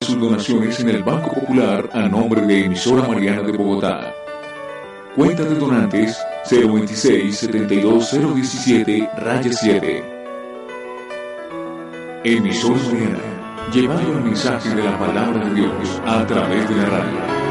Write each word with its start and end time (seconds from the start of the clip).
Sus 0.00 0.20
donaciones 0.20 0.78
en 0.78 0.90
el 0.90 1.02
Banco 1.02 1.34
Popular 1.34 1.90
a 1.92 2.08
nombre 2.08 2.42
de 2.42 2.66
Emisora 2.66 3.06
Mariana 3.06 3.42
de 3.42 3.50
Bogotá. 3.50 4.14
Cuenta 5.16 5.42
de 5.42 5.56
donantes 5.56 6.16
026 6.48 7.36
72017 7.36 9.10
raya 9.16 9.52
7. 9.52 10.04
Emisora 12.22 12.80
Mariana, 12.84 13.18
llevando 13.74 14.12
el 14.12 14.22
mensaje 14.22 14.72
de 14.72 14.84
la 14.84 14.96
palabra 14.98 15.44
de 15.44 15.54
Dios 15.54 16.00
a 16.06 16.24
través 16.26 16.68
de 16.68 16.76
la 16.76 16.84
radio. 16.86 17.47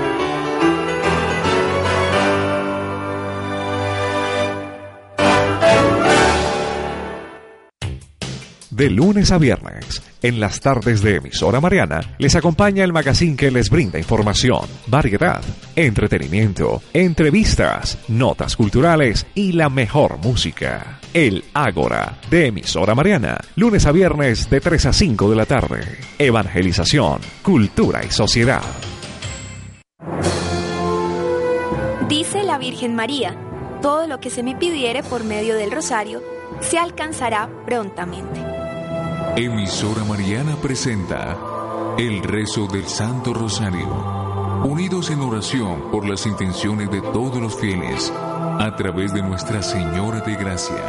De 8.77 8.91
lunes 8.91 9.31
a 9.31 9.39
viernes, 9.39 10.03
en 10.21 10.39
las 10.39 10.59
tardes 10.59 11.01
de 11.01 11.15
emisora 11.15 11.59
Mariana, 11.59 11.99
les 12.19 12.35
acompaña 12.35 12.83
el 12.83 12.93
magazine 12.93 13.35
que 13.35 13.49
les 13.49 13.71
brinda 13.71 13.97
información, 13.97 14.67
variedad, 14.85 15.41
entretenimiento, 15.75 16.83
entrevistas, 16.93 17.97
notas 18.07 18.55
culturales 18.55 19.25
y 19.33 19.53
la 19.53 19.69
mejor 19.69 20.19
música. 20.19 20.99
El 21.11 21.43
Ágora, 21.55 22.19
de 22.29 22.49
emisora 22.49 22.93
Mariana, 22.93 23.39
lunes 23.55 23.87
a 23.87 23.91
viernes 23.91 24.47
de 24.47 24.61
3 24.61 24.85
a 24.85 24.93
5 24.93 25.27
de 25.27 25.35
la 25.35 25.47
tarde. 25.47 25.79
Evangelización, 26.19 27.21
cultura 27.41 28.05
y 28.05 28.11
sociedad. 28.11 28.61
Dice 32.07 32.43
la 32.43 32.59
Virgen 32.59 32.93
María, 32.93 33.35
todo 33.81 34.05
lo 34.05 34.19
que 34.19 34.29
se 34.29 34.43
me 34.43 34.55
pidiere 34.55 35.01
por 35.01 35.23
medio 35.23 35.55
del 35.55 35.71
rosario, 35.71 36.21
se 36.61 36.77
alcanzará 36.77 37.49
prontamente. 37.65 38.56
Emisora 39.37 40.03
Mariana 40.03 40.55
presenta 40.55 41.37
el 41.99 42.23
rezo 42.23 42.65
del 42.65 42.87
Santo 42.87 43.35
Rosario, 43.35 43.87
unidos 44.65 45.11
en 45.11 45.19
oración 45.21 45.91
por 45.91 46.09
las 46.09 46.25
intenciones 46.25 46.89
de 46.89 47.01
todos 47.01 47.39
los 47.39 47.55
fieles, 47.55 48.11
a 48.11 48.75
través 48.75 49.13
de 49.13 49.21
Nuestra 49.21 49.61
Señora 49.61 50.21
de 50.21 50.35
Gracia. 50.37 50.81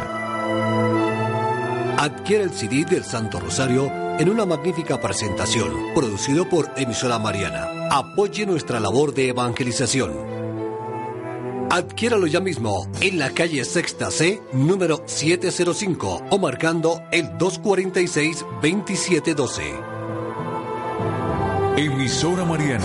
Adquiere 1.99 2.45
el 2.45 2.49
CD 2.49 2.85
del 2.85 3.03
Santo 3.03 3.39
Rosario 3.39 3.91
en 4.17 4.27
una 4.31 4.47
magnífica 4.47 4.99
presentación, 4.99 5.71
producido 5.93 6.49
por 6.49 6.71
Emisora 6.75 7.19
Mariana. 7.19 7.67
Apoye 7.91 8.47
nuestra 8.47 8.79
labor 8.79 9.13
de 9.13 9.29
evangelización. 9.29 10.38
Adquiéralo 11.69 12.25
ya 12.25 12.39
mismo 12.39 12.87
en 12.99 13.19
la 13.19 13.29
calle 13.29 13.63
Sexta 13.63 14.09
C, 14.09 14.41
número 14.53 15.03
705 15.05 16.23
o 16.31 16.39
marcando 16.39 17.03
el 17.11 17.27
246-2712. 17.37 19.61
Emisora 21.77 22.43
Mariana, 22.43 22.83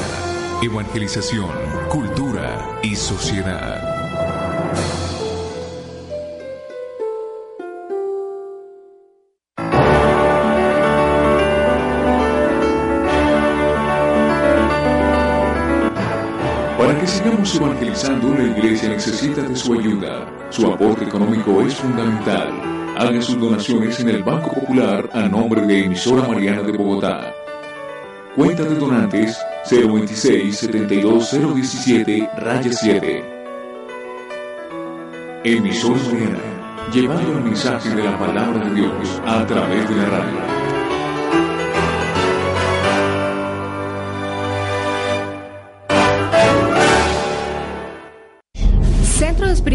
Evangelización, 0.63 1.49
Cultura 1.89 2.79
y 2.83 2.95
Sociedad. 2.95 3.84
Que 17.05 17.11
sigamos 17.11 17.55
evangelizando, 17.55 18.35
la 18.35 18.45
iglesia 18.45 18.89
necesita 18.89 19.43
de 19.43 19.55
su 19.55 19.75
ayuda. 19.75 20.27
Su 20.49 20.67
aporte 20.73 21.05
económico 21.05 21.61
es 21.61 21.75
fundamental. 21.75 22.49
Haga 22.97 23.21
sus 23.21 23.39
donaciones 23.39 24.01
en 24.01 24.09
el 24.09 24.23
Banco 24.23 24.51
Popular 24.51 25.11
a 25.13 25.29
nombre 25.29 25.61
de 25.67 25.85
Emisora 25.85 26.27
Mariana 26.27 26.63
de 26.63 26.73
Bogotá. 26.73 27.35
Cuenta 28.35 28.63
de 28.63 28.77
donantes 28.77 29.39
026 29.71 30.57
72017 30.57 32.31
raya 32.39 32.73
7. 32.73 33.25
Emisora 35.45 36.01
Mariana, 36.11 36.39
llevando 36.91 37.33
el 37.33 37.45
mensaje 37.45 37.91
de 37.91 38.03
la 38.03 38.19
palabra 38.19 38.65
de 38.65 38.75
Dios 38.77 39.21
a 39.27 39.45
través 39.45 39.87
de 39.91 39.97
la 39.97 40.07
radio. 40.07 40.54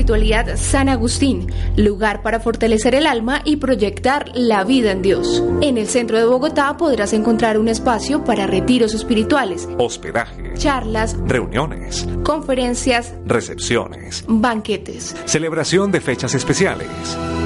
Espiritualidad 0.10 0.58
San 0.58 0.90
Agustín, 0.90 1.54
lugar 1.76 2.24
para 2.24 2.40
fortalecer 2.40 2.96
el 2.96 3.06
alma 3.06 3.44
y 3.46 3.58
proyectar 3.58 4.32
la 4.34 4.64
vida 4.64 4.92
en 4.92 5.04
Dios. 5.04 5.44
En 5.62 5.78
el 5.78 5.88
centro 5.88 6.18
de 6.18 6.26
Bogotá 6.26 6.76
podrás 6.78 7.14
encontrar 7.14 7.60
un 7.60 7.68
espacio 7.68 8.24
para 8.24 8.48
retiros 8.48 8.96
espirituales, 8.96 9.70
Hospedaje, 9.78 10.56
charlas, 10.56 11.16
reuniones, 11.28 12.08
conferencias, 12.24 13.14
recepciones, 13.28 14.24
banquetes. 14.28 15.16
celebración 15.26 15.92
de 15.92 16.02
fechas 16.02 16.34
especiales, 16.34 16.90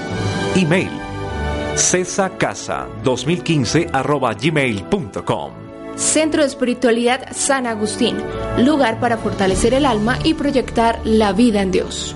Email 0.56 1.04
cesacasa2015 1.76 3.90
arroba 3.92 4.34
gmail.com. 4.34 5.52
Centro 5.96 6.42
de 6.42 6.48
Espiritualidad 6.48 7.32
San 7.34 7.68
Agustín, 7.68 8.18
lugar 8.60 9.00
para 9.00 9.18
fortalecer 9.18 9.76
el 9.76 9.86
alma 9.86 10.18
y 10.24 10.34
proyectar 10.34 11.00
la 11.04 11.34
vida 11.34 11.62
en 11.62 11.70
Dios. 11.72 12.16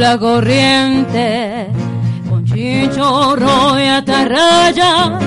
La 0.07 0.17
corriente 0.17 1.67
con 2.29 2.45
chinchorro 2.45 3.77
y 3.77 3.87
atarraya 3.87 5.19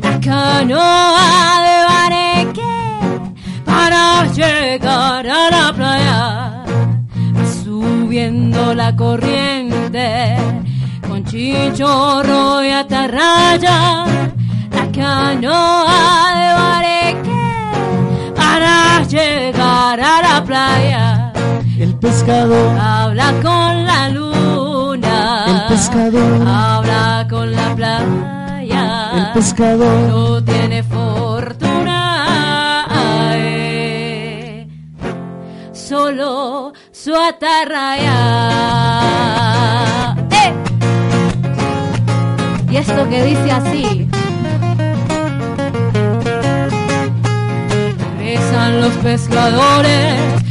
la 0.00 0.20
canoa 0.20 1.52
de 1.66 1.78
Bareque 1.90 2.72
para 3.64 4.24
llegar 4.26 5.26
a 5.26 5.50
la 5.50 5.72
playa. 5.72 6.64
Subiendo 7.64 8.72
la 8.74 8.94
corriente 8.94 10.36
con 11.08 11.24
chinchorro 11.24 12.62
y 12.62 12.70
atarraya 12.70 14.04
la 14.70 14.86
canoa 15.00 16.00
de 16.38 16.48
Bareque 16.62 17.42
para 18.36 19.02
llegar 19.02 20.00
a 20.00 20.22
la 20.22 20.44
playa. 20.44 21.11
Pescador 22.02 22.78
Habla 22.80 23.32
con 23.42 23.84
la 23.86 24.08
luna. 24.08 25.44
El 25.46 25.66
pescador. 25.68 26.46
Habla 26.48 27.26
con 27.30 27.52
la 27.52 27.74
playa. 27.76 29.10
El 29.14 29.32
pescador 29.34 30.08
No 30.08 30.42
tiene 30.42 30.82
fortuna. 30.82 31.98
ay, 33.30 34.68
Solo 35.72 36.72
su 36.90 37.14
atarraya. 37.14 38.16
¡Eh! 40.30 40.52
Y 42.70 42.76
esto 42.76 43.08
que 43.08 43.24
dice 43.24 43.52
así. 43.52 44.08
Regresan 48.18 48.80
los 48.80 48.92
pescadores 48.94 50.41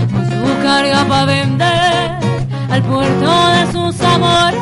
carga 0.64 1.06
para 1.08 1.26
vender 1.26 2.12
al 2.70 2.84
puerto 2.84 3.50
de 3.56 3.72
sus 3.72 4.02
amores, 4.02 4.62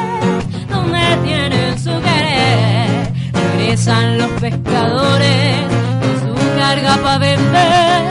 donde 0.70 1.00
tienen 1.24 1.78
su 1.78 1.92
querer. 2.02 3.12
Regresan 3.34 4.18
los 4.18 4.30
pescadores 4.42 5.58
con 6.02 6.14
su 6.24 6.58
carga 6.58 6.98
para 6.98 7.18
vender 7.18 8.02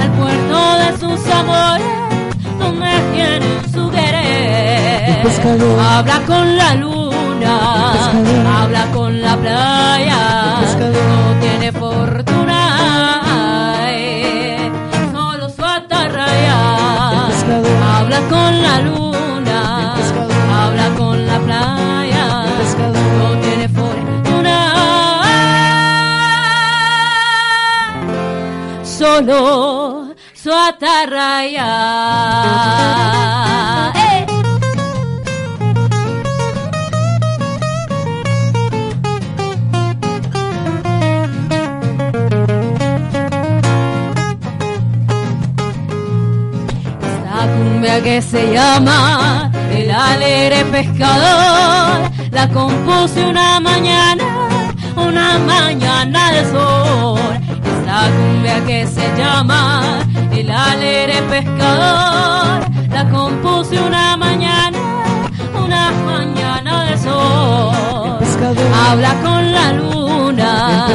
al 0.00 0.10
puerto 0.12 0.76
de 0.82 0.98
sus 0.98 1.32
amores, 1.32 1.86
donde 2.58 2.90
tienen 3.14 3.72
su 3.72 3.90
querer. 3.90 5.22
Habla 5.80 6.20
con 6.26 6.56
la 6.56 6.74
luna, 6.74 8.12
habla 8.62 8.86
con 8.92 9.20
la 9.20 9.36
playa, 9.36 10.60
no 10.78 11.40
tiene 11.40 11.71
con 18.32 18.52
la 18.66 18.76
luna, 18.80 19.94
habla 20.60 20.86
con 20.96 21.16
la 21.26 21.38
playa, 21.46 22.26
no 23.18 23.28
tiene 23.44 23.66
fortuna, 23.68 24.58
solo 28.82 30.14
su 30.42 30.50
atarraya. 30.50 31.70
Cumbia 47.82 48.00
que 48.00 48.22
se 48.22 48.52
llama 48.52 49.50
El 49.72 49.90
alegre 49.90 50.64
pescador. 50.66 52.10
La 52.30 52.48
compuse 52.48 53.26
una 53.26 53.58
mañana, 53.58 54.22
una 54.96 55.36
mañana 55.40 56.30
de 56.30 56.44
sol. 56.44 57.18
Esta 57.64 58.08
cumbia 58.16 58.64
que 58.64 58.86
se 58.86 59.04
llama 59.16 59.98
El 60.30 60.48
alegre 60.48 61.22
pescador. 61.22 62.70
La 62.88 63.08
compuse 63.10 63.76
una 63.80 64.16
mañana, 64.16 64.78
una 65.64 65.90
mañana 66.06 66.84
de 66.84 66.98
sol. 66.98 67.72
Habla 68.86 69.12
con 69.24 69.52
la 69.52 69.72
luna, 69.72 70.86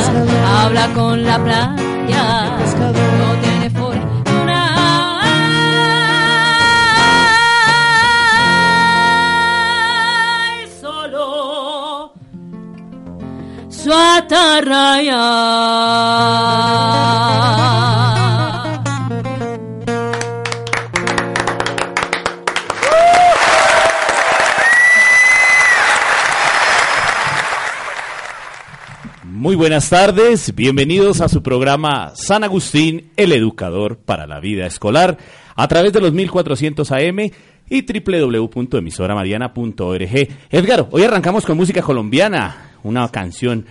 habla 0.61 0.87
con 0.95 1.25
la 1.25 1.37
playa, 1.37 2.46
atarraya. 14.57 15.17
Muy 29.23 29.55
buenas 29.55 29.89
tardes, 29.89 30.53
bienvenidos 30.55 31.21
a 31.21 31.29
su 31.29 31.41
programa 31.43 32.11
San 32.15 32.43
Agustín, 32.43 33.11
el 33.15 33.31
educador 33.31 33.97
para 33.97 34.27
la 34.27 34.41
vida 34.41 34.65
escolar, 34.65 35.17
a 35.55 35.67
través 35.67 35.93
de 35.93 36.01
los 36.01 36.11
1400 36.11 36.91
AM 36.91 37.31
y 37.69 37.85
www.emisoramariana.org. 37.85 40.27
Edgar, 40.49 40.87
hoy 40.91 41.03
arrancamos 41.03 41.45
con 41.45 41.55
música 41.55 41.81
colombiana, 41.81 42.73
una 42.83 43.07
canción 43.09 43.65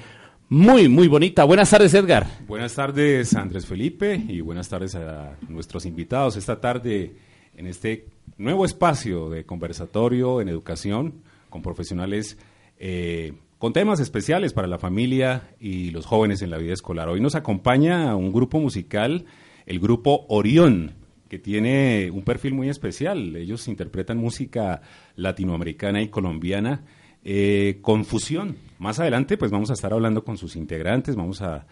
muy, 0.49 0.89
muy 0.89 1.09
bonita. 1.09 1.45
Buenas 1.45 1.71
tardes, 1.71 1.93
Edgar. 1.95 2.27
Buenas 2.47 2.75
tardes, 2.75 3.35
Andrés 3.35 3.67
Felipe, 3.67 4.15
y 4.29 4.41
buenas 4.41 4.69
tardes 4.69 4.95
a 4.95 5.37
nuestros 5.49 5.87
invitados 5.87 6.37
esta 6.37 6.61
tarde 6.61 7.15
en 7.57 7.67
este 7.67 8.07
nuevo 8.39 8.65
espacio 8.65 9.29
de 9.31 9.45
conversatorio 9.45 10.41
en 10.41 10.49
educación 10.49 11.23
con 11.51 11.63
profesionales 11.63 12.37
eh, 12.79 13.33
con 13.59 13.73
temas 13.73 14.01
especiales 14.01 14.53
para 14.53 14.69
la 14.69 14.79
familia 14.79 15.55
y 15.59 15.91
los 15.91 16.05
jóvenes 16.05 16.43
en 16.43 16.51
la 16.51 16.59
vida 16.59 16.75
escolar. 16.75 17.09
Hoy 17.09 17.21
nos 17.21 17.35
acompaña 17.35 18.15
un 18.15 18.33
grupo 18.33 18.61
musical, 18.61 19.25
el 19.65 19.81
grupo 19.81 20.27
Orión, 20.29 20.93
que 21.29 21.39
tiene 21.39 22.11
un 22.13 22.23
perfil 22.23 22.55
muy 22.55 22.69
especial. 22.69 23.35
Ellos 23.35 23.67
interpretan 23.69 24.19
música 24.19 24.83
latinoamericana 25.17 26.03
y 26.03 26.09
colombiana 26.09 26.85
eh, 27.25 27.79
con 27.81 28.05
fusión. 28.05 28.57
Más 28.79 28.99
adelante, 29.01 29.37
pues 29.37 29.51
vamos 29.51 29.71
a 29.71 29.75
estar 29.75 29.93
hablando 29.93 30.25
con 30.25 30.37
sus 30.37 30.57
integrantes, 30.57 31.17
vamos 31.17 31.41
a, 31.43 31.67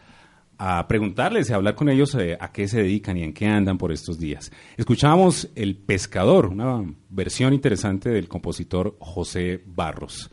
a 0.58 0.86
preguntarles 0.86 1.50
y 1.50 1.52
a 1.52 1.56
hablar 1.56 1.74
con 1.74 1.88
ellos 1.88 2.14
eh, 2.14 2.36
a 2.40 2.52
qué 2.52 2.68
se 2.68 2.82
dedican 2.82 3.16
y 3.16 3.22
en 3.22 3.32
qué 3.32 3.46
andan 3.46 3.78
por 3.78 3.92
estos 3.92 4.18
días. 4.18 4.52
Escuchamos 4.76 5.50
El 5.54 5.76
Pescador, 5.76 6.46
una 6.46 6.82
versión 7.10 7.52
interesante 7.52 8.10
del 8.10 8.28
compositor 8.28 8.96
José 9.00 9.62
Barros. 9.66 10.30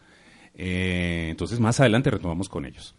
Eh, 0.53 1.27
entonces, 1.31 1.59
más 1.59 1.79
adelante 1.79 2.11
retomamos 2.11 2.49
con 2.49 2.65
ellos. 2.65 2.95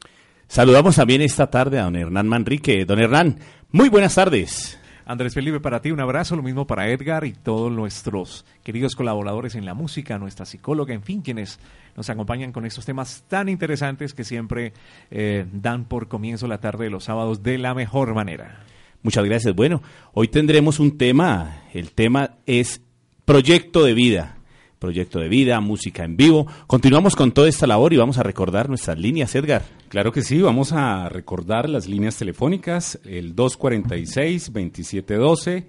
Saludamos 0.49 0.97
también 0.97 1.23
esta 1.23 1.49
tarde 1.49 1.79
a 1.79 1.85
don 1.85 1.97
Hernán 1.97 2.29
Manrique. 2.29 2.85
Don 2.85 2.99
Hernán, 2.99 3.39
muy 3.71 3.89
buenas 3.89 4.15
tardes. 4.15 4.79
Andrés 5.05 5.35
Felipe, 5.35 5.61
para 5.61 5.81
ti 5.81 5.91
un 5.91 6.01
abrazo, 6.01 6.37
lo 6.37 6.43
mismo 6.43 6.67
para 6.67 6.89
Edgar 6.89 7.25
y 7.25 7.33
todos 7.33 7.73
nuestros 7.73 8.45
queridos 8.63 8.95
colaboradores 8.95 9.55
en 9.55 9.65
la 9.65 9.75
música, 9.75 10.19
nuestra 10.19 10.47
psicóloga, 10.47 10.95
en 10.95 11.03
fin, 11.03 11.23
quienes 11.23 11.59
nos 11.97 12.09
acompañan 12.11 12.53
con 12.53 12.65
estos 12.65 12.85
temas 12.85 13.25
tan 13.29 13.49
interesantes 13.49 14.15
que 14.15 14.25
siempre 14.25 14.73
eh, 15.11 15.47
dan 15.53 15.85
por 15.85 16.09
comienzo 16.09 16.47
la 16.47 16.59
tarde 16.59 16.85
de 16.85 16.91
los 16.91 17.05
sábados 17.05 17.43
de 17.43 17.59
la 17.59 17.75
mejor 17.75 18.15
manera. 18.15 18.65
Muchas 19.03 19.25
gracias. 19.25 19.55
Bueno, 19.55 19.83
hoy 20.15 20.29
tendremos 20.29 20.79
un 20.79 20.97
tema, 20.97 21.65
el 21.73 21.91
tema 21.91 22.37
es 22.47 22.81
proyecto 23.25 23.85
de 23.85 23.95
vida. 23.95 24.37
Proyecto 24.79 25.21
de 25.21 25.29
vida, 25.29 25.61
música 25.61 26.05
en 26.05 26.17
vivo. 26.17 26.47
Continuamos 26.67 27.15
con 27.15 27.33
toda 27.33 27.49
esta 27.49 27.69
labor 27.69 27.93
y 27.93 27.97
vamos 27.97 28.19
a 28.19 28.25
recordar 28.25 28.69
nuestras 28.69 28.99
líneas, 28.99 29.33
Edgar. 29.35 29.63
Claro 29.89 30.11
que 30.11 30.23
sí, 30.23 30.41
vamos 30.41 30.73
a 30.73 31.09
recordar 31.09 31.69
las 31.69 31.87
líneas 31.87 32.17
telefónicas, 32.17 32.99
el 33.05 33.37
246-2712, 33.37 35.67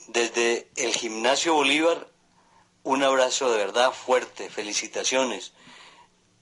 desde 0.07 0.71
el 0.75 0.91
Gimnasio 0.91 1.53
Bolívar, 1.53 2.09
un 2.81 3.03
abrazo 3.03 3.51
de 3.51 3.57
verdad 3.57 3.91
fuerte, 3.91 4.49
felicitaciones. 4.49 5.53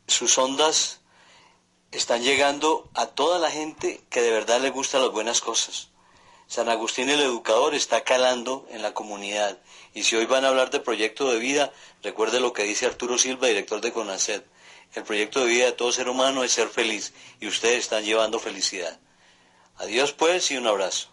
Sus 0.08 0.38
ondas 0.38 1.02
están 1.96 2.24
llegando 2.24 2.90
a 2.94 3.08
toda 3.08 3.40
la 3.40 3.50
gente 3.50 4.02
que 4.10 4.22
de 4.22 4.32
verdad 4.32 4.62
le 4.62 4.70
gustan 4.70 5.02
las 5.02 5.12
buenas 5.12 5.42
cosas. 5.42 5.90
San 6.48 6.70
Agustín 6.70 7.10
el 7.10 7.22
Educador 7.22 7.74
está 7.74 8.04
calando 8.04 8.68
en 8.70 8.82
la 8.82 8.94
comunidad. 8.94 9.58
Y 9.94 10.04
si 10.04 10.16
hoy 10.16 10.26
van 10.26 10.46
a 10.46 10.50
hablar 10.50 10.70
de 10.70 10.80
proyecto 10.80 11.32
de 11.32 11.40
vida, 11.40 11.72
recuerde 12.04 12.40
lo 12.40 12.54
que 12.54 12.64
dice 12.64 12.86
Arturo 12.86 13.18
Silva, 13.18 13.48
director 13.48 13.82
de 13.82 13.92
CONACET. 13.92 14.46
El 14.94 15.04
proyecto 15.04 15.40
de 15.40 15.48
vida 15.48 15.66
de 15.66 15.72
todo 15.72 15.92
ser 15.92 16.10
humano 16.10 16.44
es 16.44 16.52
ser 16.52 16.68
feliz 16.68 17.14
y 17.40 17.48
ustedes 17.48 17.80
están 17.80 18.04
llevando 18.04 18.40
felicidad. 18.40 19.00
Adiós 19.78 20.14
pues 20.14 20.52
y 20.52 20.58
un 20.58 20.68
abrazo. 20.68 21.10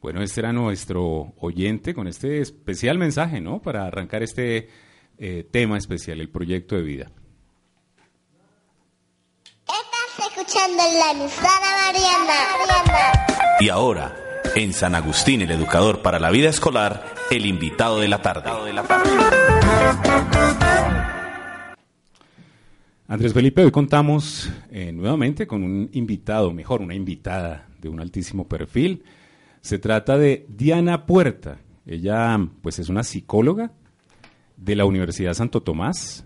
Bueno, 0.00 0.22
este 0.22 0.40
era 0.40 0.52
nuestro 0.52 1.34
oyente 1.38 1.94
con 1.94 2.06
este 2.06 2.40
especial 2.40 2.96
mensaje, 2.96 3.40
¿no? 3.40 3.60
Para 3.60 3.86
arrancar 3.86 4.22
este 4.22 4.70
eh, 5.18 5.44
tema 5.50 5.76
especial, 5.76 6.20
el 6.20 6.30
proyecto 6.30 6.76
de 6.76 6.82
vida. 6.82 7.12
Estás 10.20 10.36
escuchando 10.60 10.82
la 10.98 11.10
emisora 11.12 11.50
Mariana. 11.86 13.56
Y 13.60 13.68
ahora, 13.68 14.16
en 14.54 14.72
San 14.72 14.94
Agustín, 14.94 15.42
el 15.42 15.50
educador 15.50 16.02
para 16.02 16.18
la 16.18 16.30
vida 16.30 16.48
escolar, 16.48 17.14
el 17.30 17.46
invitado 17.46 18.00
de 18.00 18.08
la 18.08 18.22
tarde. 18.22 18.50
Andrés 23.08 23.34
Felipe, 23.34 23.64
hoy 23.64 23.70
contamos 23.70 24.50
eh, 24.70 24.92
nuevamente 24.92 25.46
con 25.46 25.62
un 25.62 25.90
invitado, 25.92 26.52
mejor, 26.52 26.80
una 26.80 26.94
invitada 26.94 27.66
de 27.80 27.88
un 27.88 28.00
altísimo 28.00 28.46
perfil. 28.46 29.04
Se 29.62 29.78
trata 29.78 30.16
de 30.16 30.46
Diana 30.48 31.06
Puerta. 31.06 31.58
Ella, 31.86 32.38
pues, 32.62 32.78
es 32.78 32.88
una 32.88 33.02
psicóloga 33.02 33.72
de 34.56 34.76
la 34.76 34.84
Universidad 34.84 35.34
Santo 35.34 35.62
Tomás. 35.62 36.24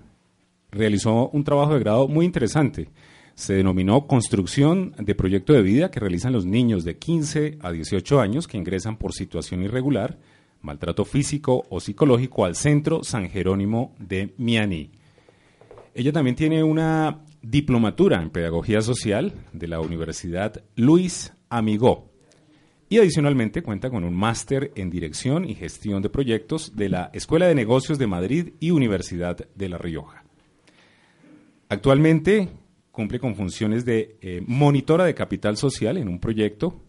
Realizó 0.70 1.30
un 1.30 1.44
trabajo 1.44 1.74
de 1.74 1.80
grado 1.80 2.08
muy 2.08 2.26
interesante. 2.26 2.90
Se 3.34 3.54
denominó 3.54 4.06
Construcción 4.06 4.94
de 4.96 5.14
Proyecto 5.14 5.52
de 5.52 5.62
Vida 5.62 5.90
que 5.90 5.98
realizan 5.98 6.32
los 6.32 6.46
niños 6.46 6.84
de 6.84 6.98
15 6.98 7.58
a 7.60 7.72
18 7.72 8.20
años 8.20 8.46
que 8.46 8.56
ingresan 8.56 8.96
por 8.96 9.12
situación 9.12 9.62
irregular, 9.62 10.18
maltrato 10.62 11.04
físico 11.04 11.64
o 11.68 11.80
psicológico 11.80 12.44
al 12.44 12.54
Centro 12.54 13.02
San 13.02 13.28
Jerónimo 13.28 13.92
de 13.98 14.34
Miani. 14.38 14.90
Ella 15.94 16.12
también 16.12 16.36
tiene 16.36 16.62
una 16.62 17.24
diplomatura 17.42 18.22
en 18.22 18.30
Pedagogía 18.30 18.80
Social 18.82 19.32
de 19.52 19.68
la 19.68 19.80
Universidad 19.80 20.62
Luis 20.76 21.32
Amigó 21.48 22.10
y 22.88 22.98
adicionalmente 22.98 23.62
cuenta 23.62 23.90
con 23.90 24.04
un 24.04 24.14
máster 24.14 24.70
en 24.76 24.90
Dirección 24.90 25.44
y 25.44 25.54
Gestión 25.54 26.02
de 26.02 26.08
Proyectos 26.08 26.76
de 26.76 26.88
la 26.88 27.10
Escuela 27.12 27.46
de 27.46 27.54
Negocios 27.56 27.98
de 27.98 28.06
Madrid 28.06 28.52
y 28.60 28.70
Universidad 28.70 29.36
de 29.54 29.68
La 29.68 29.78
Rioja. 29.78 30.24
Actualmente 31.68 32.48
cumple 32.94 33.18
con 33.18 33.34
funciones 33.34 33.84
de 33.84 34.18
eh, 34.20 34.40
monitora 34.46 35.04
de 35.04 35.16
capital 35.16 35.56
social 35.56 35.98
en 35.98 36.06
un 36.06 36.20
proyecto 36.20 36.80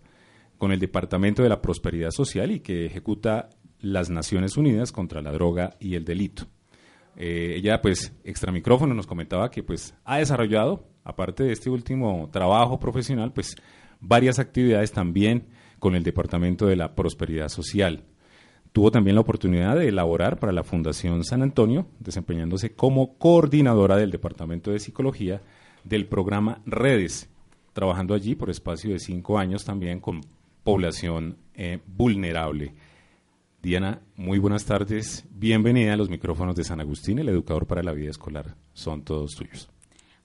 con 0.59 0.71
el 0.71 0.79
Departamento 0.79 1.41
de 1.41 1.50
la 1.50 1.63
Prosperidad 1.63 2.12
Social 2.12 2.51
y 2.51 2.59
que 2.59 2.85
ejecuta 2.85 3.50
las 3.79 4.12
Naciones 4.12 4.55
Unidas 4.55 4.91
contra 4.91 5.24
la 5.24 5.31
droga 5.31 5.75
y 5.79 5.95
el 5.95 6.05
delito. 6.05 6.45
Eh, 7.17 7.55
ella, 7.57 7.81
pues, 7.81 8.13
extra 8.24 8.51
micrófono 8.51 8.93
nos 8.93 9.07
comentaba 9.07 9.50
que, 9.50 9.63
pues, 9.63 9.95
ha 10.03 10.17
desarrollado, 10.17 10.88
aparte 11.03 11.43
de 11.43 11.53
este 11.53 11.71
último 11.71 12.29
trabajo 12.31 12.79
profesional, 12.79 13.33
pues, 13.33 13.55
varias 14.00 14.38
actividades 14.38 14.91
también 14.91 15.47
con 15.79 15.95
el 15.95 16.03
Departamento 16.03 16.67
de 16.67 16.75
la 16.75 16.93
Prosperidad 16.93 17.50
Social. 17.50 18.03
Tuvo 18.74 18.91
también 18.91 19.15
la 19.15 19.21
oportunidad 19.21 19.75
de 19.75 19.88
elaborar 19.88 20.38
para 20.38 20.51
la 20.51 20.63
Fundación 20.63 21.24
San 21.24 21.41
Antonio, 21.41 21.88
desempeñándose 22.00 22.75
como 22.75 23.17
coordinadora 23.17 23.97
del 23.97 24.12
Departamento 24.12 24.69
de 24.69 24.79
Psicología 24.79 25.41
del 25.86 26.08
programa 26.08 26.62
Redes, 26.65 27.30
trabajando 27.72 28.13
allí 28.13 28.36
por 28.36 28.50
espacio 28.50 28.92
de 28.92 29.00
cinco 29.00 29.38
años 29.38 29.63
también 29.63 30.01
con 30.01 30.22
población 30.63 31.38
eh, 31.54 31.80
vulnerable. 31.86 32.74
Diana, 33.62 34.01
muy 34.15 34.39
buenas 34.39 34.65
tardes. 34.65 35.25
Bienvenida 35.32 35.94
a 35.94 35.98
los 35.98 36.10
micrófonos 36.10 36.56
de 36.56 36.63
San 36.63 36.82
Agustín, 36.82 37.20
el 37.20 37.30
educador 37.30 37.65
para 37.65 37.84
la 37.84 37.94
vida 37.94 38.12
escolar. 38.12 38.56
Son 38.74 39.04
todos 39.04 39.36
tuyos. 39.36 39.70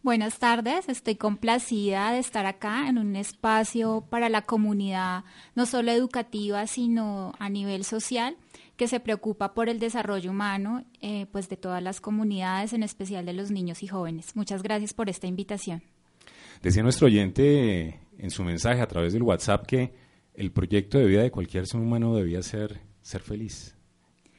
Buenas 0.03 0.39
tardes, 0.39 0.89
estoy 0.89 1.17
complacida 1.17 2.13
de 2.13 2.21
estar 2.21 2.47
acá 2.47 2.89
en 2.89 2.97
un 2.97 3.17
espacio 3.17 4.03
para 4.09 4.31
la 4.31 4.41
comunidad, 4.43 5.25
no 5.55 5.67
solo 5.67 5.93
educativa, 5.93 6.67
sino 6.67 7.35
a 7.39 7.51
nivel 7.51 7.85
social, 7.85 8.37
que 8.81 8.89
se 8.89 8.99
preocupa 8.99 9.53
por 9.53 9.69
el 9.69 9.79
desarrollo 9.79 10.31
humano 10.31 10.87
eh, 11.03 11.27
pues 11.33 11.51
de 11.51 11.59
todas 11.59 11.83
las 11.83 12.01
comunidades, 12.01 12.73
en 12.73 12.83
especial 12.83 13.27
de 13.27 13.35
los 13.35 13.51
niños 13.51 13.83
y 13.83 13.87
jóvenes. 13.87 14.35
Muchas 14.35 14.63
gracias 14.63 14.95
por 14.95 15.11
esta 15.11 15.27
invitación. 15.27 15.83
Decía 16.63 16.83
nuestro 16.83 17.09
oyente 17.09 18.01
en 18.17 18.31
su 18.31 18.43
mensaje 18.43 18.81
a 18.81 18.89
través 18.89 19.13
del 19.13 19.23
WhatsApp 19.23 19.67
que 19.67 19.93
el 20.33 20.51
proyecto 20.51 20.97
de 20.97 21.05
vida 21.05 21.23
de 21.23 21.31
cualquier 21.31 21.67
ser 21.67 21.79
humano 21.79 22.15
debía 22.15 22.43
ser 22.43 22.81
ser 23.03 23.21
feliz. 23.21 23.77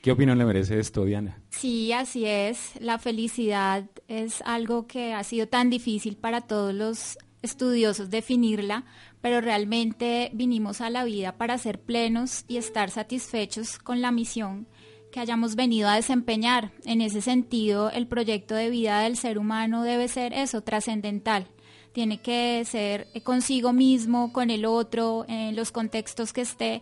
¿Qué 0.01 0.11
opinión 0.11 0.39
le 0.39 0.45
merece 0.45 0.79
esto, 0.79 1.05
Diana? 1.05 1.39
Sí, 1.51 1.93
así 1.93 2.25
es. 2.25 2.71
La 2.79 2.97
felicidad 2.97 3.91
es 4.07 4.41
algo 4.43 4.87
que 4.87 5.13
ha 5.13 5.23
sido 5.23 5.49
tan 5.49 5.69
difícil 5.69 6.17
para 6.17 6.41
todos 6.41 6.73
los 6.73 7.19
estudiosos 7.43 8.09
definirla, 8.09 8.85
pero 9.21 9.39
realmente 9.39 10.31
vinimos 10.33 10.81
a 10.81 10.89
la 10.89 11.03
vida 11.03 11.37
para 11.37 11.57
ser 11.57 11.79
plenos 11.79 12.43
y 12.47 12.57
estar 12.57 12.89
satisfechos 12.89 13.77
con 13.77 14.01
la 14.01 14.11
misión 14.11 14.67
que 15.11 15.19
hayamos 15.19 15.55
venido 15.55 15.89
a 15.89 15.95
desempeñar. 15.95 16.71
En 16.85 17.01
ese 17.01 17.21
sentido, 17.21 17.91
el 17.91 18.07
proyecto 18.07 18.55
de 18.55 18.69
vida 18.69 19.01
del 19.01 19.17
ser 19.17 19.37
humano 19.37 19.83
debe 19.83 20.07
ser 20.07 20.33
eso, 20.33 20.61
trascendental. 20.61 21.47
Tiene 21.91 22.21
que 22.21 22.63
ser 22.65 23.07
consigo 23.23 23.73
mismo, 23.73 24.31
con 24.31 24.49
el 24.49 24.65
otro, 24.65 25.25
en 25.27 25.55
los 25.55 25.71
contextos 25.71 26.31
que 26.31 26.41
esté, 26.41 26.81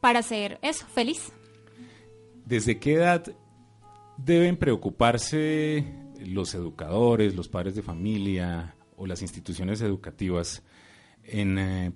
para 0.00 0.22
ser 0.22 0.58
eso, 0.62 0.86
feliz. 0.86 1.32
¿Desde 2.46 2.78
qué 2.78 2.94
edad 2.94 3.24
deben 4.16 4.56
preocuparse 4.56 5.84
los 6.18 6.54
educadores, 6.54 7.34
los 7.34 7.48
padres 7.48 7.74
de 7.74 7.82
familia 7.82 8.76
o 8.96 9.06
las 9.06 9.20
instituciones 9.20 9.82
educativas 9.82 10.62
en 11.28 11.58
eh, 11.58 11.92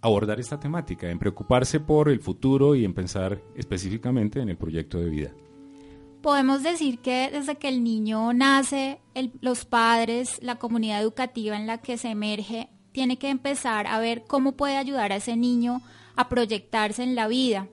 abordar 0.00 0.40
esta 0.40 0.58
temática, 0.58 1.10
en 1.10 1.18
preocuparse 1.18 1.80
por 1.80 2.08
el 2.08 2.20
futuro 2.20 2.74
y 2.74 2.84
en 2.84 2.94
pensar 2.94 3.42
específicamente 3.56 4.40
en 4.40 4.48
el 4.48 4.56
proyecto 4.56 4.98
de 4.98 5.10
vida? 5.10 5.30
Podemos 6.22 6.62
decir 6.62 7.00
que 7.00 7.30
desde 7.32 7.56
que 7.56 7.68
el 7.68 7.82
niño 7.82 8.32
nace, 8.32 9.00
los 9.40 9.64
padres, 9.64 10.38
la 10.42 10.56
comunidad 10.56 11.00
educativa 11.00 11.56
en 11.56 11.66
la 11.66 11.78
que 11.78 11.98
se 11.98 12.10
emerge, 12.10 12.68
tiene 12.92 13.18
que 13.18 13.28
empezar 13.28 13.86
a 13.86 13.98
ver 13.98 14.24
cómo 14.26 14.52
puede 14.52 14.76
ayudar 14.76 15.12
a 15.12 15.16
ese 15.16 15.36
niño 15.36 15.80
a 16.14 16.28
proyectarse 16.28 17.02
en 17.02 17.14
la 17.14 17.26
vida 17.26 17.66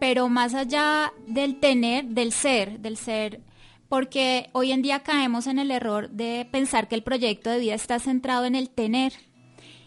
pero 0.00 0.30
más 0.30 0.54
allá 0.54 1.12
del 1.28 1.60
tener, 1.60 2.06
del 2.06 2.32
ser, 2.32 2.80
del 2.80 2.96
ser, 2.96 3.42
porque 3.88 4.48
hoy 4.52 4.72
en 4.72 4.82
día 4.82 5.00
caemos 5.00 5.46
en 5.46 5.58
el 5.58 5.70
error 5.70 6.08
de 6.10 6.48
pensar 6.50 6.88
que 6.88 6.94
el 6.94 7.02
proyecto 7.02 7.50
de 7.50 7.58
vida 7.60 7.74
está 7.74 7.98
centrado 8.00 8.46
en 8.46 8.54
el 8.54 8.70
tener, 8.70 9.12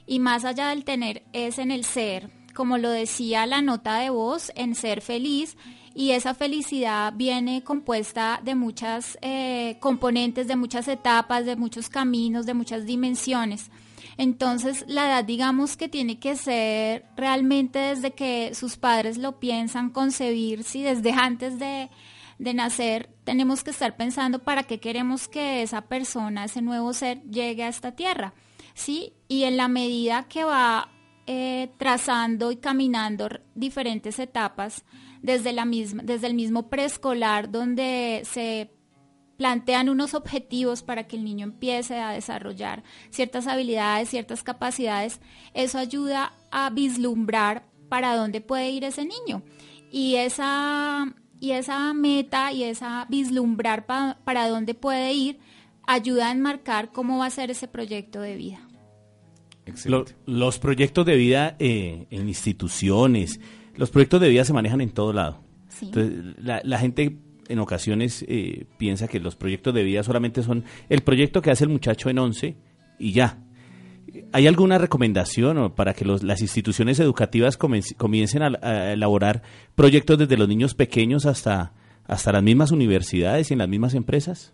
y 0.05 0.19
más 0.19 0.45
allá 0.45 0.69
del 0.69 0.83
tener 0.83 1.23
es 1.33 1.59
en 1.59 1.71
el 1.71 1.83
ser, 1.85 2.29
como 2.53 2.77
lo 2.77 2.89
decía 2.89 3.45
la 3.45 3.61
nota 3.61 3.99
de 3.99 4.09
voz, 4.09 4.51
en 4.55 4.75
ser 4.75 5.01
feliz, 5.01 5.57
y 5.95 6.11
esa 6.11 6.33
felicidad 6.33 7.13
viene 7.15 7.63
compuesta 7.63 8.41
de 8.43 8.55
muchas 8.55 9.17
eh, 9.21 9.77
componentes, 9.79 10.47
de 10.47 10.55
muchas 10.55 10.87
etapas, 10.87 11.45
de 11.45 11.55
muchos 11.55 11.89
caminos, 11.89 12.45
de 12.45 12.55
muchas 12.55 12.85
dimensiones. 12.85 13.69
Entonces, 14.17 14.85
la 14.87 15.07
edad, 15.07 15.23
digamos 15.23 15.77
que 15.77 15.89
tiene 15.89 16.19
que 16.19 16.35
ser 16.35 17.05
realmente 17.15 17.79
desde 17.79 18.11
que 18.11 18.53
sus 18.53 18.77
padres 18.77 19.17
lo 19.17 19.39
piensan 19.39 19.89
concebir, 19.89 20.63
si 20.63 20.83
desde 20.83 21.11
antes 21.11 21.59
de, 21.59 21.89
de 22.39 22.53
nacer 22.53 23.09
tenemos 23.23 23.63
que 23.63 23.71
estar 23.71 23.95
pensando 23.95 24.39
para 24.39 24.63
qué 24.63 24.79
queremos 24.79 25.27
que 25.27 25.61
esa 25.61 25.81
persona, 25.81 26.45
ese 26.45 26.61
nuevo 26.61 26.93
ser, 26.93 27.23
llegue 27.23 27.63
a 27.63 27.69
esta 27.69 27.93
tierra. 27.93 28.33
¿Sí? 28.73 29.13
Y 29.27 29.43
en 29.43 29.57
la 29.57 29.67
medida 29.67 30.27
que 30.27 30.43
va 30.43 30.89
eh, 31.25 31.71
trazando 31.77 32.51
y 32.51 32.57
caminando 32.57 33.29
diferentes 33.55 34.19
etapas, 34.19 34.83
desde, 35.21 35.53
la 35.53 35.65
misma, 35.65 36.03
desde 36.03 36.27
el 36.27 36.33
mismo 36.33 36.69
preescolar, 36.69 37.49
donde 37.49 38.23
se 38.25 38.69
plantean 39.37 39.89
unos 39.89 40.13
objetivos 40.13 40.83
para 40.83 41.07
que 41.07 41.15
el 41.15 41.23
niño 41.23 41.45
empiece 41.45 41.99
a 41.99 42.11
desarrollar 42.11 42.83
ciertas 43.09 43.47
habilidades, 43.47 44.09
ciertas 44.09 44.43
capacidades, 44.43 45.21
eso 45.53 45.79
ayuda 45.79 46.33
a 46.51 46.69
vislumbrar 46.69 47.65
para 47.89 48.15
dónde 48.15 48.41
puede 48.41 48.69
ir 48.69 48.83
ese 48.83 49.05
niño. 49.05 49.43
Y 49.91 50.15
esa, 50.15 51.13
y 51.39 51.51
esa 51.51 51.93
meta 51.93 52.51
y 52.51 52.63
esa 52.63 53.05
vislumbrar 53.09 53.85
para 53.85 54.47
dónde 54.49 54.73
puede 54.73 55.13
ir 55.13 55.39
ayuda 55.87 56.29
a 56.29 56.31
enmarcar 56.31 56.91
cómo 56.91 57.19
va 57.19 57.27
a 57.27 57.29
ser 57.29 57.51
ese 57.51 57.67
proyecto 57.67 58.21
de 58.21 58.35
vida. 58.35 58.59
los 60.25 60.59
proyectos 60.59 61.05
de 61.05 61.15
vida 61.15 61.55
eh, 61.59 62.07
en 62.09 62.27
instituciones, 62.27 63.39
los 63.75 63.89
proyectos 63.89 64.21
de 64.21 64.29
vida 64.29 64.45
se 64.45 64.53
manejan 64.53 64.81
en 64.81 64.91
todo 64.91 65.13
lado. 65.13 65.41
Entonces, 65.81 66.35
la, 66.37 66.77
gente 66.77 67.17
en 67.47 67.59
ocasiones 67.59 68.23
eh, 68.27 68.65
piensa 68.77 69.07
que 69.07 69.19
los 69.19 69.35
proyectos 69.35 69.73
de 69.73 69.83
vida 69.83 70.03
solamente 70.03 70.43
son 70.43 70.63
el 70.89 71.01
proyecto 71.01 71.41
que 71.41 71.51
hace 71.51 71.63
el 71.63 71.69
muchacho 71.69 72.09
en 72.09 72.19
11 72.19 72.55
y 72.99 73.11
ya. 73.11 73.39
¿Hay 74.31 74.47
alguna 74.47 74.77
recomendación 74.77 75.71
para 75.73 75.93
que 75.93 76.05
las 76.05 76.41
instituciones 76.41 76.99
educativas 76.99 77.57
comiencen 77.57 78.43
a, 78.43 78.93
elaborar 78.93 79.41
proyectos 79.75 80.19
desde 80.19 80.37
los 80.37 80.47
niños 80.47 80.75
pequeños 80.75 81.25
hasta, 81.25 81.73
hasta 82.05 82.31
las 82.31 82.43
mismas 82.43 82.71
universidades 82.71 83.49
y 83.49 83.53
en 83.53 83.59
las 83.59 83.69
mismas 83.69 83.95
empresas? 83.95 84.53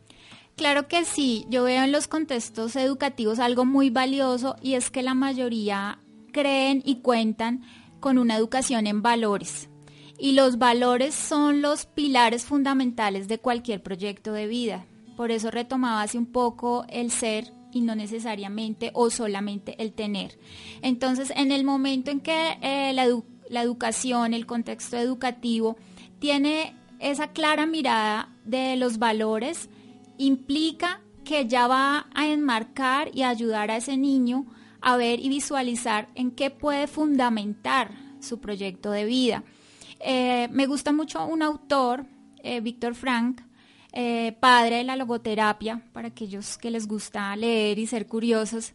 Claro 0.59 0.89
que 0.89 1.05
sí, 1.05 1.45
yo 1.49 1.63
veo 1.63 1.85
en 1.85 1.93
los 1.93 2.09
contextos 2.09 2.75
educativos 2.75 3.39
algo 3.39 3.63
muy 3.63 3.89
valioso 3.89 4.57
y 4.61 4.73
es 4.73 4.91
que 4.91 5.01
la 5.01 5.13
mayoría 5.13 5.99
creen 6.33 6.83
y 6.83 6.95
cuentan 6.95 7.63
con 8.01 8.17
una 8.17 8.35
educación 8.35 8.85
en 8.85 9.01
valores. 9.01 9.69
Y 10.17 10.33
los 10.33 10.57
valores 10.57 11.15
son 11.15 11.61
los 11.61 11.85
pilares 11.85 12.43
fundamentales 12.43 13.29
de 13.29 13.39
cualquier 13.39 13.81
proyecto 13.81 14.33
de 14.33 14.47
vida. 14.47 14.85
Por 15.15 15.31
eso 15.31 15.49
retomaba 15.49 16.01
hace 16.01 16.17
un 16.17 16.25
poco 16.25 16.85
el 16.89 17.09
ser 17.09 17.53
y 17.71 17.79
no 17.79 17.95
necesariamente 17.95 18.91
o 18.93 19.09
solamente 19.09 19.81
el 19.81 19.93
tener. 19.93 20.37
Entonces, 20.81 21.31
en 21.37 21.53
el 21.53 21.63
momento 21.63 22.11
en 22.11 22.19
que 22.19 22.57
eh, 22.61 22.91
la, 22.91 23.07
la 23.49 23.61
educación, 23.61 24.33
el 24.33 24.45
contexto 24.45 24.97
educativo, 24.97 25.77
tiene 26.19 26.75
esa 26.99 27.29
clara 27.29 27.65
mirada 27.65 28.35
de 28.43 28.75
los 28.75 28.97
valores, 28.97 29.69
implica 30.19 31.01
que 31.23 31.47
ya 31.47 31.67
va 31.67 32.07
a 32.13 32.27
enmarcar 32.27 33.09
y 33.13 33.23
ayudar 33.23 33.71
a 33.71 33.77
ese 33.77 33.97
niño 33.97 34.45
a 34.81 34.97
ver 34.97 35.19
y 35.19 35.29
visualizar 35.29 36.09
en 36.15 36.31
qué 36.31 36.51
puede 36.51 36.87
fundamentar 36.87 37.91
su 38.19 38.39
proyecto 38.39 38.91
de 38.91 39.05
vida. 39.05 39.43
Eh, 39.99 40.47
me 40.51 40.67
gusta 40.67 40.91
mucho 40.91 41.25
un 41.25 41.41
autor, 41.41 42.05
eh, 42.43 42.61
Víctor 42.61 42.95
Frank, 42.95 43.41
eh, 43.91 44.37
padre 44.39 44.77
de 44.77 44.83
la 44.83 44.95
logoterapia, 44.95 45.83
para 45.93 46.09
aquellos 46.09 46.57
que 46.57 46.71
les 46.71 46.87
gusta 46.87 47.35
leer 47.35 47.79
y 47.79 47.87
ser 47.87 48.07
curiosos, 48.07 48.73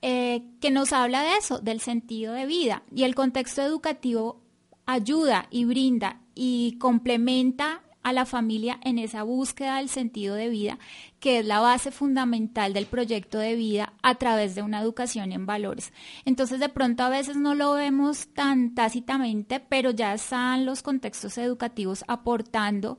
que 0.00 0.70
nos 0.72 0.92
habla 0.92 1.22
de 1.22 1.36
eso, 1.36 1.60
del 1.60 1.78
sentido 1.78 2.32
de 2.32 2.44
vida. 2.44 2.82
Y 2.92 3.04
el 3.04 3.14
contexto 3.14 3.62
educativo 3.62 4.42
ayuda 4.84 5.46
y 5.48 5.64
brinda 5.64 6.20
y 6.34 6.76
complementa 6.80 7.82
a 8.02 8.12
la 8.12 8.26
familia 8.26 8.78
en 8.84 8.98
esa 8.98 9.22
búsqueda 9.22 9.78
del 9.78 9.88
sentido 9.88 10.34
de 10.34 10.48
vida, 10.48 10.78
que 11.20 11.38
es 11.38 11.46
la 11.46 11.60
base 11.60 11.90
fundamental 11.90 12.72
del 12.72 12.86
proyecto 12.86 13.38
de 13.38 13.54
vida 13.54 13.92
a 14.02 14.16
través 14.16 14.54
de 14.54 14.62
una 14.62 14.80
educación 14.80 15.32
en 15.32 15.46
valores. 15.46 15.92
Entonces, 16.24 16.60
de 16.60 16.68
pronto 16.68 17.02
a 17.02 17.08
veces 17.08 17.36
no 17.36 17.54
lo 17.54 17.72
vemos 17.74 18.28
tan 18.28 18.74
tácitamente, 18.74 19.60
pero 19.60 19.90
ya 19.90 20.14
están 20.14 20.66
los 20.66 20.82
contextos 20.82 21.38
educativos 21.38 22.04
aportando 22.08 22.98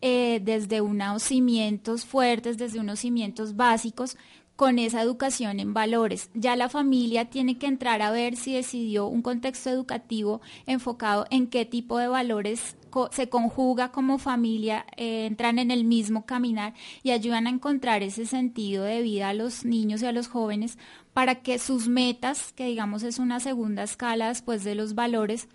eh, 0.00 0.40
desde 0.42 0.80
unos 0.80 1.24
cimientos 1.24 2.04
fuertes, 2.04 2.56
desde 2.56 2.78
unos 2.78 3.00
cimientos 3.00 3.56
básicos, 3.56 4.16
con 4.58 4.80
esa 4.80 5.02
educación 5.02 5.60
en 5.60 5.72
valores. 5.72 6.30
Ya 6.34 6.56
la 6.56 6.68
familia 6.68 7.30
tiene 7.30 7.58
que 7.58 7.68
entrar 7.68 8.02
a 8.02 8.10
ver 8.10 8.34
si 8.34 8.54
decidió 8.54 9.06
un 9.06 9.22
contexto 9.22 9.70
educativo 9.70 10.40
enfocado 10.66 11.26
en 11.30 11.46
qué 11.46 11.64
tipo 11.64 11.96
de 11.96 12.08
valores 12.08 12.76
se 13.12 13.28
conjuga 13.28 13.92
como 13.92 14.18
familia, 14.18 14.84
eh, 14.96 15.26
entran 15.26 15.60
en 15.60 15.70
el 15.70 15.84
mismo 15.84 16.26
caminar 16.26 16.74
y 17.04 17.12
ayudan 17.12 17.46
a 17.46 17.50
encontrar 17.50 18.02
ese 18.02 18.26
sentido 18.26 18.82
de 18.82 19.00
vida 19.00 19.28
a 19.28 19.32
los 19.32 19.64
niños 19.64 20.02
y 20.02 20.06
a 20.06 20.12
los 20.12 20.26
jóvenes 20.26 20.76
para 21.12 21.36
que 21.36 21.60
sus 21.60 21.86
metas, 21.86 22.52
que 22.52 22.66
digamos 22.66 23.04
es 23.04 23.20
una 23.20 23.38
segunda 23.38 23.84
escala 23.84 24.26
después 24.26 24.64
de 24.64 24.74
los 24.74 24.96
valores, 24.96 25.46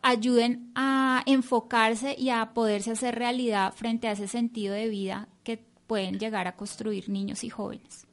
ayuden 0.00 0.70
a 0.76 1.24
enfocarse 1.26 2.14
y 2.16 2.30
a 2.30 2.54
poderse 2.54 2.92
hacer 2.92 3.16
realidad 3.16 3.74
frente 3.74 4.06
a 4.06 4.12
ese 4.12 4.28
sentido 4.28 4.74
de 4.74 4.88
vida 4.88 5.28
que 5.42 5.58
pueden 5.88 6.20
llegar 6.20 6.46
a 6.46 6.54
construir 6.54 7.08
niños 7.08 7.42
y 7.42 7.50
jóvenes. 7.50 8.06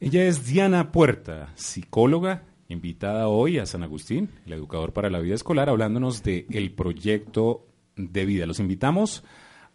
Ella 0.00 0.26
es 0.26 0.46
Diana 0.46 0.92
Puerta, 0.92 1.50
psicóloga, 1.56 2.44
invitada 2.68 3.26
hoy 3.26 3.58
a 3.58 3.66
San 3.66 3.82
Agustín, 3.82 4.30
el 4.46 4.52
educador 4.52 4.92
para 4.92 5.10
la 5.10 5.18
vida 5.18 5.34
escolar, 5.34 5.68
hablándonos 5.68 6.22
de 6.22 6.46
el 6.50 6.70
proyecto 6.70 7.66
de 7.96 8.24
vida. 8.24 8.46
Los 8.46 8.60
invitamos 8.60 9.24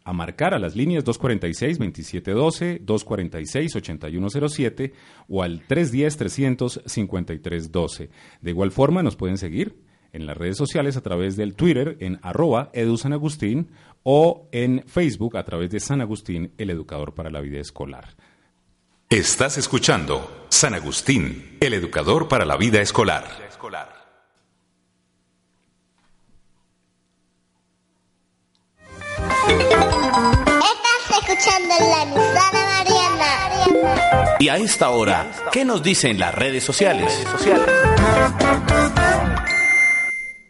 a 0.05 0.13
marcar 0.13 0.53
a 0.53 0.59
las 0.59 0.77
líneas 0.77 1.03
246-2712, 1.03 2.85
246-8107 2.85 4.93
o 5.27 5.43
al 5.43 5.67
310-353-12. 5.67 8.09
De 8.39 8.49
igual 8.49 8.71
forma, 8.71 9.03
nos 9.03 9.17
pueden 9.17 9.37
seguir 9.37 9.75
en 10.13 10.25
las 10.25 10.37
redes 10.37 10.55
sociales 10.55 10.95
a 10.95 11.01
través 11.01 11.35
del 11.35 11.55
Twitter 11.55 11.97
en 11.99 12.19
arroba 12.21 12.69
edusanagustín 12.71 13.71
o 14.03 14.47
en 14.53 14.85
Facebook 14.87 15.35
a 15.35 15.43
través 15.43 15.69
de 15.71 15.81
San 15.81 15.99
Agustín, 15.99 16.53
el 16.57 16.69
educador 16.69 17.13
para 17.13 17.29
la 17.29 17.41
vida 17.41 17.59
escolar. 17.59 18.15
Estás 19.13 19.59
escuchando 19.59 20.47
San 20.49 20.73
Agustín, 20.73 21.59
el 21.59 21.75
educador 21.75 22.27
para 22.27 22.45
la 22.45 22.57
vida 22.57 22.81
escolar. 22.81 23.27
Estás 23.47 23.61
escuchando 31.11 31.75
la 31.79 32.01
emisora 32.01 32.49
Mariana. 32.65 34.35
Y 34.39 34.49
a 34.49 34.57
esta 34.57 34.89
hora, 34.89 35.31
¿qué 35.51 35.63
nos 35.63 35.83
dicen 35.83 36.17
las 36.17 36.33
redes 36.33 36.63
sociales? 36.63 37.13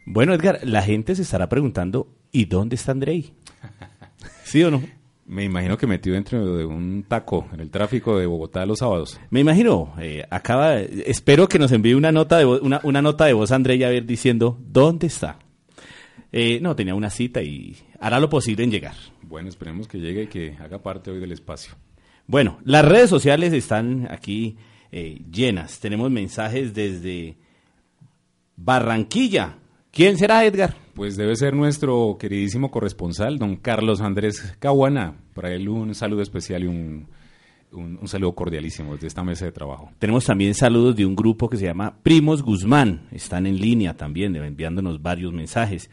Bueno, 0.06 0.34
Edgar, 0.34 0.62
la 0.64 0.84
gente 0.84 1.16
se 1.16 1.24
estará 1.24 1.50
preguntando, 1.50 2.08
¿y 2.32 2.46
dónde 2.46 2.78
está 2.78 2.94
Andrei? 2.94 3.34
¿Sí 4.46 4.64
o 4.64 4.72
no? 4.72 5.03
Me 5.26 5.44
imagino 5.46 5.78
que 5.78 5.88
metido 5.88 6.16
dentro 6.16 6.58
de 6.58 6.66
un 6.66 7.06
taco 7.08 7.48
en 7.54 7.62
el 7.62 7.70
tráfico 7.70 8.18
de 8.18 8.26
Bogotá 8.26 8.66
los 8.66 8.80
sábados. 8.80 9.20
Me 9.30 9.40
imagino, 9.40 9.94
eh, 10.00 10.26
acaba, 10.30 10.80
espero 10.80 11.48
que 11.48 11.60
nos 11.60 11.72
envíe 11.72 11.94
una 11.94 12.12
nota 12.12 12.38
de 12.38 12.46
una, 12.46 12.82
una 12.84 13.02
nota 13.02 13.26
de 13.26 13.34
voz 13.34 13.52
Andrei 13.52 13.82
a 13.84 13.90
ver 13.90 14.06
diciendo 14.06 14.60
dónde 14.60 15.08
está. 15.08 15.40
Eh, 16.32 16.60
no, 16.62 16.76
tenía 16.76 16.96
una 16.96 17.10
cita 17.10 17.42
y 17.42 17.78
hará 18.00 18.20
lo 18.20 18.30
posible 18.30 18.64
en 18.64 18.72
llegar. 18.72 18.96
Bueno, 19.22 19.50
esperemos 19.50 19.88
que 19.88 20.00
llegue 20.00 20.24
y 20.24 20.28
que 20.28 20.58
haga 20.60 20.82
parte 20.82 21.12
hoy 21.12 21.20
del 21.20 21.32
espacio. 21.32 21.76
Bueno, 22.28 22.60
las 22.66 22.84
redes 22.84 23.10
sociales 23.10 23.54
están 23.54 24.08
aquí 24.10 24.58
eh, 24.92 25.22
llenas. 25.32 25.80
Tenemos 25.80 26.12
mensajes 26.12 26.74
desde 26.74 27.38
Barranquilla. 28.56 29.58
¿Quién 29.92 30.18
será 30.18 30.44
Edgar? 30.44 30.83
Pues 30.94 31.18
debe 31.18 31.36
ser 31.36 31.56
nuestro 31.56 32.18
queridísimo 32.20 32.70
corresponsal, 32.70 33.40
don 33.40 33.56
Carlos 33.56 34.00
Andrés 34.02 34.56
Caguana. 34.60 35.16
Para 35.34 35.52
él 35.52 35.68
un 35.68 35.96
saludo 35.96 36.22
especial 36.22 36.64
y 36.64 36.68
un, 36.68 37.08
un, 37.72 38.08
saludo 38.08 38.36
cordialísimo 38.36 38.94
desde 38.94 39.08
esta 39.08 39.24
mesa 39.24 39.46
de 39.46 39.52
trabajo. 39.52 39.92
Tenemos 39.98 40.26
también 40.26 40.54
saludos 40.54 40.96
de 40.96 41.06
un 41.06 41.16
grupo 41.16 41.50
que 41.50 41.58
se 41.58 41.66
llama 41.66 41.96
Primos 42.04 42.44
Guzmán. 42.44 43.08
Están 43.12 43.48
en 43.48 43.60
línea 43.60 43.96
también, 43.96 44.36
enviándonos 44.36 45.02
varios 45.02 45.34
mensajes. 45.34 45.90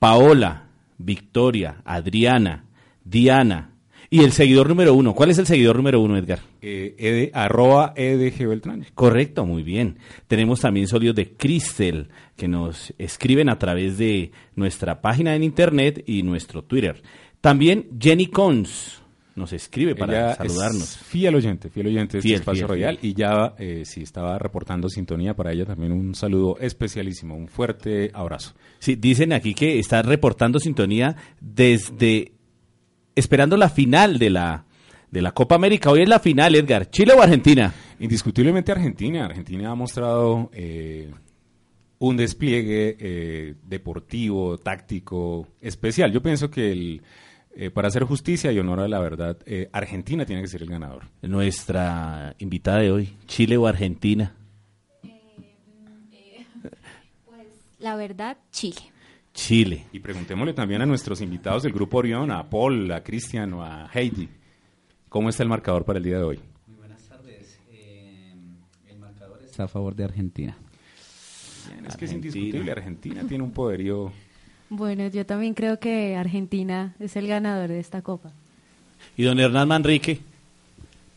Paola, 0.00 0.68
Victoria, 0.98 1.82
Adriana, 1.84 2.64
Diana 3.04 3.70
y 4.12 4.24
el 4.24 4.32
seguidor 4.32 4.68
número 4.68 4.92
uno. 4.92 5.14
¿Cuál 5.14 5.30
es 5.30 5.38
el 5.38 5.46
seguidor 5.46 5.76
número 5.76 6.00
uno, 6.00 6.18
Edgar? 6.18 6.40
Eh, 6.60 7.30
arroba 7.32 7.94
EDG 7.96 8.48
Beltrán. 8.48 8.84
Correcto, 8.94 9.46
muy 9.46 9.62
bien. 9.62 9.98
Tenemos 10.26 10.60
también 10.60 10.88
sólidos 10.88 11.14
de 11.14 11.32
Cristel 11.34 12.08
que 12.36 12.48
nos 12.48 12.92
escriben 12.98 13.48
a 13.48 13.58
través 13.58 13.98
de 13.98 14.32
nuestra 14.56 15.00
página 15.00 15.36
en 15.36 15.44
internet 15.44 16.02
y 16.06 16.24
nuestro 16.24 16.62
Twitter. 16.62 17.02
También 17.40 17.86
Jenny 18.00 18.26
Cons. 18.26 19.00
nos 19.36 19.52
escribe 19.52 19.94
para 19.94 20.12
Ella 20.12 20.30
es 20.32 20.36
saludarnos. 20.38 20.98
Fiel 20.98 21.34
oyente, 21.36 21.70
fiel 21.70 21.86
oyente 21.86 22.14
de 22.14 22.18
este 22.18 22.34
espacio 22.34 22.66
radial. 22.66 22.98
Y 23.00 23.14
ya, 23.14 23.54
eh, 23.58 23.84
si 23.86 24.02
estaba 24.02 24.36
reportando 24.40 24.88
sintonía 24.88 25.34
para 25.34 25.52
ella, 25.52 25.64
también 25.64 25.92
un 25.92 26.16
saludo 26.16 26.58
especialísimo, 26.58 27.36
un 27.36 27.46
fuerte 27.46 28.10
abrazo. 28.12 28.54
Sí, 28.80 28.96
dicen 28.96 29.32
aquí 29.32 29.54
que 29.54 29.78
está 29.78 30.02
reportando 30.02 30.58
sintonía 30.58 31.14
desde 31.40 32.32
esperando 33.14 33.56
la 33.56 33.68
final 33.68 34.18
de 34.18 34.30
la 34.30 34.64
de 35.10 35.22
la 35.22 35.32
Copa 35.32 35.56
América. 35.56 35.90
Hoy 35.90 36.02
es 36.02 36.08
la 36.08 36.20
final, 36.20 36.54
Edgar. 36.54 36.88
¿Chile 36.88 37.12
o 37.12 37.22
Argentina? 37.22 37.72
Indiscutiblemente 37.98 38.70
Argentina. 38.70 39.24
Argentina 39.24 39.70
ha 39.70 39.74
mostrado 39.74 40.50
eh, 40.52 41.10
un 41.98 42.16
despliegue 42.16 42.96
eh, 42.98 43.54
deportivo, 43.62 44.58
táctico, 44.58 45.48
especial. 45.60 46.12
Yo 46.12 46.22
pienso 46.22 46.50
que 46.50 46.72
el, 46.72 47.02
eh, 47.52 47.70
para 47.70 47.88
hacer 47.88 48.04
justicia 48.04 48.52
y 48.52 48.58
honor 48.58 48.80
a 48.80 48.88
la 48.88 49.00
verdad, 49.00 49.36
eh, 49.44 49.68
Argentina 49.72 50.24
tiene 50.24 50.42
que 50.42 50.48
ser 50.48 50.62
el 50.62 50.70
ganador. 50.70 51.04
Nuestra 51.22 52.34
invitada 52.38 52.78
de 52.78 52.92
hoy, 52.92 53.16
Chile 53.26 53.56
o 53.56 53.66
Argentina. 53.66 54.34
La 57.78 57.96
verdad, 57.96 58.36
Chile. 58.50 58.92
Chile. 59.34 59.86
Y 59.92 60.00
preguntémosle 60.00 60.52
también 60.52 60.82
a 60.82 60.86
nuestros 60.86 61.20
invitados 61.20 61.62
del 61.62 61.72
Grupo 61.72 61.98
Orión, 61.98 62.30
a 62.30 62.48
Paul, 62.48 62.90
a 62.92 63.02
Cristian 63.02 63.52
o 63.54 63.62
a 63.62 63.88
Heidi, 63.92 64.28
¿cómo 65.08 65.28
está 65.28 65.42
el 65.42 65.48
marcador 65.48 65.84
para 65.84 65.98
el 65.98 66.04
día 66.04 66.18
de 66.18 66.24
hoy? 66.24 66.40
Muy 66.66 66.76
buenas 66.76 67.02
tardes. 67.04 67.58
el 68.88 68.98
marcador 68.98 69.40
está 69.42 69.64
a 69.64 69.68
favor 69.68 69.94
de 69.94 70.04
Argentina. 70.04 70.56
Bien, 71.72 71.86
es 71.86 71.96
que 71.96 72.04
es 72.06 72.12
indiscutible, 72.12 72.72
Argentina 72.72 73.22
tiene 73.26 73.44
un 73.44 73.52
poderío... 73.52 74.12
Bueno, 74.68 75.08
yo 75.08 75.26
también 75.26 75.54
creo 75.54 75.80
que 75.80 76.14
Argentina 76.14 76.94
es 77.00 77.16
el 77.16 77.26
ganador 77.26 77.70
de 77.70 77.80
esta 77.80 78.02
copa. 78.02 78.32
¿Y 79.16 79.24
don 79.24 79.40
Hernán 79.40 79.66
Manrique? 79.66 80.20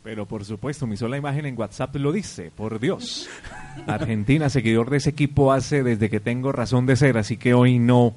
Pero 0.03 0.25
por 0.25 0.43
supuesto, 0.43 0.85
mi 0.85 0.97
sola 0.97 1.17
imagen 1.17 1.45
en 1.45 1.57
WhatsApp 1.57 1.95
lo 1.95 2.11
dice, 2.11 2.51
por 2.53 2.79
Dios. 2.79 3.29
Argentina, 3.87 4.49
seguidor 4.49 4.89
de 4.89 4.97
ese 4.97 5.11
equipo 5.11 5.53
hace 5.53 5.81
desde 5.81 6.09
que 6.09 6.19
tengo 6.19 6.51
razón 6.51 6.85
de 6.85 6.97
ser, 6.97 7.17
así 7.17 7.37
que 7.37 7.53
hoy 7.53 7.79
no 7.79 8.13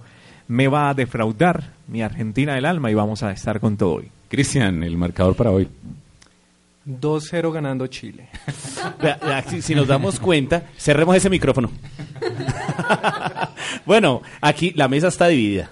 me 0.48 0.66
va 0.66 0.90
a 0.90 0.94
defraudar 0.94 1.72
mi 1.86 2.02
Argentina 2.02 2.54
del 2.54 2.64
alma 2.64 2.90
y 2.90 2.94
vamos 2.94 3.22
a 3.22 3.30
estar 3.30 3.60
con 3.60 3.76
todo 3.76 3.94
hoy. 3.94 4.10
Cristian, 4.28 4.82
el 4.82 4.96
marcador 4.96 5.36
para 5.36 5.52
hoy. 5.52 5.68
2-0 6.86 7.52
ganando 7.52 7.86
Chile. 7.86 8.28
Si 9.60 9.74
nos 9.74 9.88
damos 9.88 10.18
cuenta, 10.20 10.64
cerremos 10.76 11.16
ese 11.16 11.30
micrófono. 11.30 11.70
bueno, 13.86 14.22
aquí 14.40 14.72
la 14.74 14.88
mesa 14.88 15.08
está 15.08 15.26
dividida. 15.28 15.68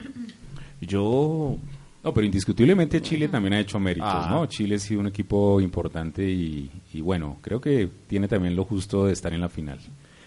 Yo 0.81 1.57
No, 2.05 2.13
pero 2.13 2.27
indiscutiblemente 2.27 3.01
Chile 3.01 3.29
también 3.29 3.55
ha 3.55 3.61
hecho 3.61 3.81
méritos, 3.81 4.09
Ah. 4.13 4.29
¿no? 4.31 4.45
Chile 4.47 4.75
ha 4.75 4.79
sido 4.79 5.01
un 5.01 5.07
equipo 5.07 5.59
importante 5.61 6.23
y, 6.31 6.71
y 6.93 7.01
bueno, 7.01 7.39
creo 7.41 7.61
que 7.63 7.89
tiene 8.07 8.29
también 8.29 8.55
lo 8.55 8.65
justo 8.67 9.07
de 9.07 9.15
estar 9.15 9.33
en 9.33 9.41
la 9.41 9.49
final. 9.49 9.79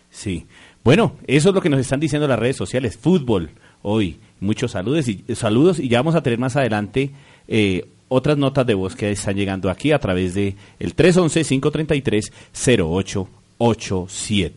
Sí. 0.09 0.47
Bueno, 0.83 1.13
eso 1.27 1.49
es 1.49 1.55
lo 1.55 1.61
que 1.61 1.69
nos 1.69 1.79
están 1.79 1.99
diciendo 1.99 2.27
las 2.27 2.39
redes 2.39 2.55
sociales. 2.55 2.97
Fútbol 2.97 3.51
hoy. 3.83 4.17
Muchos 4.39 4.71
saludos 4.71 5.07
y, 5.07 5.23
saludos 5.35 5.79
y 5.79 5.87
ya 5.89 5.99
vamos 5.99 6.15
a 6.15 6.23
tener 6.23 6.39
más 6.39 6.55
adelante 6.55 7.11
eh, 7.47 7.85
otras 8.07 8.37
notas 8.37 8.65
de 8.65 8.73
voz 8.73 8.95
que 8.95 9.11
están 9.11 9.35
llegando 9.35 9.69
aquí 9.69 9.91
a 9.91 9.99
través 9.99 10.33
de 10.33 10.55
el 10.79 10.95
311-533-0887. 13.59 14.51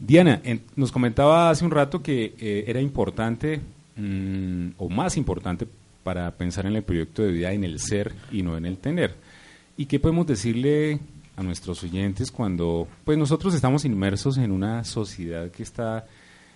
Diana, 0.00 0.40
en- 0.44 0.62
nos 0.76 0.92
comentaba 0.92 1.50
hace 1.50 1.64
un 1.64 1.70
rato 1.70 2.02
que 2.02 2.34
eh, 2.40 2.64
era 2.68 2.80
importante, 2.80 3.60
mm, 3.98 4.70
o 4.78 4.88
más 4.88 5.16
importante, 5.18 5.66
para 6.02 6.30
pensar 6.38 6.64
en 6.64 6.74
el 6.74 6.82
proyecto 6.82 7.22
de 7.22 7.32
vida 7.32 7.52
en 7.52 7.64
el 7.64 7.80
ser 7.80 8.14
y 8.32 8.42
no 8.42 8.56
en 8.56 8.64
el 8.64 8.78
tener. 8.78 9.14
¿Y 9.76 9.84
qué 9.84 10.00
podemos 10.00 10.26
decirle 10.26 11.00
a 11.36 11.42
nuestros 11.42 11.84
oyentes 11.84 12.32
cuando 12.32 12.88
pues 13.04 13.18
nosotros 13.18 13.54
estamos 13.54 13.84
inmersos 13.84 14.38
en 14.38 14.50
una 14.50 14.84
sociedad 14.84 15.50
que 15.50 15.62
está, 15.62 16.06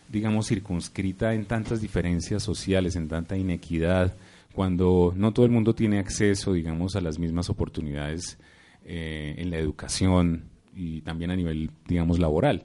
digamos, 0.09 0.49
circunscrita 0.49 1.35
en 1.35 1.45
tantas 1.45 1.83
diferencias 1.83 2.43
sociales, 2.43 2.97
en 2.97 3.09
tanta 3.09 3.37
inequidad, 3.37 4.15
cuando 4.55 5.13
no 5.17 5.33
todo 5.33 5.45
el 5.45 5.53
mundo 5.53 5.75
tiene 5.75 5.99
acceso, 5.99 6.55
digamos, 6.55 6.97
a 6.97 7.01
las 7.01 7.19
mismas 7.19 7.51
oportunidades 7.51 8.39
eh, 8.85 9.35
en 9.37 9.51
la 9.51 9.59
educación 9.59 10.45
y 10.75 11.03
también 11.03 11.31
a 11.31 11.37
nivel, 11.37 11.71
digamos, 11.87 12.19
laboral? 12.19 12.65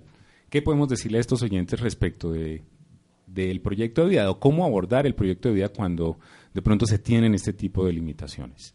¿Qué 0.49 0.61
podemos 0.61 0.87
decirle 0.87 1.17
a 1.17 1.21
estos 1.21 1.43
oyentes 1.43 1.79
respecto 1.81 2.31
de, 2.31 2.63
del 3.27 3.61
proyecto 3.61 4.03
de 4.03 4.09
vida 4.09 4.31
o 4.31 4.39
cómo 4.39 4.65
abordar 4.65 5.05
el 5.05 5.13
proyecto 5.13 5.49
de 5.49 5.55
vida 5.55 5.69
cuando 5.69 6.17
de 6.53 6.61
pronto 6.61 6.85
se 6.87 6.97
tienen 6.97 7.35
este 7.35 7.53
tipo 7.53 7.85
de 7.85 7.93
limitaciones? 7.93 8.73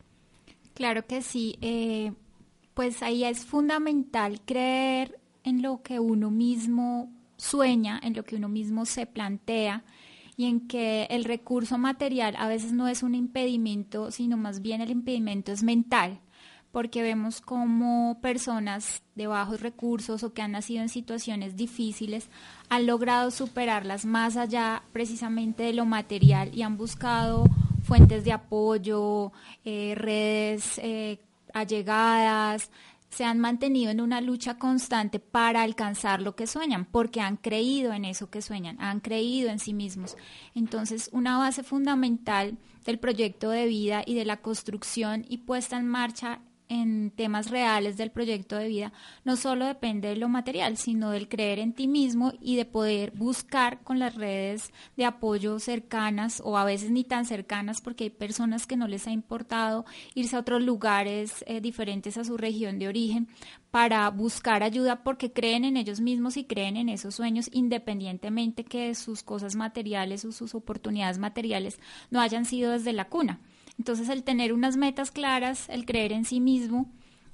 Claro 0.74 1.06
que 1.06 1.22
sí. 1.22 1.56
eh, 1.60 2.12
pues 2.74 3.02
ahí 3.02 3.24
es 3.24 3.44
fundamental 3.44 4.40
creer 4.44 5.18
en 5.44 5.62
lo 5.62 5.82
que 5.82 5.98
uno 5.98 6.30
mismo 6.30 7.12
sueña, 7.36 8.00
en 8.02 8.14
lo 8.14 8.24
que 8.24 8.36
uno 8.36 8.48
mismo 8.48 8.86
se 8.86 9.06
plantea 9.06 9.84
y 10.36 10.46
en 10.46 10.66
que 10.66 11.06
el 11.10 11.24
recurso 11.24 11.76
material 11.76 12.34
a 12.38 12.48
veces 12.48 12.72
no 12.72 12.88
es 12.88 13.02
un 13.02 13.14
impedimento, 13.14 14.10
sino 14.10 14.36
más 14.36 14.62
bien 14.62 14.80
el 14.80 14.90
impedimento 14.90 15.52
es 15.52 15.62
mental, 15.62 16.20
porque 16.72 17.02
vemos 17.02 17.40
como 17.40 18.18
personas 18.20 19.02
de 19.14 19.26
bajos 19.26 19.61
recursos 19.61 20.24
o 20.24 20.32
que 20.32 20.42
han 20.42 20.52
nacido 20.52 20.82
en 20.82 20.88
situaciones 20.88 21.54
difíciles 21.56 22.28
han 22.70 22.87
logrado 22.87 23.30
superarlas 23.30 24.06
más 24.06 24.37
allá 24.37 24.82
precisamente 24.92 25.62
de 25.64 25.74
lo 25.74 25.85
material 25.85 26.50
y 26.54 26.62
han 26.62 26.78
buscado 26.78 27.44
fuentes 27.82 28.24
de 28.24 28.32
apoyo, 28.32 29.32
eh, 29.64 29.94
redes 29.96 30.78
eh, 30.78 31.18
allegadas, 31.52 32.70
se 33.11 33.24
han 33.24 33.38
mantenido 33.38 33.90
en 33.90 34.00
una 34.00 34.22
lucha 34.22 34.56
constante 34.56 35.18
para 35.18 35.62
alcanzar 35.62 36.22
lo 36.22 36.35
que 36.35 36.46
sueñan, 36.46 36.87
porque 36.87 37.20
han 37.20 37.37
creído 37.37 37.92
en 37.92 38.06
eso 38.06 38.30
que 38.30 38.40
sueñan, 38.40 38.80
han 38.80 39.00
creído 39.00 39.50
en 39.50 39.58
sí 39.58 39.74
mismos. 39.74 40.16
Entonces, 40.54 41.11
una 41.12 41.37
base 41.37 41.62
fundamental 41.62 42.56
del 42.87 42.98
proyecto 42.98 43.50
de 43.50 43.66
vida 43.66 44.02
y 44.06 44.14
de 44.14 44.24
la 44.24 44.38
construcción 44.38 45.26
y 45.28 45.38
puesta 45.38 45.76
en 45.76 45.87
marcha 45.87 46.40
en 46.72 47.11
temas 47.11 47.50
reales 47.50 47.98
del 47.98 48.11
proyecto 48.11 48.56
de 48.56 48.68
vida 48.68 48.92
no 49.24 49.37
solo 49.37 49.66
depende 49.66 50.08
de 50.08 50.16
lo 50.16 50.28
material, 50.28 50.78
sino 50.78 51.11
del 51.11 51.28
creer 51.28 51.58
en 51.58 51.74
ti 51.74 51.87
mismo 51.87 52.32
y 52.40 52.56
de 52.56 52.64
poder 52.64 53.11
buscar 53.11 53.82
con 53.82 53.98
las 53.98 54.14
redes 54.14 54.72
de 54.96 55.04
apoyo 55.04 55.58
cercanas 55.58 56.40
o 56.42 56.56
a 56.56 56.64
veces 56.64 56.90
ni 56.90 57.04
tan 57.04 57.26
cercanas 57.26 57.82
porque 57.82 58.04
hay 58.04 58.11
personas 58.11 58.66
que 58.66 58.78
no 58.78 58.88
les 58.88 59.06
ha 59.06 59.11
importado 59.11 59.85
irse 60.14 60.35
a 60.35 60.38
otros 60.38 60.62
lugares 60.62 61.44
eh, 61.46 61.61
diferentes 61.61 62.16
a 62.16 62.24
su 62.24 62.38
región 62.38 62.78
de 62.78 62.88
origen 62.88 63.28
para 63.70 64.08
buscar 64.08 64.62
ayuda 64.62 65.02
porque 65.02 65.30
creen 65.30 65.66
en 65.66 65.76
ellos 65.76 66.00
mismos 66.00 66.38
y 66.38 66.44
creen 66.44 66.78
en 66.78 66.88
esos 66.88 67.14
sueños 67.14 67.50
independientemente 67.52 68.64
que 68.64 68.94
sus 68.94 69.22
cosas 69.22 69.56
materiales 69.56 70.24
o 70.24 70.32
sus 70.32 70.54
oportunidades 70.54 71.18
materiales 71.18 71.78
no 72.11 72.20
hayan 72.20 72.46
sido 72.46 72.72
desde 72.72 72.94
la 72.94 73.08
cuna. 73.11 73.40
Entonces 73.78 74.08
el 74.08 74.22
tener 74.22 74.52
unas 74.52 74.76
metas 74.76 75.11
claras, 75.11 75.68
el 75.68 75.85
creer 75.85 76.12
en 76.12 76.24
sí 76.24 76.40
mismo 76.40 76.90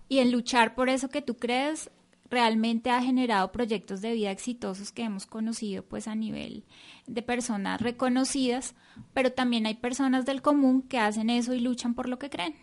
y 0.09 0.18
el 0.18 0.31
luchar 0.31 0.74
por 0.74 0.88
eso 0.88 1.09
que 1.09 1.22
tú 1.22 1.37
crees 1.37 1.90
realmente 2.31 2.90
ha 2.90 3.03
generado 3.03 3.53
proyectos 3.53 4.01
de 4.01 4.12
vida 4.12 4.31
exitosos 4.31 4.92
que 4.92 5.03
hemos 5.03 5.27
conocido 5.27 5.83
pues 5.83 6.09
a 6.09 6.14
nivel 6.14 6.64
de 7.07 7.22
personas 7.22 7.81
reconocidas, 7.81 8.74
pero 9.14 9.33
también 9.33 9.66
hay 9.66 9.74
personas 9.74 10.27
del 10.27 10.42
común 10.42 10.83
que 10.83 10.98
hacen 10.98 11.31
eso 11.31 11.55
y 11.55 11.61
luchan 11.61 11.94
por 11.94 12.09
lo 12.09 12.18
que 12.18 12.31
creen. 12.31 12.55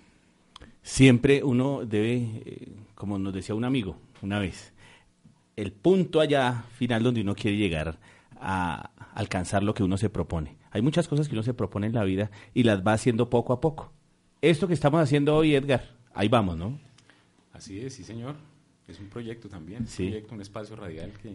Siempre 0.83 1.43
uno 1.43 1.83
debe, 1.85 2.43
eh, 2.45 2.71
como 2.93 3.17
nos 3.17 3.33
decía 3.33 3.55
un 3.55 3.65
amigo 3.65 3.97
una 4.21 4.39
vez, 4.39 4.71
el 5.55 5.71
punto 5.71 6.19
allá 6.19 6.65
final 6.77 7.03
donde 7.03 7.21
uno 7.21 7.35
quiere 7.35 7.57
llegar 7.57 7.97
a 8.39 8.91
alcanzar 9.13 9.63
lo 9.63 9.73
que 9.73 9.83
uno 9.83 9.97
se 9.97 10.09
propone. 10.09 10.57
Hay 10.75 10.81
muchas 10.81 11.07
cosas 11.07 11.29
que 11.29 11.35
uno 11.35 11.41
se 11.41 11.53
propone 11.53 11.88
en 11.88 11.93
la 11.93 12.03
vida 12.03 12.31
y 12.53 12.63
las 12.63 12.85
va 12.85 12.91
haciendo 12.91 13.29
poco 13.29 13.53
a 13.53 13.61
poco. 13.61 13.93
Esto 14.41 14.67
que 14.67 14.73
estamos 14.73 15.01
haciendo 15.01 15.33
hoy, 15.33 15.55
Edgar, 15.55 15.95
ahí 16.13 16.27
vamos, 16.27 16.57
¿no? 16.57 16.77
Así 17.53 17.79
es, 17.79 17.93
sí 17.93 18.03
señor. 18.03 18.35
Es 18.85 18.99
un 18.99 19.07
proyecto 19.07 19.47
también, 19.47 19.88
Sí. 19.88 20.03
un 20.03 20.09
proyecto, 20.09 20.35
un 20.35 20.41
espacio 20.41 20.75
radial 20.75 21.13
que 21.13 21.33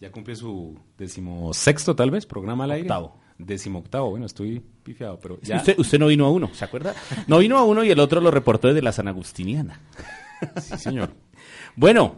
ya 0.00 0.12
cumple 0.12 0.36
su 0.36 0.78
decimosexto 0.96 1.96
tal 1.96 2.12
vez, 2.12 2.24
programa 2.24 2.62
al 2.62 2.70
aire. 2.70 2.82
Octavo. 2.86 3.20
Decimoctavo, 3.36 4.10
bueno, 4.10 4.26
estoy 4.26 4.60
pifiado, 4.60 5.18
pero 5.18 5.40
ya... 5.40 5.56
Usted, 5.56 5.76
usted 5.80 5.98
no 5.98 6.06
vino 6.06 6.24
a 6.24 6.30
uno, 6.30 6.48
¿se 6.54 6.64
acuerda? 6.64 6.94
No 7.26 7.38
vino 7.38 7.58
a 7.58 7.64
uno 7.64 7.82
y 7.82 7.90
el 7.90 7.98
otro 7.98 8.20
lo 8.20 8.30
reportó 8.30 8.68
desde 8.68 8.82
la 8.82 8.92
San 8.92 9.08
Agustiniana. 9.08 9.80
Sí, 10.60 10.78
señor. 10.78 11.12
Bueno, 11.74 12.14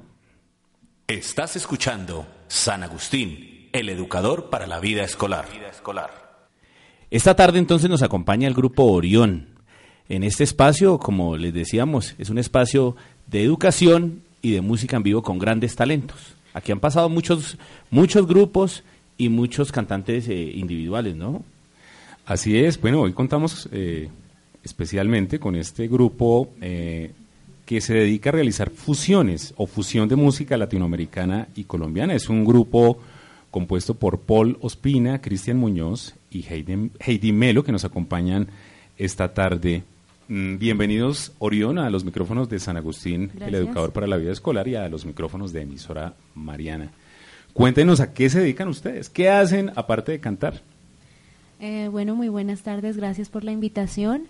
Estás 1.07 1.57
escuchando 1.57 2.27
San 2.49 2.83
Agustín, 2.83 3.69
el 3.73 3.89
educador 3.89 4.51
para 4.51 4.67
la 4.67 4.81
vida 4.81 5.05
escolar. 5.05 5.47
Esta 7.15 7.37
tarde 7.37 7.61
entonces 7.61 7.89
nos 7.89 8.03
acompaña 8.03 8.49
el 8.49 8.55
grupo 8.55 8.83
Orión. 8.87 9.47
En 10.09 10.25
este 10.25 10.43
espacio, 10.43 10.99
como 10.99 11.37
les 11.37 11.55
decíamos, 11.55 12.17
es 12.19 12.29
un 12.29 12.39
espacio 12.39 12.97
de 13.29 13.45
educación 13.45 14.23
y 14.43 14.51
de 14.51 14.61
música 14.61 14.97
en 14.97 15.05
vivo 15.05 15.23
con 15.23 15.39
grandes 15.39 15.77
talentos. 15.77 16.35
Aquí 16.55 16.73
han 16.73 16.81
pasado 16.81 17.09
muchos, 17.09 17.57
muchos 17.93 18.27
grupos 18.27 18.83
y 19.17 19.29
muchos 19.29 19.71
cantantes 19.71 20.29
eh, 20.29 20.35
individuales, 20.57 21.15
¿no? 21.15 21.45
Así 22.27 22.59
es, 22.59 22.81
bueno, 22.81 23.03
hoy 23.03 23.13
contamos 23.13 23.69
eh, 23.71 24.09
especialmente 24.65 25.39
con 25.39 25.55
este 25.55 25.87
grupo 25.87 26.51
eh, 26.61 27.13
que 27.65 27.81
se 27.81 27.95
dedica 27.95 28.31
a 28.31 28.33
realizar 28.33 28.71
fusiones 28.71 29.55
o 29.57 29.69
fusión 29.69 30.09
de 30.09 30.17
música 30.17 30.57
latinoamericana 30.57 31.47
y 31.55 31.63
colombiana. 31.63 32.15
Es 32.15 32.29
un 32.29 32.45
grupo 32.45 32.99
compuesto 33.53 33.95
por 33.95 34.19
Paul 34.19 34.59
Ospina, 34.61 35.21
Cristian 35.21 35.59
Muñoz 35.59 36.17
y 36.35 36.45
Heidi, 36.49 36.91
Heidi 36.99 37.33
Melo 37.33 37.65
que 37.65 37.73
nos 37.73 37.85
acompañan 37.85 38.49
esta 38.99 39.33
tarde. 39.33 39.85
Mm, 40.29 40.59
Bienvenidos, 40.59 41.33
Orión, 41.39 41.79
a 41.79 41.91
los 41.91 42.05
micrófonos 42.05 42.49
de 42.49 42.59
San 42.59 42.77
Agustín, 42.77 43.31
el 43.41 43.55
educador 43.55 43.93
para 43.93 44.07
la 44.07 44.17
vida 44.17 44.33
escolar, 44.33 44.67
y 44.69 44.75
a 44.75 44.89
los 44.89 45.05
micrófonos 45.05 45.53
de 45.53 45.63
emisora 45.63 46.15
Mariana. 46.35 46.91
Cuéntenos 47.53 48.01
a 48.01 48.13
qué 48.13 48.29
se 48.31 48.41
dedican 48.41 48.69
ustedes, 48.69 49.09
qué 49.09 49.31
hacen 49.31 49.71
aparte 49.77 50.13
de 50.13 50.21
cantar. 50.21 50.61
Eh, 51.61 51.89
bueno, 51.91 52.17
muy 52.17 52.29
buenas 52.29 52.63
tardes, 52.63 52.97
gracias 52.97 53.29
por 53.29 53.45
la 53.45 53.53
invitación. 53.53 54.25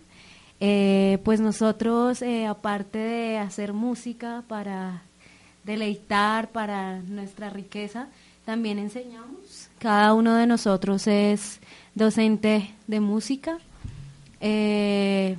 Eh, 0.61 1.19
pues 1.25 1.40
nosotros, 1.40 2.23
eh, 2.23 2.47
aparte 2.47 2.99
de 2.99 3.38
hacer 3.38 3.73
música 3.73 4.45
para 4.47 5.03
deleitar, 5.64 6.51
para 6.51 7.01
nuestra 7.01 7.51
riqueza, 7.51 8.09
también 8.44 8.78
enseñamos. 8.78 9.68
Cada 9.78 10.14
uno 10.14 10.35
de 10.37 10.46
nosotros 10.46 11.07
es 11.07 11.61
docente 11.94 12.74
de 12.87 13.00
música. 13.00 13.59
Eh, 14.40 15.37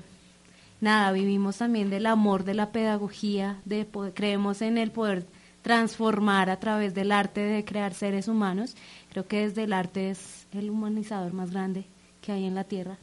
nada, 0.82 1.12
vivimos 1.12 1.58
también 1.58 1.90
del 1.90 2.06
amor 2.06 2.44
de 2.44 2.54
la 2.54 2.72
pedagogía, 2.72 3.58
de 3.66 3.86
poder- 3.86 4.14
creemos 4.14 4.62
en 4.62 4.78
el 4.78 4.92
poder 4.92 5.26
transformar 5.62 6.50
a 6.50 6.60
través 6.60 6.94
del 6.94 7.12
arte 7.12 7.42
de 7.42 7.66
crear 7.66 7.94
seres 7.94 8.28
humanos. 8.28 8.76
Creo 9.12 9.28
que 9.28 9.48
desde 9.48 9.64
el 9.64 9.74
arte 9.74 10.10
es 10.12 10.48
el 10.54 10.70
humanizador 10.70 11.34
más 11.34 11.52
grande 11.52 11.86
que 12.22 12.32
hay 12.32 12.46
en 12.46 12.56
la 12.56 12.64
tierra. 12.64 12.98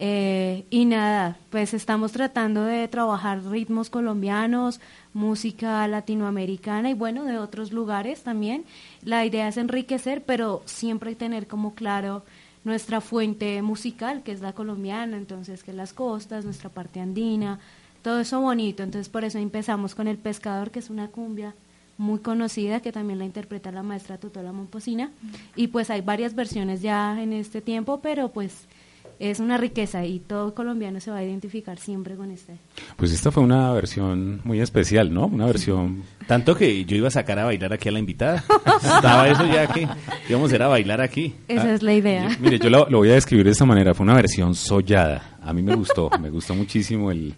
Eh, 0.00 0.64
y 0.70 0.84
nada, 0.84 1.36
pues 1.50 1.74
estamos 1.74 2.12
tratando 2.12 2.64
de 2.64 2.86
trabajar 2.86 3.42
ritmos 3.44 3.90
colombianos, 3.90 4.80
música 5.12 5.88
latinoamericana 5.88 6.90
y 6.90 6.94
bueno, 6.94 7.24
de 7.24 7.38
otros 7.38 7.72
lugares 7.72 8.22
también. 8.22 8.64
La 9.02 9.26
idea 9.26 9.48
es 9.48 9.56
enriquecer, 9.56 10.22
pero 10.22 10.62
siempre 10.66 11.16
tener 11.16 11.48
como 11.48 11.74
claro 11.74 12.22
nuestra 12.62 13.00
fuente 13.00 13.60
musical, 13.62 14.22
que 14.22 14.30
es 14.30 14.40
la 14.40 14.52
colombiana, 14.52 15.16
entonces 15.16 15.64
que 15.64 15.72
las 15.72 15.92
costas, 15.92 16.44
nuestra 16.44 16.70
parte 16.70 17.00
andina, 17.00 17.58
todo 18.02 18.20
eso 18.20 18.40
bonito. 18.40 18.84
Entonces 18.84 19.08
por 19.08 19.24
eso 19.24 19.38
empezamos 19.38 19.96
con 19.96 20.06
El 20.06 20.18
Pescador, 20.18 20.70
que 20.70 20.78
es 20.78 20.90
una 20.90 21.08
cumbia 21.08 21.54
muy 21.96 22.20
conocida, 22.20 22.80
que 22.80 22.92
también 22.92 23.18
la 23.18 23.24
interpreta 23.24 23.72
la 23.72 23.82
maestra 23.82 24.18
Tutola 24.18 24.52
Momposina. 24.52 25.10
Y 25.56 25.68
pues 25.68 25.90
hay 25.90 26.02
varias 26.02 26.36
versiones 26.36 26.82
ya 26.82 27.20
en 27.20 27.32
este 27.32 27.60
tiempo, 27.60 27.98
pero 28.00 28.28
pues 28.28 28.68
es 29.18 29.40
una 29.40 29.58
riqueza 29.58 30.04
y 30.04 30.20
todo 30.20 30.54
colombiano 30.54 31.00
se 31.00 31.10
va 31.10 31.18
a 31.18 31.24
identificar 31.24 31.78
siempre 31.78 32.14
con 32.14 32.30
este. 32.30 32.58
Pues 32.96 33.12
esta 33.12 33.30
fue 33.32 33.42
una 33.42 33.72
versión 33.72 34.40
muy 34.44 34.60
especial, 34.60 35.12
¿no? 35.12 35.26
Una 35.26 35.46
versión... 35.46 36.02
Tanto 36.26 36.54
que 36.54 36.84
yo 36.84 36.96
iba 36.96 37.08
a 37.08 37.10
sacar 37.10 37.38
a 37.38 37.44
bailar 37.44 37.72
aquí 37.72 37.88
a 37.88 37.92
la 37.92 37.98
invitada. 37.98 38.44
Estaba 38.82 39.28
eso 39.28 39.44
ya 39.46 39.66
que 39.66 39.88
íbamos 40.28 40.52
a 40.52 40.54
ir 40.54 40.62
a 40.62 40.68
bailar 40.68 41.00
aquí. 41.00 41.34
Esa 41.48 41.74
es 41.74 41.82
la 41.82 41.94
idea. 41.94 42.28
Mire, 42.40 42.58
yo 42.58 42.70
lo, 42.70 42.88
lo 42.88 42.98
voy 42.98 43.10
a 43.10 43.14
describir 43.14 43.44
de 43.46 43.52
esta 43.52 43.64
manera. 43.64 43.94
Fue 43.94 44.04
una 44.04 44.14
versión 44.14 44.54
sollada. 44.54 45.38
A 45.42 45.52
mí 45.52 45.62
me 45.62 45.74
gustó, 45.74 46.10
me 46.20 46.30
gustó 46.30 46.54
muchísimo 46.54 47.10
el, 47.10 47.34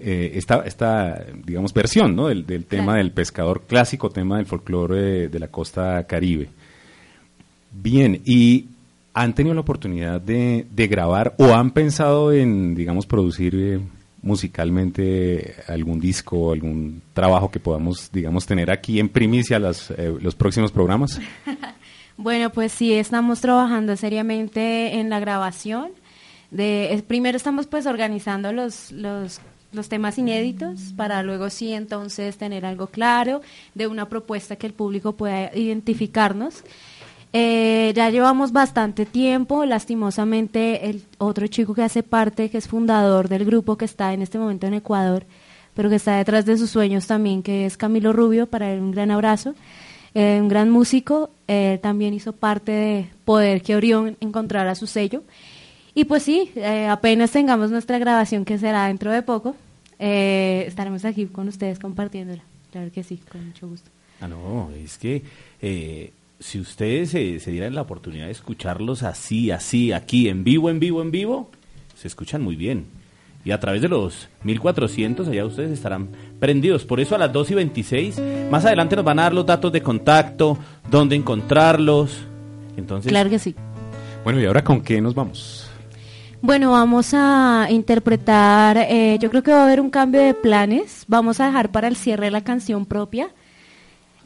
eh, 0.00 0.32
esta, 0.34 0.62
esta, 0.64 1.24
digamos, 1.44 1.74
versión 1.74 2.14
¿no? 2.16 2.28
del, 2.28 2.46
del 2.46 2.64
tema 2.64 2.84
Claro. 2.92 2.98
del 2.98 3.12
pescador, 3.12 3.62
clásico 3.66 4.08
tema 4.10 4.38
del 4.38 4.46
folclore 4.46 5.28
de 5.28 5.38
la 5.38 5.48
costa 5.48 6.06
caribe. 6.06 6.48
Bien, 7.72 8.20
y 8.24 8.66
han 9.12 9.34
tenido 9.34 9.54
la 9.54 9.60
oportunidad 9.60 10.20
de, 10.20 10.66
de 10.70 10.86
grabar 10.86 11.34
o 11.38 11.54
han 11.54 11.70
pensado 11.72 12.32
en, 12.32 12.74
digamos, 12.74 13.06
producir 13.06 13.54
eh, 13.54 13.80
musicalmente 14.22 15.56
algún 15.66 16.00
disco, 16.00 16.52
algún 16.52 17.02
trabajo 17.12 17.50
que 17.50 17.60
podamos, 17.60 18.10
digamos, 18.12 18.46
tener 18.46 18.70
aquí 18.70 19.00
en 19.00 19.08
primicia 19.08 19.58
las, 19.58 19.90
eh, 19.90 20.14
los 20.20 20.34
próximos 20.34 20.72
programas? 20.72 21.20
Bueno, 22.22 22.50
pues 22.50 22.72
sí, 22.72 22.92
estamos 22.92 23.40
trabajando 23.40 23.96
seriamente 23.96 25.00
en 25.00 25.08
la 25.08 25.20
grabación. 25.20 25.92
De, 26.50 27.02
primero 27.08 27.34
estamos 27.34 27.66
pues 27.66 27.86
organizando 27.86 28.52
los, 28.52 28.92
los, 28.92 29.40
los 29.72 29.88
temas 29.88 30.18
inéditos 30.18 30.92
para 30.98 31.22
luego 31.22 31.48
sí 31.48 31.72
entonces 31.72 32.36
tener 32.36 32.66
algo 32.66 32.88
claro 32.88 33.40
de 33.74 33.86
una 33.86 34.10
propuesta 34.10 34.56
que 34.56 34.66
el 34.66 34.74
público 34.74 35.16
pueda 35.16 35.56
identificarnos. 35.56 36.62
Eh, 37.32 37.92
ya 37.94 38.10
llevamos 38.10 38.50
bastante 38.52 39.06
tiempo, 39.06 39.64
lastimosamente 39.64 40.90
el 40.90 41.04
otro 41.18 41.46
chico 41.46 41.74
que 41.74 41.82
hace 41.82 42.02
parte, 42.02 42.50
que 42.50 42.58
es 42.58 42.66
fundador 42.66 43.28
del 43.28 43.44
grupo 43.44 43.76
que 43.76 43.84
está 43.84 44.12
en 44.12 44.22
este 44.22 44.38
momento 44.38 44.66
en 44.66 44.74
Ecuador, 44.74 45.24
pero 45.74 45.88
que 45.88 45.96
está 45.96 46.16
detrás 46.16 46.44
de 46.44 46.56
sus 46.56 46.70
sueños 46.70 47.06
también, 47.06 47.42
que 47.42 47.66
es 47.66 47.76
Camilo 47.76 48.12
Rubio, 48.12 48.46
para 48.46 48.72
él 48.72 48.80
un 48.80 48.90
gran 48.90 49.12
abrazo, 49.12 49.54
eh, 50.14 50.38
un 50.40 50.48
gran 50.48 50.70
músico, 50.70 51.30
eh, 51.46 51.78
también 51.80 52.14
hizo 52.14 52.32
parte 52.32 52.72
de 52.72 53.08
poder 53.24 53.62
que 53.62 53.76
Orión 53.76 54.16
encontrara 54.20 54.74
su 54.74 54.88
sello. 54.88 55.22
Y 55.94 56.04
pues 56.04 56.24
sí, 56.24 56.50
eh, 56.56 56.88
apenas 56.88 57.30
tengamos 57.30 57.70
nuestra 57.70 57.98
grabación, 57.98 58.44
que 58.44 58.58
será 58.58 58.88
dentro 58.88 59.12
de 59.12 59.22
poco, 59.22 59.54
eh, 60.00 60.64
estaremos 60.66 61.04
aquí 61.04 61.26
con 61.26 61.46
ustedes 61.46 61.78
compartiéndola. 61.78 62.42
Claro 62.72 62.90
que 62.90 63.04
sí, 63.04 63.20
con 63.30 63.46
mucho 63.46 63.68
gusto. 63.68 63.88
Ah, 64.20 64.26
no, 64.28 64.70
es 64.72 64.98
que 64.98 65.22
si 66.40 66.58
ustedes 66.58 67.10
se, 67.10 67.38
se 67.38 67.50
dieran 67.50 67.74
la 67.74 67.82
oportunidad 67.82 68.26
de 68.26 68.32
escucharlos 68.32 69.02
así, 69.02 69.50
así, 69.50 69.92
aquí, 69.92 70.28
en 70.28 70.42
vivo, 70.42 70.70
en 70.70 70.80
vivo, 70.80 71.02
en 71.02 71.10
vivo, 71.10 71.50
se 71.94 72.08
escuchan 72.08 72.42
muy 72.42 72.56
bien. 72.56 72.86
Y 73.44 73.52
a 73.52 73.60
través 73.60 73.80
de 73.80 73.88
los 73.88 74.28
1400, 74.42 75.28
allá 75.28 75.44
ustedes 75.44 75.70
estarán 75.70 76.08
prendidos. 76.38 76.84
Por 76.84 77.00
eso 77.00 77.14
a 77.14 77.18
las 77.18 77.32
2 77.32 77.50
y 77.52 77.54
26, 77.54 78.22
más 78.50 78.64
adelante 78.64 78.96
nos 78.96 79.04
van 79.04 79.18
a 79.18 79.22
dar 79.22 79.34
los 79.34 79.46
datos 79.46 79.72
de 79.72 79.82
contacto, 79.82 80.58
dónde 80.90 81.16
encontrarlos. 81.16 82.18
Entonces, 82.76 83.10
Claro 83.10 83.30
que 83.30 83.38
sí. 83.38 83.54
Bueno, 84.24 84.40
¿y 84.40 84.46
ahora 84.46 84.62
con 84.62 84.82
qué 84.82 85.00
nos 85.00 85.14
vamos? 85.14 85.70
Bueno, 86.42 86.72
vamos 86.72 87.12
a 87.12 87.66
interpretar, 87.70 88.78
eh, 88.78 89.18
yo 89.20 89.28
creo 89.28 89.42
que 89.42 89.52
va 89.52 89.60
a 89.60 89.64
haber 89.64 89.80
un 89.80 89.90
cambio 89.90 90.22
de 90.22 90.32
planes, 90.32 91.04
vamos 91.06 91.38
a 91.38 91.46
dejar 91.46 91.70
para 91.70 91.86
el 91.86 91.96
cierre 91.96 92.30
la 92.30 92.42
canción 92.42 92.86
propia 92.86 93.30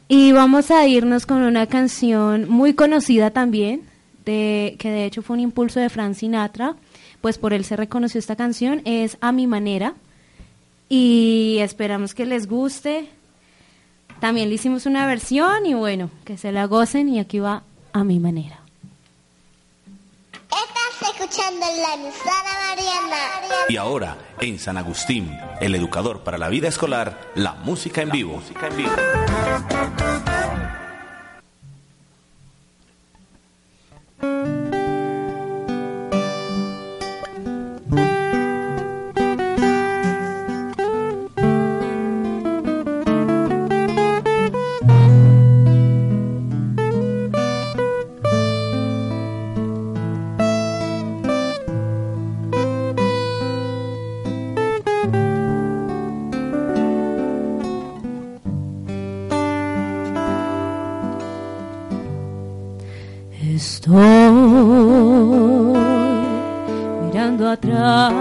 y 0.07 0.31
vamos 0.31 0.71
a 0.71 0.85
irnos 0.87 1.25
con 1.25 1.41
una 1.41 1.67
canción 1.67 2.49
muy 2.49 2.73
conocida 2.73 3.31
también, 3.31 3.81
de, 4.25 4.75
que 4.79 4.89
de 4.89 5.05
hecho 5.05 5.21
fue 5.21 5.35
un 5.35 5.39
impulso 5.39 5.79
de 5.79 5.89
Frank 5.89 6.13
Sinatra, 6.13 6.75
pues 7.21 7.37
por 7.37 7.53
él 7.53 7.65
se 7.65 7.75
reconoció 7.75 8.19
esta 8.19 8.35
canción, 8.35 8.81
es 8.85 9.17
A 9.21 9.31
Mi 9.31 9.47
Manera 9.47 9.95
y 10.89 11.57
esperamos 11.59 12.13
que 12.13 12.25
les 12.25 12.47
guste. 12.47 13.09
También 14.19 14.49
le 14.49 14.55
hicimos 14.55 14.85
una 14.85 15.07
versión 15.07 15.65
y 15.65 15.73
bueno, 15.73 16.09
que 16.23 16.37
se 16.37 16.51
la 16.51 16.65
gocen 16.65 17.09
y 17.09 17.19
aquí 17.19 17.39
va 17.39 17.63
A 17.93 18.03
Mi 18.03 18.19
Manera. 18.19 18.64
Estás 20.95 21.09
escuchando 21.09 21.65
la 21.81 21.93
emisora 21.95 22.53
Mariana. 22.69 23.17
Y 23.67 23.75
ahora, 23.75 24.17
en 24.39 24.57
San 24.57 24.77
Agustín, 24.77 25.37
el 25.59 25.75
educador 25.75 26.23
para 26.23 26.37
la 26.37 26.47
vida 26.47 26.69
escolar, 26.69 27.31
la 27.35 27.53
música 27.53 28.01
en. 28.01 28.11
Música 28.31 28.67
en 28.67 28.77
vivo. 28.77 28.91
Atrás 67.49 68.13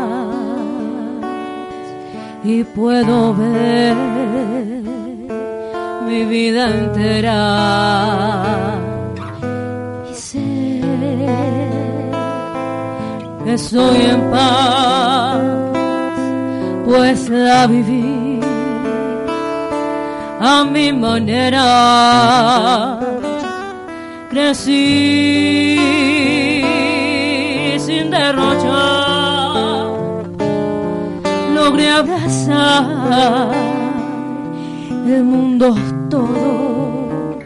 y 2.44 2.62
puedo 2.64 3.34
ver 3.34 3.96
mi 6.06 6.24
vida 6.24 6.68
entera. 6.68 7.40
Y 10.10 10.14
sé 10.14 10.80
que 13.44 13.54
estoy 13.54 13.96
en 14.12 14.30
paz, 14.30 15.40
pues 16.84 17.28
la 17.28 17.66
viví 17.66 18.40
a 20.40 20.64
mi 20.64 20.92
manera 20.92 21.64
crecí 24.28 25.78
sin 27.78 28.10
derrochar 28.10 28.93
abrazar 31.82 33.50
el 35.06 35.24
mundo 35.24 35.74
todo 36.08 37.38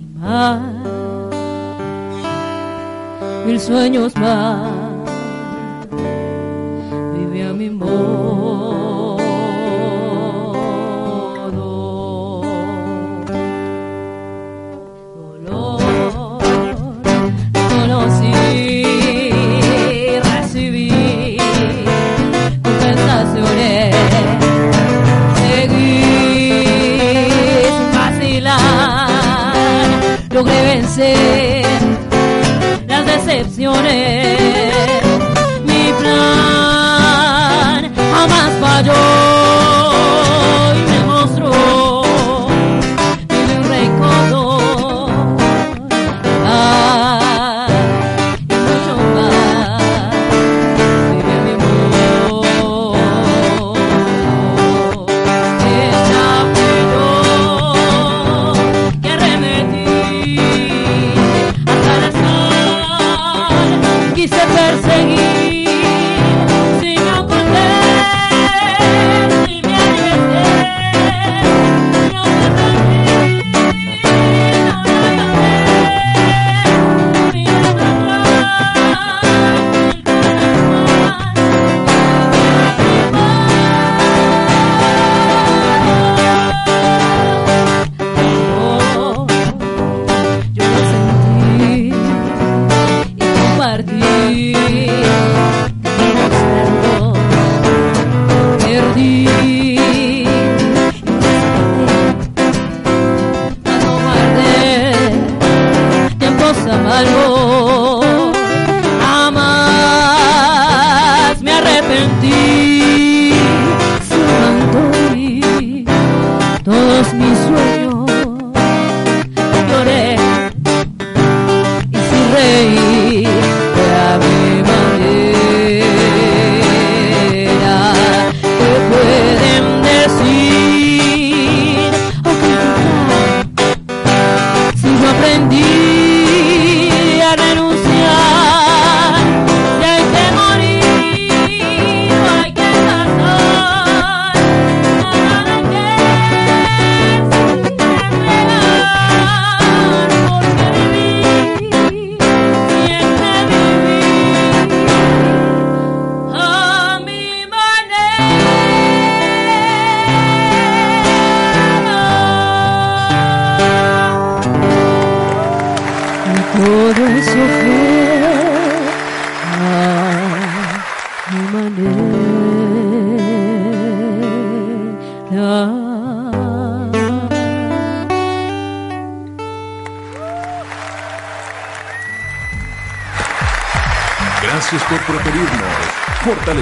y 0.00 0.04
más, 0.18 0.60
mil 3.46 3.60
sueños 3.60 4.16
más, 4.16 4.70
vive 7.16 7.44
a 7.44 7.52
mi 7.52 7.70
modo. 7.70 8.81
Las 32.86 33.06
decepciones. 33.06 34.38
Mi 35.64 35.92
plan 35.98 37.94
jamás 37.94 38.52
falló 38.60 39.31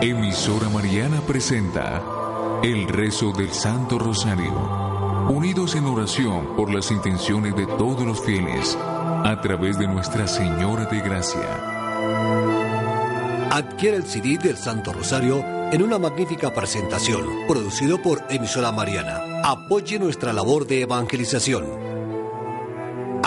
Emisora 0.00 0.68
Mariana 0.68 1.20
presenta 1.22 2.00
el 2.62 2.86
rezo 2.86 3.32
del 3.32 3.52
Santo 3.52 3.98
Rosario, 3.98 4.52
unidos 5.28 5.74
en 5.74 5.86
oración 5.86 6.54
por 6.54 6.72
las 6.72 6.92
intenciones 6.92 7.56
de 7.56 7.66
todos 7.66 8.06
los 8.06 8.20
fieles, 8.20 8.78
a 8.78 9.40
través 9.42 9.76
de 9.76 9.88
Nuestra 9.88 10.28
Señora 10.28 10.84
de 10.84 11.00
Gracia. 11.00 11.40
Adquiere 13.50 13.96
el 13.96 14.04
CD 14.04 14.38
del 14.38 14.56
Santo 14.56 14.92
Rosario 14.92 15.44
en 15.72 15.82
una 15.82 15.98
magnífica 15.98 16.54
presentación, 16.54 17.26
producido 17.48 18.00
por 18.00 18.22
Emisora 18.30 18.70
Mariana. 18.70 19.40
Apoye 19.42 19.98
nuestra 19.98 20.32
labor 20.32 20.68
de 20.68 20.82
evangelización. 20.82 21.87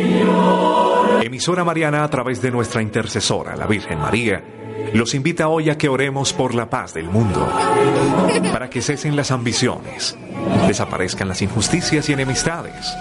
Emisora 1.23 1.65
Mariana 1.65 2.05
a 2.05 2.11
través 2.11 2.43
de 2.43 2.51
nuestra 2.51 2.83
intercesora, 2.83 3.57
la 3.57 3.67
Virgen 3.67 3.99
María, 3.99 4.45
los 4.93 5.15
invita 5.15 5.49
hoy 5.49 5.71
a 5.71 5.79
que 5.79 5.89
oremos 5.89 6.35
por 6.35 6.55
la 6.55 6.69
paz 6.69 6.93
del 6.93 7.09
mundo, 7.09 7.51
para 8.53 8.69
que 8.69 8.83
cesen 8.83 9.17
las 9.17 9.31
ambiciones, 9.31 10.19
desaparezcan 10.69 11.29
las 11.29 11.41
injusticias 11.41 12.11
y 12.11 12.13
enemistades, 12.13 12.95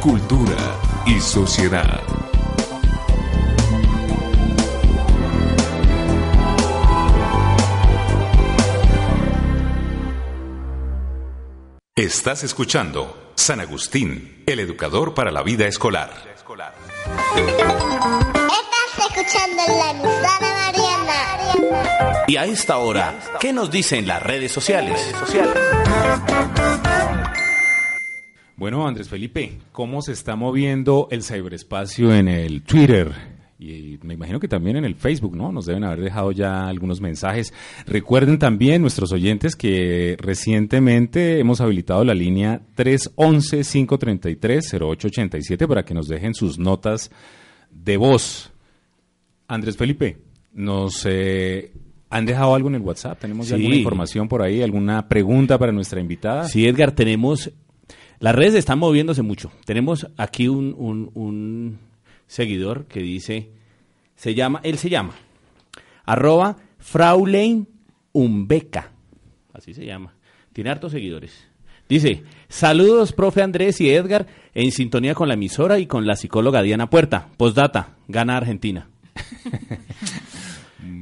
cultura 0.00 0.56
y 1.04 1.18
sociedad. 1.18 2.00
Estás 11.96 12.44
escuchando 12.44 13.32
San 13.34 13.58
Agustín, 13.58 14.44
el 14.46 14.60
educador 14.60 15.12
para 15.12 15.32
la 15.32 15.42
vida 15.42 15.66
escolar. 15.66 16.36
Escuchando 19.16 19.62
la 19.78 19.92
emisora 19.92 20.28
Mariana. 20.42 21.14
Y 22.28 22.36
a 22.36 22.44
esta 22.44 22.76
hora, 22.76 23.18
¿qué 23.40 23.50
nos 23.50 23.70
dicen 23.70 24.06
las 24.06 24.22
redes 24.22 24.52
sociales? 24.52 25.10
Bueno, 28.56 28.86
Andrés 28.86 29.08
Felipe, 29.08 29.56
¿cómo 29.72 30.02
se 30.02 30.12
está 30.12 30.36
moviendo 30.36 31.08
el 31.10 31.22
ciberespacio 31.22 32.14
en 32.14 32.28
el 32.28 32.60
Twitter? 32.60 33.10
Y 33.58 33.98
me 34.02 34.12
imagino 34.12 34.38
que 34.38 34.48
también 34.48 34.76
en 34.76 34.84
el 34.84 34.96
Facebook, 34.96 35.34
¿no? 35.34 35.50
Nos 35.50 35.64
deben 35.64 35.84
haber 35.84 36.02
dejado 36.02 36.30
ya 36.32 36.68
algunos 36.68 37.00
mensajes. 37.00 37.54
Recuerden 37.86 38.38
también, 38.38 38.82
nuestros 38.82 39.12
oyentes, 39.12 39.56
que 39.56 40.18
recientemente 40.20 41.40
hemos 41.40 41.62
habilitado 41.62 42.04
la 42.04 42.12
línea 42.12 42.60
311-533-0887 42.76 45.66
para 45.66 45.86
que 45.86 45.94
nos 45.94 46.06
dejen 46.06 46.34
sus 46.34 46.58
notas 46.58 47.10
de 47.70 47.96
voz. 47.96 48.52
Andrés 49.48 49.76
Felipe, 49.76 50.18
¿nos 50.52 51.04
eh, 51.08 51.72
han 52.10 52.26
dejado 52.26 52.54
algo 52.54 52.68
en 52.68 52.76
el 52.76 52.80
WhatsApp? 52.82 53.18
¿Tenemos 53.20 53.46
Sí. 53.48 53.54
alguna 53.54 53.76
información 53.76 54.28
por 54.28 54.42
ahí? 54.42 54.62
¿Alguna 54.62 55.08
pregunta 55.08 55.58
para 55.58 55.72
nuestra 55.72 56.00
invitada? 56.00 56.48
Sí, 56.48 56.66
Edgar, 56.66 56.92
tenemos... 56.92 57.50
Las 58.18 58.34
redes 58.34 58.54
están 58.54 58.78
moviéndose 58.78 59.20
mucho. 59.22 59.52
Tenemos 59.66 60.06
aquí 60.16 60.48
un, 60.48 60.74
un- 60.78 61.10
un 61.14 61.78
seguidor 62.26 62.86
que 62.86 63.00
dice, 63.00 63.50
se 64.14 64.34
llama, 64.34 64.60
él 64.62 64.78
se 64.78 64.88
llama, 64.88 65.12
arroba 66.04 66.56
Fraulein 66.78 67.68
Umbeca. 68.12 68.92
Así 69.52 69.74
se 69.74 69.84
llama. 69.84 70.14
Tiene 70.54 70.70
hartos 70.70 70.92
seguidores. 70.92 71.46
Dice, 71.88 72.22
saludos, 72.48 73.12
profe 73.12 73.42
Andrés 73.42 73.80
y 73.82 73.90
Edgar, 73.90 74.26
en 74.54 74.72
sintonía 74.72 75.14
con 75.14 75.28
la 75.28 75.34
emisora 75.34 75.78
y 75.78 75.86
con 75.86 76.06
la 76.06 76.16
psicóloga 76.16 76.62
Diana 76.62 76.88
Puerta. 76.88 77.28
Postdata, 77.36 77.96
gana 78.08 78.38
Argentina. 78.38 78.88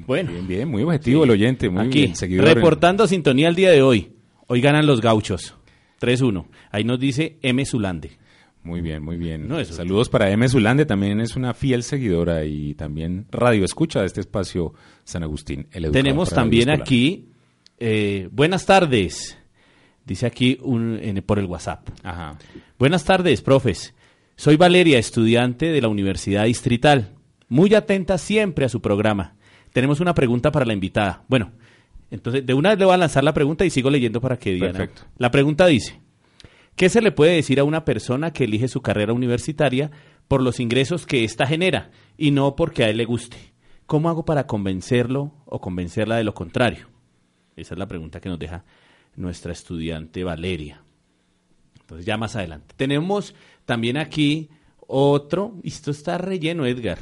Bueno. 0.06 0.32
Bien, 0.32 0.46
bien, 0.46 0.68
muy 0.68 0.82
objetivo 0.82 1.24
el 1.24 1.30
oyente, 1.30 1.68
muy 1.68 1.86
Aquí, 1.86 2.00
bien, 2.02 2.16
seguidor. 2.16 2.46
reportando 2.46 3.06
sintonía 3.06 3.48
el 3.48 3.54
día 3.54 3.70
de 3.70 3.82
hoy. 3.82 4.12
Hoy 4.46 4.60
ganan 4.60 4.86
los 4.86 5.00
gauchos. 5.00 5.54
3-1. 6.00 6.46
Ahí 6.70 6.84
nos 6.84 6.98
dice 7.00 7.38
M. 7.42 7.64
Zulande. 7.64 8.12
Muy 8.62 8.80
bien, 8.80 9.02
muy 9.02 9.16
bien. 9.16 9.46
No, 9.48 9.58
eso- 9.60 9.74
Saludos 9.74 10.08
para 10.08 10.30
M. 10.30 10.46
Zulande, 10.48 10.86
también 10.86 11.20
es 11.20 11.36
una 11.36 11.54
fiel 11.54 11.82
seguidora 11.82 12.44
y 12.44 12.74
también 12.74 13.26
radio 13.30 13.64
escucha 13.64 14.00
de 14.00 14.06
este 14.06 14.20
espacio 14.20 14.74
San 15.04 15.22
Agustín. 15.22 15.66
el 15.72 15.90
Tenemos 15.90 16.30
también 16.30 16.70
aquí, 16.70 17.28
eh, 17.78 18.28
buenas 18.32 18.64
tardes, 18.66 19.38
dice 20.06 20.26
aquí 20.26 20.58
un- 20.62 20.98
en- 21.02 21.22
por 21.22 21.38
el 21.38 21.46
WhatsApp. 21.46 21.88
Ajá. 22.02 22.38
Buenas 22.78 23.04
tardes, 23.04 23.42
profes. 23.42 23.94
Soy 24.36 24.56
Valeria, 24.56 24.98
estudiante 24.98 25.66
de 25.66 25.80
la 25.80 25.88
Universidad 25.88 26.44
Distrital. 26.44 27.10
Muy 27.48 27.74
atenta 27.74 28.18
siempre 28.18 28.64
a 28.64 28.68
su 28.68 28.80
programa. 28.80 29.36
Tenemos 29.72 30.00
una 30.00 30.14
pregunta 30.14 30.52
para 30.52 30.64
la 30.64 30.72
invitada. 30.72 31.24
Bueno, 31.28 31.52
entonces 32.10 32.46
de 32.46 32.54
una 32.54 32.70
vez 32.70 32.78
le 32.78 32.84
voy 32.84 32.94
a 32.94 32.98
lanzar 32.98 33.24
la 33.24 33.34
pregunta 33.34 33.64
y 33.64 33.70
sigo 33.70 33.90
leyendo 33.90 34.20
para 34.20 34.38
que 34.38 34.52
Diana. 34.52 34.72
Perfecto. 34.72 35.02
La 35.18 35.30
pregunta 35.30 35.66
dice, 35.66 36.00
¿qué 36.76 36.88
se 36.88 37.02
le 37.02 37.12
puede 37.12 37.34
decir 37.34 37.60
a 37.60 37.64
una 37.64 37.84
persona 37.84 38.32
que 38.32 38.44
elige 38.44 38.68
su 38.68 38.82
carrera 38.82 39.12
universitaria 39.12 39.90
por 40.28 40.42
los 40.42 40.60
ingresos 40.60 41.06
que 41.06 41.24
ésta 41.24 41.46
genera 41.46 41.90
y 42.16 42.30
no 42.30 42.56
porque 42.56 42.84
a 42.84 42.88
él 42.88 42.98
le 42.98 43.04
guste? 43.04 43.36
¿Cómo 43.86 44.08
hago 44.08 44.24
para 44.24 44.46
convencerlo 44.46 45.32
o 45.44 45.60
convencerla 45.60 46.16
de 46.16 46.24
lo 46.24 46.34
contrario? 46.34 46.88
Esa 47.56 47.74
es 47.74 47.78
la 47.78 47.86
pregunta 47.86 48.20
que 48.20 48.28
nos 48.28 48.38
deja 48.38 48.64
nuestra 49.16 49.52
estudiante 49.52 50.24
Valeria. 50.24 50.82
Entonces 51.80 52.06
ya 52.06 52.16
más 52.16 52.34
adelante. 52.34 52.74
Tenemos 52.76 53.34
también 53.64 53.96
aquí 53.96 54.48
otro, 54.86 55.54
esto 55.62 55.90
está 55.90 56.18
relleno, 56.18 56.64
Edgar. 56.66 56.98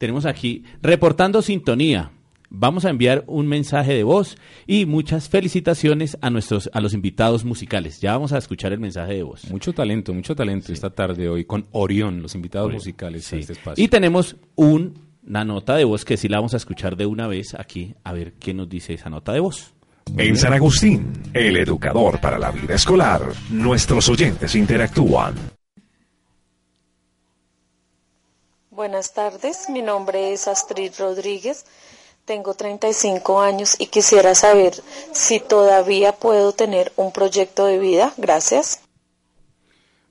Tenemos 0.00 0.24
aquí, 0.24 0.64
reportando 0.80 1.42
sintonía. 1.42 2.10
Vamos 2.48 2.86
a 2.86 2.90
enviar 2.90 3.22
un 3.26 3.46
mensaje 3.46 3.92
de 3.92 4.02
voz 4.02 4.38
y 4.66 4.86
muchas 4.86 5.28
felicitaciones 5.28 6.16
a 6.22 6.30
nuestros 6.30 6.70
a 6.72 6.80
los 6.80 6.94
invitados 6.94 7.44
musicales. 7.44 8.00
Ya 8.00 8.12
vamos 8.12 8.32
a 8.32 8.38
escuchar 8.38 8.72
el 8.72 8.80
mensaje 8.80 9.12
de 9.12 9.22
voz. 9.22 9.44
Mucho 9.50 9.74
talento, 9.74 10.14
mucho 10.14 10.34
talento 10.34 10.72
esta 10.72 10.88
tarde 10.88 11.28
hoy 11.28 11.44
con 11.44 11.66
Orión, 11.72 12.22
los 12.22 12.34
invitados 12.34 12.68
Orión, 12.68 12.78
musicales 12.78 13.24
sí. 13.26 13.36
a 13.36 13.38
este 13.40 13.52
espacio. 13.52 13.84
Y 13.84 13.88
tenemos 13.88 14.36
un- 14.54 14.94
una 15.28 15.44
nota 15.44 15.76
de 15.76 15.84
voz 15.84 16.06
que 16.06 16.16
sí 16.16 16.28
la 16.28 16.38
vamos 16.38 16.54
a 16.54 16.56
escuchar 16.56 16.96
de 16.96 17.04
una 17.04 17.26
vez 17.26 17.52
aquí, 17.52 17.94
a 18.02 18.14
ver 18.14 18.32
qué 18.40 18.54
nos 18.54 18.70
dice 18.70 18.94
esa 18.94 19.10
nota 19.10 19.34
de 19.34 19.40
voz. 19.40 19.74
En 20.16 20.34
San 20.34 20.54
Agustín, 20.54 21.12
el 21.34 21.58
educador 21.58 22.18
para 22.22 22.38
la 22.38 22.50
vida 22.50 22.74
escolar, 22.74 23.20
nuestros 23.50 24.08
oyentes 24.08 24.54
interactúan. 24.54 25.34
Buenas 28.80 29.12
tardes, 29.12 29.68
mi 29.68 29.82
nombre 29.82 30.32
es 30.32 30.48
Astrid 30.48 30.92
Rodríguez, 30.98 31.66
tengo 32.24 32.54
35 32.54 33.38
años 33.42 33.78
y 33.78 33.88
quisiera 33.88 34.34
saber 34.34 34.72
si 35.12 35.38
todavía 35.38 36.12
puedo 36.12 36.52
tener 36.52 36.90
un 36.96 37.12
proyecto 37.12 37.66
de 37.66 37.78
vida. 37.78 38.14
Gracias. 38.16 38.82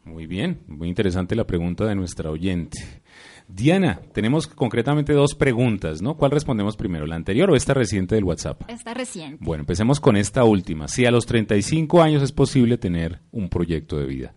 Muy 0.03 0.27
bien, 0.27 0.61
muy 0.67 0.87
interesante 0.87 1.35
la 1.35 1.47
pregunta 1.47 1.85
de 1.85 1.95
nuestra 1.95 2.29
oyente. 2.29 2.77
Diana, 3.47 4.01
tenemos 4.13 4.45
concretamente 4.45 5.13
dos 5.13 5.33
preguntas, 5.33 6.03
¿no? 6.03 6.15
¿Cuál 6.15 6.29
respondemos 6.29 6.77
primero, 6.77 7.07
la 7.07 7.15
anterior 7.15 7.49
o 7.49 7.55
esta 7.55 7.73
reciente 7.73 8.13
del 8.13 8.23
WhatsApp? 8.23 8.69
Está 8.69 8.93
reciente. 8.93 9.43
Bueno, 9.43 9.63
empecemos 9.63 9.99
con 9.99 10.15
esta 10.15 10.43
última. 10.43 10.87
Si 10.87 11.07
a 11.07 11.11
los 11.11 11.25
35 11.25 12.03
años 12.03 12.21
es 12.21 12.31
posible 12.31 12.77
tener 12.77 13.19
un 13.31 13.49
proyecto 13.49 13.97
de 13.97 14.05
vida. 14.05 14.35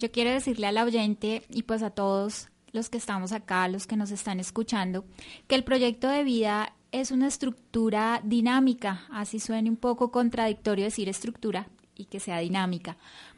Yo 0.00 0.10
quiero 0.10 0.32
decirle 0.32 0.66
al 0.66 0.78
oyente 0.78 1.42
y 1.48 1.62
pues 1.62 1.84
a 1.84 1.90
todos 1.90 2.48
los 2.72 2.88
que 2.88 2.98
estamos 2.98 3.32
acá, 3.32 3.68
los 3.68 3.86
que 3.86 3.96
nos 3.96 4.10
están 4.10 4.40
escuchando, 4.40 5.04
que 5.46 5.54
el 5.54 5.64
proyecto 5.64 6.08
de 6.08 6.24
vida 6.24 6.74
es 6.92 7.10
una 7.10 7.28
estructura 7.28 8.20
dinámica, 8.24 9.06
así 9.10 9.38
suene 9.38 9.70
un 9.70 9.76
poco 9.76 10.10
contradictorio 10.10 10.84
decir 10.84 11.08
estructura 11.08 11.68
y 11.94 12.06
que 12.06 12.20
sea 12.20 12.38
dinámica, 12.38 12.96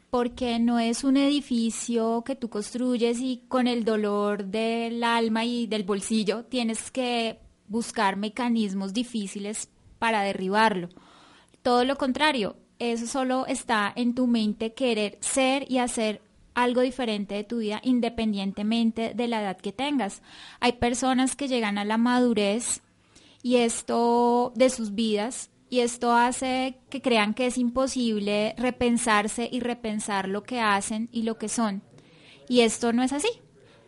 porque 0.09 0.59
no 0.59 0.79
es 0.79 1.03
un 1.03 1.17
edificio 1.17 2.23
que 2.25 2.35
tú 2.35 2.49
construyes 2.49 3.19
y 3.19 3.43
con 3.47 3.67
el 3.67 3.83
dolor 3.83 4.45
del 4.45 5.03
alma 5.03 5.45
y 5.45 5.67
del 5.67 5.83
bolsillo 5.83 6.45
tienes 6.45 6.91
que 6.91 7.39
buscar 7.67 8.15
mecanismos 8.15 8.93
difíciles 8.93 9.69
para 9.99 10.21
derribarlo. 10.21 10.89
Todo 11.61 11.85
lo 11.85 11.95
contrario, 11.95 12.57
eso 12.79 13.07
solo 13.07 13.45
está 13.47 13.91
en 13.95 14.15
tu 14.15 14.27
mente 14.27 14.73
querer 14.73 15.17
ser 15.21 15.65
y 15.71 15.77
hacer 15.77 16.21
algo 16.55 16.81
diferente 16.81 17.35
de 17.35 17.43
tu 17.43 17.59
vida 17.59 17.79
independientemente 17.83 19.13
de 19.13 19.27
la 19.27 19.41
edad 19.41 19.57
que 19.57 19.71
tengas. 19.71 20.21
Hay 20.59 20.73
personas 20.73 21.35
que 21.35 21.47
llegan 21.47 21.77
a 21.77 21.85
la 21.85 21.97
madurez 21.97 22.81
y 23.41 23.57
esto 23.57 24.53
de 24.55 24.69
sus 24.69 24.95
vidas 24.95 25.49
y 25.69 25.79
esto 25.79 26.15
hace 26.15 26.77
que 26.89 27.01
crean 27.01 27.33
que 27.33 27.47
es 27.47 27.57
imposible 27.57 28.53
repensarse 28.57 29.49
y 29.51 29.59
repensar 29.59 30.29
lo 30.29 30.43
que 30.43 30.59
hacen 30.59 31.09
y 31.11 31.23
lo 31.23 31.37
que 31.37 31.49
son. 31.49 31.81
Y 32.47 32.61
esto 32.61 32.93
no 32.93 33.03
es 33.03 33.11
así. 33.11 33.29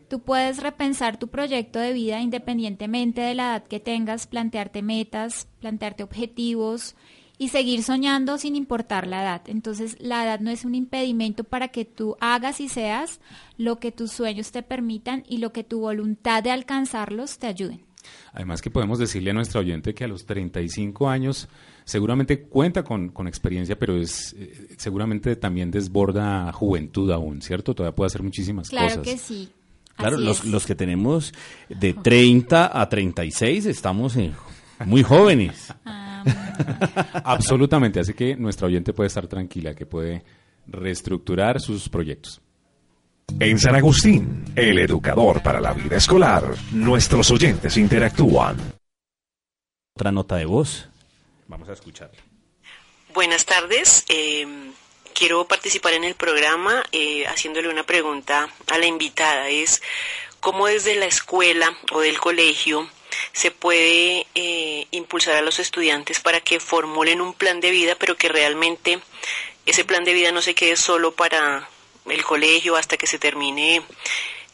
Tú 0.08 0.20
puedes 0.20 0.62
repensar 0.62 1.18
tu 1.18 1.30
proyecto 1.30 1.80
de 1.80 1.94
vida 1.94 2.22
independientemente 2.22 3.22
de 3.22 3.36
la 3.36 3.52
edad 3.52 3.64
que 3.68 3.80
tengas, 3.80 4.28
plantearte 4.28 4.82
metas, 4.82 5.48
plantearte 5.60 6.04
objetivos 6.04 6.96
y 7.38 7.50
seguir 7.50 7.84
soñando 7.84 8.38
sin 8.38 8.56
importar 8.56 9.08
la 9.08 9.22
edad. 9.22 9.42
Entonces, 9.48 9.98
la 10.00 10.24
edad 10.24 10.40
no 10.40 10.52
es 10.52 10.66
un 10.66 10.76
impedimento 10.76 11.44
para 11.44 11.70
que 11.70 11.86
tú 11.86 12.16
hagas 12.20 12.62
y 12.62 12.70
seas 12.70 13.20
lo 13.58 13.80
que 13.80 13.92
tus 13.92 14.12
sueños 14.12 14.52
te 14.52 14.64
permitan 14.64 15.24
y 15.28 15.38
lo 15.38 15.52
que 15.52 15.64
tu 15.64 15.80
voluntad 15.80 16.44
de 16.44 16.52
alcanzarlos 16.52 17.38
te 17.38 17.48
ayuden. 17.48 17.82
Además 18.34 18.62
que 18.62 18.70
podemos 18.70 19.00
decirle 19.00 19.32
a 19.32 19.34
nuestra 19.34 19.62
oyente 19.62 19.94
que 19.94 20.04
a 20.04 20.08
los 20.08 20.26
35 20.26 21.10
años 21.10 21.48
seguramente 21.86 22.44
cuenta 22.44 22.84
con, 22.84 23.12
experiencia, 23.28 23.78
pero 23.78 23.98
es 23.98 24.36
eh, 24.38 24.76
seguramente 24.78 25.36
también 25.36 25.72
desborda 25.72 26.52
juventud 26.52 27.10
aún, 27.12 27.42
¿cierto? 27.42 27.74
Todavía 27.74 27.96
puede 27.96 28.08
hacer 28.08 28.24
muchísimas 28.24 28.70
cosas. 28.70 28.86
Claro 28.86 29.02
que 29.02 29.18
sí. 29.18 29.50
Claro, 29.96 30.18
los, 30.18 30.44
los, 30.44 30.66
que 30.66 30.76
tenemos 30.76 31.34
de 31.70 31.94
30 31.94 32.82
a 32.82 32.90
36 32.90 33.66
estamos 33.66 34.18
muy 34.86 35.04
jóvenes. 35.04 35.74
Ah, 35.86 36.24
Absolutamente, 37.24 38.00
así 38.00 38.14
que 38.14 38.36
nuestra 38.36 38.68
oyente 38.68 38.94
puede 38.94 39.08
estar 39.08 39.28
tranquila, 39.28 39.74
que 39.74 39.86
puede 39.86 40.24
reestructurar 40.68 41.60
sus 41.60 41.90
proyectos. 41.90 42.42
En 43.40 43.60
San 43.60 43.76
Agustín, 43.76 44.46
el 44.56 44.80
educador 44.80 45.42
para 45.42 45.60
la 45.60 45.74
vida 45.74 45.98
escolar, 45.98 46.44
nuestros 46.72 47.32
oyentes 47.32 47.76
interactúan. 47.78 48.58
Otra 49.96 50.12
nota 50.12 50.36
de 50.36 50.46
voz. 50.46 50.88
Vamos 51.48 51.70
a 51.70 51.74
escucharla. 51.74 52.22
Buenas 53.14 53.46
tardes. 53.46 54.06
Eh, 54.10 54.46
quiero 55.14 55.48
participar 55.48 55.94
en 55.94 56.04
el 56.04 56.16
programa 56.16 56.84
eh, 56.92 57.26
haciéndole 57.28 57.70
una 57.70 57.84
pregunta 57.84 58.48
a 58.72 58.78
la 58.78 58.86
invitada. 58.86 59.50
Es 59.50 59.82
cómo 60.40 60.68
desde 60.68 60.96
la 60.96 61.06
escuela 61.06 61.76
o 61.94 62.02
del 62.02 62.20
colegio 62.20 62.88
se 63.34 63.52
puede 63.52 64.28
eh, 64.36 64.88
impulsar 64.92 65.36
a 65.36 65.42
los 65.42 65.60
estudiantes 65.60 66.20
para 66.20 66.42
que 66.42 66.60
formulen 66.60 67.22
un 67.22 67.34
plan 67.34 67.60
de 67.62 67.72
vida, 67.72 67.96
pero 67.96 68.16
que 68.16 68.30
realmente 68.30 69.00
ese 69.66 69.86
plan 69.86 70.04
de 70.04 70.14
vida 70.14 70.32
no 70.32 70.42
se 70.42 70.56
quede 70.56 70.76
solo 70.76 71.14
para 71.14 71.68
el 72.06 72.24
colegio 72.24 72.76
hasta 72.76 72.98
que 72.98 73.08
se 73.08 73.20
termine 73.20 73.82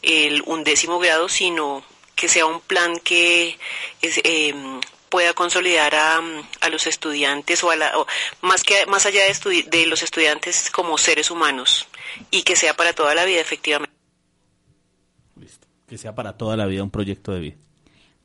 el 0.02 0.42
undécimo 0.46 0.98
grado, 0.98 1.28
sino 1.28 1.84
que 2.14 2.28
sea 2.28 2.46
un 2.46 2.60
plan 2.60 2.98
que 2.98 3.58
es, 4.00 4.20
em, 4.24 4.80
pueda 5.08 5.34
consolidar 5.34 5.94
a, 5.94 6.22
a, 6.60 6.68
los 6.70 6.86
estudiantes 6.86 7.62
o, 7.62 7.70
a 7.70 7.76
la, 7.76 7.92
más 8.40 8.62
que 8.62 8.86
más 8.86 9.04
allá 9.04 9.22
de, 9.24 9.62
de 9.64 9.86
los 9.86 10.02
estudiantes 10.02 10.70
como 10.70 10.96
seres 10.96 11.30
humanos 11.30 11.86
y 12.30 12.42
que 12.44 12.56
sea 12.56 12.74
para 12.74 12.94
toda 12.94 13.14
la 13.14 13.24
vida 13.24 13.40
efectivamente. 13.40 13.94
Que 15.86 15.98
sea 15.98 16.14
para 16.14 16.38
toda 16.38 16.56
la 16.56 16.64
vida 16.64 16.82
un 16.82 16.90
proyecto 16.90 17.32
de 17.32 17.40
vida. 17.40 17.56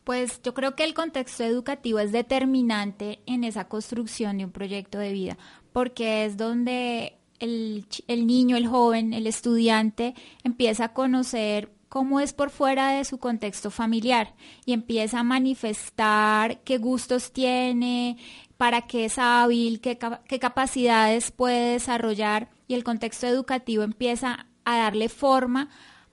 Pues 0.07 0.41
yo 0.41 0.53
creo 0.53 0.73
que 0.73 0.85
el 0.85 0.93
contexto 0.93 1.43
educativo 1.43 1.99
es 1.99 2.13
determinante 2.13 3.19
en 3.25 3.43
esa 3.43 3.67
construcción 3.67 4.37
de 4.37 4.45
un 4.45 4.51
proyecto 4.51 4.99
de 4.99 5.11
vida, 5.11 5.37
porque 5.73 6.23
es 6.23 6.37
donde 6.37 7.17
el, 7.39 7.85
niño, 8.07 8.55
el 8.55 8.67
joven, 8.67 9.11
el 9.11 9.27
estudiante 9.27 10.15
empieza 10.45 10.85
a 10.85 10.93
conocer 10.93 11.73
cómo 11.89 12.21
es 12.21 12.31
por 12.31 12.51
fuera 12.51 12.91
de 12.91 13.03
su 13.03 13.17
contexto 13.17 13.69
familiar 13.69 14.33
y 14.65 14.71
empieza 14.71 15.19
a 15.19 15.23
manifestar 15.23 16.61
qué 16.61 16.77
gustos 16.77 17.33
tiene, 17.33 18.15
para 18.55 18.83
qué 18.83 19.03
es 19.03 19.19
hábil, 19.19 19.81
qué 19.81 19.97
capacidades 20.39 21.31
puede 21.31 21.73
desarrollar 21.73 22.49
y 22.69 22.75
el 22.75 22.85
contexto 22.85 23.27
educativo 23.27 23.83
empieza 23.83 24.47
a 24.63 24.77
darle 24.77 25.09
forma 25.09 25.69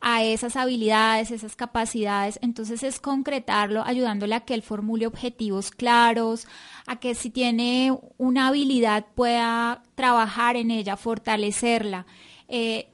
a 0.06 0.22
esas 0.22 0.54
habilidades, 0.56 1.30
esas 1.30 1.56
capacidades. 1.56 2.38
Entonces 2.42 2.82
es 2.82 3.00
concretarlo 3.00 3.82
ayudándole 3.82 4.34
a 4.34 4.40
que 4.40 4.52
él 4.52 4.60
formule 4.60 5.06
objetivos 5.06 5.70
claros, 5.70 6.46
a 6.86 7.00
que 7.00 7.14
si 7.14 7.30
tiene 7.30 7.98
una 8.18 8.48
habilidad 8.48 9.06
pueda 9.14 9.82
trabajar 9.94 10.56
en 10.56 10.70
ella, 10.70 10.98
fortalecerla. 10.98 12.04
Eh, 12.48 12.90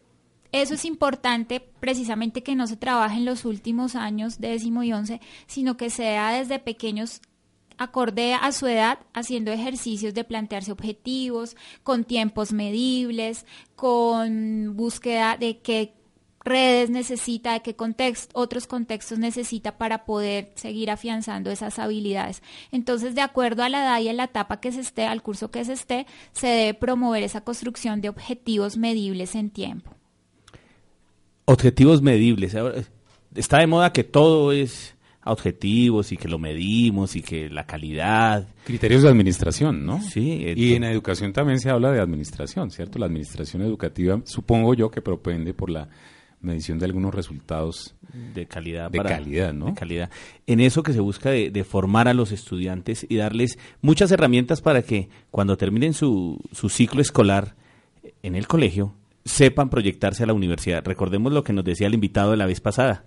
eso 0.52 0.74
es 0.74 0.84
importante 0.84 1.58
precisamente 1.80 2.44
que 2.44 2.54
no 2.54 2.68
se 2.68 2.76
trabaje 2.76 3.16
en 3.16 3.24
los 3.24 3.44
últimos 3.44 3.96
años, 3.96 4.38
décimo 4.38 4.84
y 4.84 4.92
once, 4.92 5.20
sino 5.48 5.76
que 5.76 5.90
sea 5.90 6.30
desde 6.30 6.60
pequeños 6.60 7.22
acorde 7.76 8.34
a 8.34 8.52
su 8.52 8.68
edad, 8.68 9.00
haciendo 9.14 9.50
ejercicios 9.50 10.14
de 10.14 10.22
plantearse 10.22 10.70
objetivos, 10.70 11.56
con 11.82 12.04
tiempos 12.04 12.52
medibles, 12.52 13.46
con 13.74 14.76
búsqueda 14.76 15.36
de 15.36 15.58
qué 15.58 15.94
redes 16.44 16.90
necesita, 16.90 17.52
de 17.52 17.60
qué 17.60 17.76
contexto, 17.76 18.38
otros 18.38 18.66
contextos 18.66 19.18
necesita 19.18 19.76
para 19.76 20.04
poder 20.04 20.52
seguir 20.54 20.90
afianzando 20.90 21.50
esas 21.50 21.78
habilidades. 21.78 22.42
Entonces, 22.72 23.14
de 23.14 23.20
acuerdo 23.20 23.62
a 23.62 23.68
la 23.68 23.82
edad 23.82 24.00
y 24.00 24.08
a 24.08 24.12
la 24.12 24.24
etapa 24.24 24.60
que 24.60 24.72
se 24.72 24.80
esté, 24.80 25.04
al 25.04 25.22
curso 25.22 25.50
que 25.50 25.64
se 25.64 25.74
esté, 25.74 26.06
se 26.32 26.46
debe 26.46 26.74
promover 26.74 27.22
esa 27.22 27.42
construcción 27.42 28.00
de 28.00 28.08
objetivos 28.08 28.76
medibles 28.76 29.34
en 29.34 29.50
tiempo. 29.50 29.94
Objetivos 31.44 32.00
medibles. 32.00 32.56
Está 33.34 33.58
de 33.58 33.66
moda 33.66 33.92
que 33.92 34.04
todo 34.04 34.52
es 34.52 34.94
objetivos 35.24 36.12
y 36.12 36.16
que 36.16 36.28
lo 36.28 36.38
medimos 36.38 37.14
y 37.16 37.22
que 37.22 37.50
la 37.50 37.66
calidad. 37.66 38.48
Criterios 38.64 39.02
de 39.02 39.10
administración, 39.10 39.84
¿no? 39.84 40.00
Sí. 40.00 40.44
Y 40.56 40.74
en 40.74 40.84
educación 40.84 41.32
también 41.32 41.58
se 41.60 41.68
habla 41.70 41.92
de 41.92 42.00
administración, 42.00 42.70
¿cierto? 42.70 42.98
La 42.98 43.06
administración 43.06 43.62
educativa, 43.62 44.20
supongo 44.24 44.74
yo 44.74 44.90
que 44.90 45.02
propende 45.02 45.52
por 45.52 45.70
la 45.70 45.88
medición 46.40 46.78
de 46.78 46.86
algunos 46.86 47.14
resultados 47.14 47.94
de 48.34 48.46
calidad. 48.46 48.90
De 48.90 48.98
calidad, 48.98 49.52
¿no? 49.52 49.66
De 49.66 49.74
calidad. 49.74 50.10
En 50.46 50.60
eso 50.60 50.82
que 50.82 50.92
se 50.92 51.00
busca 51.00 51.30
de, 51.30 51.50
de, 51.50 51.64
formar 51.64 52.08
a 52.08 52.14
los 52.14 52.32
estudiantes 52.32 53.06
y 53.08 53.16
darles 53.16 53.58
muchas 53.82 54.10
herramientas 54.10 54.60
para 54.60 54.82
que 54.82 55.08
cuando 55.30 55.56
terminen 55.56 55.94
su, 55.94 56.38
su 56.52 56.68
ciclo 56.68 57.00
escolar 57.00 57.54
en 58.22 58.34
el 58.34 58.46
colegio, 58.46 58.94
sepan 59.24 59.70
proyectarse 59.70 60.22
a 60.22 60.26
la 60.26 60.32
universidad. 60.32 60.84
Recordemos 60.84 61.32
lo 61.32 61.44
que 61.44 61.52
nos 61.52 61.64
decía 61.64 61.86
el 61.86 61.94
invitado 61.94 62.30
de 62.32 62.36
la 62.36 62.46
vez 62.46 62.60
pasada, 62.60 63.04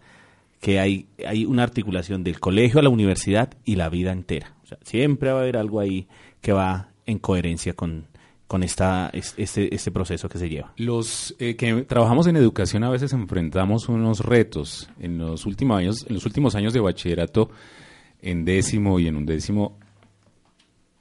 que 0.59 0.79
hay, 0.79 1.07
hay 1.25 1.45
una 1.45 1.63
articulación 1.63 2.23
del 2.23 2.39
colegio 2.39 2.79
a 2.79 2.83
la 2.83 2.89
universidad 2.89 3.53
y 3.65 3.75
la 3.75 3.89
vida 3.89 4.11
entera. 4.11 4.55
O 4.63 4.67
sea, 4.67 4.77
siempre 4.83 5.31
va 5.31 5.39
a 5.39 5.41
haber 5.41 5.57
algo 5.57 5.79
ahí 5.79 6.07
que 6.41 6.53
va 6.53 6.89
en 7.05 7.19
coherencia 7.19 7.73
con, 7.73 8.05
con 8.47 8.63
esta, 8.63 9.09
este, 9.13 9.73
este 9.73 9.91
proceso 9.91 10.29
que 10.29 10.37
se 10.37 10.49
lleva. 10.49 10.73
Los 10.77 11.35
eh, 11.39 11.55
que 11.55 11.83
trabajamos 11.83 12.27
en 12.27 12.35
educación 12.35 12.83
a 12.83 12.89
veces 12.89 13.13
enfrentamos 13.13 13.89
unos 13.89 14.19
retos. 14.19 14.89
En 14.99 15.17
los 15.17 15.45
últimos 15.45 15.77
años, 15.77 16.05
en 16.07 16.15
los 16.15 16.25
últimos 16.25 16.55
años 16.55 16.73
de 16.73 16.79
bachillerato, 16.79 17.49
en 18.21 18.45
décimo 18.45 18.99
y 18.99 19.07
en 19.07 19.15
undécimo, 19.15 19.77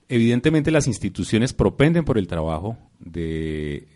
evidentemente 0.08 0.70
las 0.70 0.86
instituciones 0.86 1.52
propenden 1.52 2.04
por 2.04 2.18
el 2.18 2.26
trabajo 2.26 2.78
de 2.98 3.86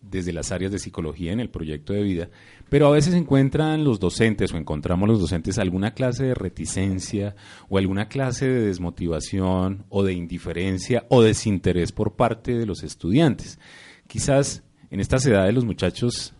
desde 0.00 0.32
las 0.32 0.52
áreas 0.52 0.72
de 0.72 0.78
psicología 0.78 1.32
en 1.32 1.40
el 1.40 1.48
proyecto 1.48 1.92
de 1.92 2.02
vida, 2.02 2.28
pero 2.72 2.86
a 2.86 2.90
veces 2.90 3.12
encuentran 3.12 3.84
los 3.84 4.00
docentes 4.00 4.54
o 4.54 4.56
encontramos 4.56 5.06
los 5.06 5.20
docentes 5.20 5.58
alguna 5.58 5.92
clase 5.92 6.24
de 6.24 6.34
reticencia 6.34 7.36
o 7.68 7.76
alguna 7.76 8.08
clase 8.08 8.48
de 8.48 8.62
desmotivación 8.62 9.84
o 9.90 10.02
de 10.02 10.14
indiferencia 10.14 11.04
o 11.10 11.20
desinterés 11.20 11.92
por 11.92 12.16
parte 12.16 12.56
de 12.56 12.64
los 12.64 12.82
estudiantes. 12.82 13.58
Quizás 14.06 14.62
en 14.88 15.00
estas 15.00 15.26
edades 15.26 15.54
los 15.54 15.66
muchachos 15.66 16.32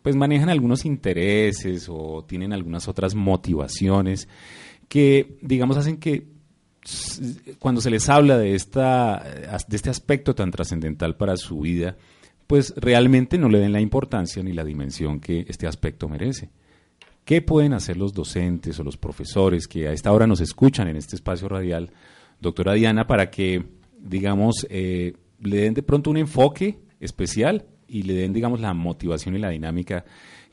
pues 0.00 0.14
manejan 0.14 0.48
algunos 0.48 0.84
intereses 0.84 1.88
o 1.90 2.24
tienen 2.24 2.52
algunas 2.52 2.86
otras 2.86 3.16
motivaciones 3.16 4.28
que 4.88 5.38
digamos 5.42 5.76
hacen 5.76 5.96
que 5.96 6.28
cuando 7.58 7.80
se 7.80 7.90
les 7.90 8.08
habla 8.08 8.38
de 8.38 8.54
esta 8.54 9.24
de 9.66 9.76
este 9.76 9.90
aspecto 9.90 10.36
tan 10.36 10.52
trascendental 10.52 11.16
para 11.16 11.36
su 11.36 11.58
vida, 11.58 11.96
pues 12.46 12.74
realmente 12.76 13.38
no 13.38 13.48
le 13.48 13.58
den 13.58 13.72
la 13.72 13.80
importancia 13.80 14.42
ni 14.42 14.52
la 14.52 14.64
dimensión 14.64 15.20
que 15.20 15.44
este 15.48 15.66
aspecto 15.66 16.08
merece. 16.08 16.50
¿Qué 17.24 17.40
pueden 17.40 17.72
hacer 17.72 17.96
los 17.96 18.12
docentes 18.12 18.78
o 18.78 18.84
los 18.84 18.98
profesores 18.98 19.66
que 19.66 19.88
a 19.88 19.92
esta 19.92 20.12
hora 20.12 20.26
nos 20.26 20.40
escuchan 20.40 20.88
en 20.88 20.96
este 20.96 21.16
espacio 21.16 21.48
radial, 21.48 21.90
doctora 22.40 22.74
Diana, 22.74 23.06
para 23.06 23.30
que, 23.30 23.64
digamos, 23.98 24.66
eh, 24.68 25.14
le 25.40 25.56
den 25.56 25.74
de 25.74 25.82
pronto 25.82 26.10
un 26.10 26.18
enfoque 26.18 26.78
especial 27.00 27.64
y 27.88 28.02
le 28.02 28.14
den, 28.14 28.34
digamos, 28.34 28.60
la 28.60 28.74
motivación 28.74 29.36
y 29.36 29.38
la 29.38 29.50
dinámica 29.50 30.04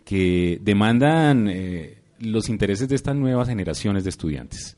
que 0.06 0.60
demandan 0.62 1.50
eh, 1.50 1.98
los 2.20 2.50
intereses 2.50 2.88
de 2.88 2.96
estas 2.96 3.16
nuevas 3.16 3.50
generaciones 3.50 4.04
de 4.04 4.10
estudiantes? 4.10 4.78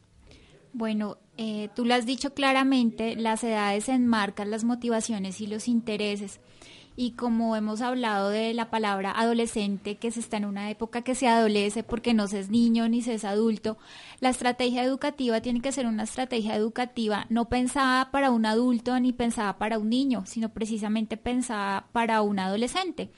Bueno, 0.74 1.18
eh, 1.38 1.70
tú 1.76 1.86
lo 1.86 1.94
has 1.94 2.06
dicho 2.06 2.34
claramente, 2.34 3.16
las 3.16 3.44
edades 3.44 3.90
enmarcan 3.90 4.50
las 4.50 4.64
motivaciones 4.64 5.40
y 5.42 5.48
los 5.48 5.68
intereses 5.68 6.40
y 6.96 7.12
como 7.12 7.56
hemos 7.56 7.82
hablado 7.82 8.30
de 8.30 8.54
la 8.54 8.70
palabra 8.70 9.12
adolescente, 9.12 9.96
que 9.98 10.12
se 10.12 10.20
está 10.20 10.38
en 10.38 10.46
una 10.46 10.70
época 10.70 11.02
que 11.02 11.16
se 11.16 11.28
adolece 11.28 11.84
porque 11.84 12.14
no 12.14 12.28
se 12.28 12.40
es 12.40 12.50
niño 12.50 12.88
ni 12.88 13.02
se 13.02 13.16
es 13.16 13.26
adulto, 13.26 13.78
la 14.20 14.30
estrategia 14.30 14.84
educativa 14.84 15.42
tiene 15.42 15.62
que 15.62 15.72
ser 15.72 15.86
una 15.88 16.04
estrategia 16.04 16.56
educativa 16.56 17.26
no 17.30 17.50
pensada 17.50 18.12
para 18.12 18.32
un 18.32 18.46
adulto 18.46 19.00
ni 19.00 19.12
pensada 19.12 19.58
para 19.58 19.80
un 19.80 19.90
niño, 19.90 20.24
sino 20.26 20.50
precisamente 20.50 21.18
pensada 21.18 21.88
para 21.92 22.22
un 22.22 22.40
adolescente. 22.40 23.10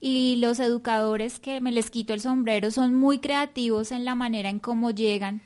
Y 0.00 0.36
los 0.36 0.60
educadores 0.60 1.40
que 1.40 1.60
me 1.60 1.72
les 1.72 1.90
quito 1.90 2.14
el 2.14 2.20
sombrero 2.20 2.70
son 2.70 2.94
muy 2.94 3.18
creativos 3.18 3.92
en 3.92 4.04
la 4.04 4.14
manera 4.14 4.48
en 4.48 4.60
cómo 4.60 4.90
llegan 4.90 5.42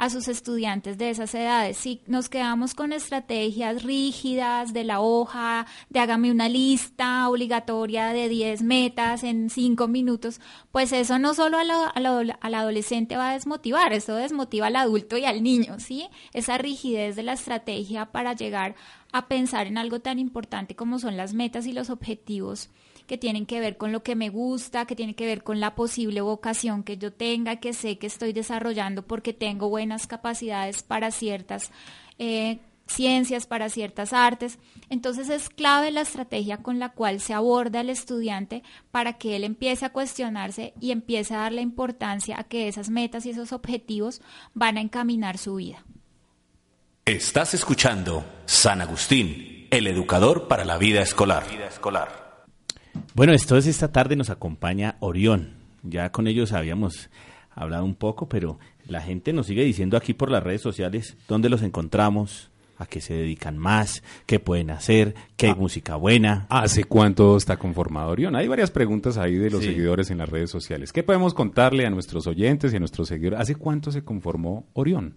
a 0.00 0.08
sus 0.08 0.28
estudiantes 0.28 0.96
de 0.96 1.10
esas 1.10 1.34
edades. 1.34 1.76
Si 1.76 2.00
nos 2.06 2.30
quedamos 2.30 2.72
con 2.72 2.94
estrategias 2.94 3.82
rígidas 3.82 4.72
de 4.72 4.82
la 4.82 5.00
hoja, 5.00 5.66
de 5.90 6.00
hágame 6.00 6.30
una 6.30 6.48
lista 6.48 7.28
obligatoria 7.28 8.14
de 8.14 8.30
10 8.30 8.62
metas 8.62 9.24
en 9.24 9.50
5 9.50 9.88
minutos, 9.88 10.40
pues 10.72 10.92
eso 10.92 11.18
no 11.18 11.34
solo 11.34 11.58
al 11.58 12.54
adolescente 12.54 13.18
va 13.18 13.28
a 13.28 13.34
desmotivar, 13.34 13.92
eso 13.92 14.14
desmotiva 14.14 14.68
al 14.68 14.76
adulto 14.76 15.18
y 15.18 15.26
al 15.26 15.42
niño, 15.42 15.78
¿sí? 15.78 16.08
Esa 16.32 16.56
rigidez 16.56 17.14
de 17.14 17.22
la 17.22 17.34
estrategia 17.34 18.06
para 18.06 18.32
llegar 18.32 18.76
a 19.12 19.28
pensar 19.28 19.66
en 19.66 19.76
algo 19.76 20.00
tan 20.00 20.18
importante 20.18 20.74
como 20.74 20.98
son 20.98 21.18
las 21.18 21.34
metas 21.34 21.66
y 21.66 21.74
los 21.74 21.90
objetivos 21.90 22.70
que 23.10 23.18
tienen 23.18 23.44
que 23.44 23.58
ver 23.58 23.76
con 23.76 23.90
lo 23.90 24.04
que 24.04 24.14
me 24.14 24.28
gusta, 24.28 24.86
que 24.86 24.94
tienen 24.94 25.16
que 25.16 25.26
ver 25.26 25.42
con 25.42 25.58
la 25.58 25.74
posible 25.74 26.20
vocación 26.20 26.84
que 26.84 26.96
yo 26.96 27.12
tenga, 27.12 27.56
que 27.56 27.72
sé 27.72 27.98
que 27.98 28.06
estoy 28.06 28.32
desarrollando 28.32 29.02
porque 29.02 29.32
tengo 29.32 29.68
buenas 29.68 30.06
capacidades 30.06 30.84
para 30.84 31.10
ciertas 31.10 31.72
eh, 32.20 32.60
ciencias, 32.86 33.48
para 33.48 33.68
ciertas 33.68 34.12
artes. 34.12 34.60
Entonces 34.90 35.28
es 35.28 35.48
clave 35.48 35.90
la 35.90 36.02
estrategia 36.02 36.58
con 36.58 36.78
la 36.78 36.90
cual 36.90 37.18
se 37.18 37.34
aborda 37.34 37.80
al 37.80 37.90
estudiante 37.90 38.62
para 38.92 39.14
que 39.14 39.34
él 39.34 39.42
empiece 39.42 39.86
a 39.86 39.90
cuestionarse 39.90 40.72
y 40.80 40.92
empiece 40.92 41.34
a 41.34 41.38
darle 41.38 41.62
importancia 41.62 42.38
a 42.38 42.44
que 42.44 42.68
esas 42.68 42.90
metas 42.90 43.26
y 43.26 43.30
esos 43.30 43.52
objetivos 43.52 44.22
van 44.54 44.76
a 44.76 44.82
encaminar 44.82 45.36
su 45.36 45.56
vida. 45.56 45.84
Estás 47.04 47.54
escuchando 47.54 48.24
San 48.46 48.80
Agustín, 48.80 49.66
el 49.72 49.88
educador 49.88 50.46
para 50.46 50.64
la 50.64 50.78
vida 50.78 51.02
escolar. 51.02 51.44
Vida 51.50 51.66
escolar. 51.66 52.29
Bueno, 53.14 53.32
entonces 53.32 53.66
esta 53.66 53.92
tarde 53.92 54.16
nos 54.16 54.30
acompaña 54.30 54.96
Orión. 55.00 55.54
Ya 55.82 56.10
con 56.12 56.26
ellos 56.26 56.52
habíamos 56.52 57.10
hablado 57.54 57.84
un 57.84 57.94
poco, 57.94 58.28
pero 58.28 58.58
la 58.86 59.00
gente 59.00 59.32
nos 59.32 59.46
sigue 59.46 59.64
diciendo 59.64 59.96
aquí 59.96 60.14
por 60.14 60.30
las 60.30 60.42
redes 60.42 60.62
sociales 60.62 61.16
dónde 61.28 61.48
los 61.48 61.62
encontramos, 61.62 62.50
a 62.80 62.86
qué 62.86 63.00
se 63.02 63.12
dedican 63.12 63.58
más, 63.58 64.02
qué 64.24 64.40
pueden 64.40 64.70
hacer, 64.70 65.14
qué 65.36 65.46
hay 65.46 65.52
ah. 65.52 65.56
música 65.56 65.96
buena. 65.96 66.46
¿Hace 66.48 66.84
cuánto 66.84 67.36
está 67.36 67.58
conformado 67.58 68.10
Orión? 68.10 68.34
Hay 68.36 68.48
varias 68.48 68.70
preguntas 68.70 69.18
ahí 69.18 69.34
de 69.34 69.50
los 69.50 69.62
seguidores 69.62 70.10
en 70.10 70.18
las 70.18 70.28
redes 70.30 70.50
sociales. 70.50 70.92
¿Qué 70.92 71.02
podemos 71.02 71.34
contarle 71.34 71.84
a 71.86 71.90
nuestros 71.90 72.26
oyentes 72.26 72.72
y 72.72 72.76
a 72.76 72.78
nuestros 72.78 73.08
seguidores? 73.08 73.38
¿Hace 73.38 73.54
cuánto 73.54 73.92
se 73.92 74.02
conformó 74.02 74.64
Orión? 74.72 75.14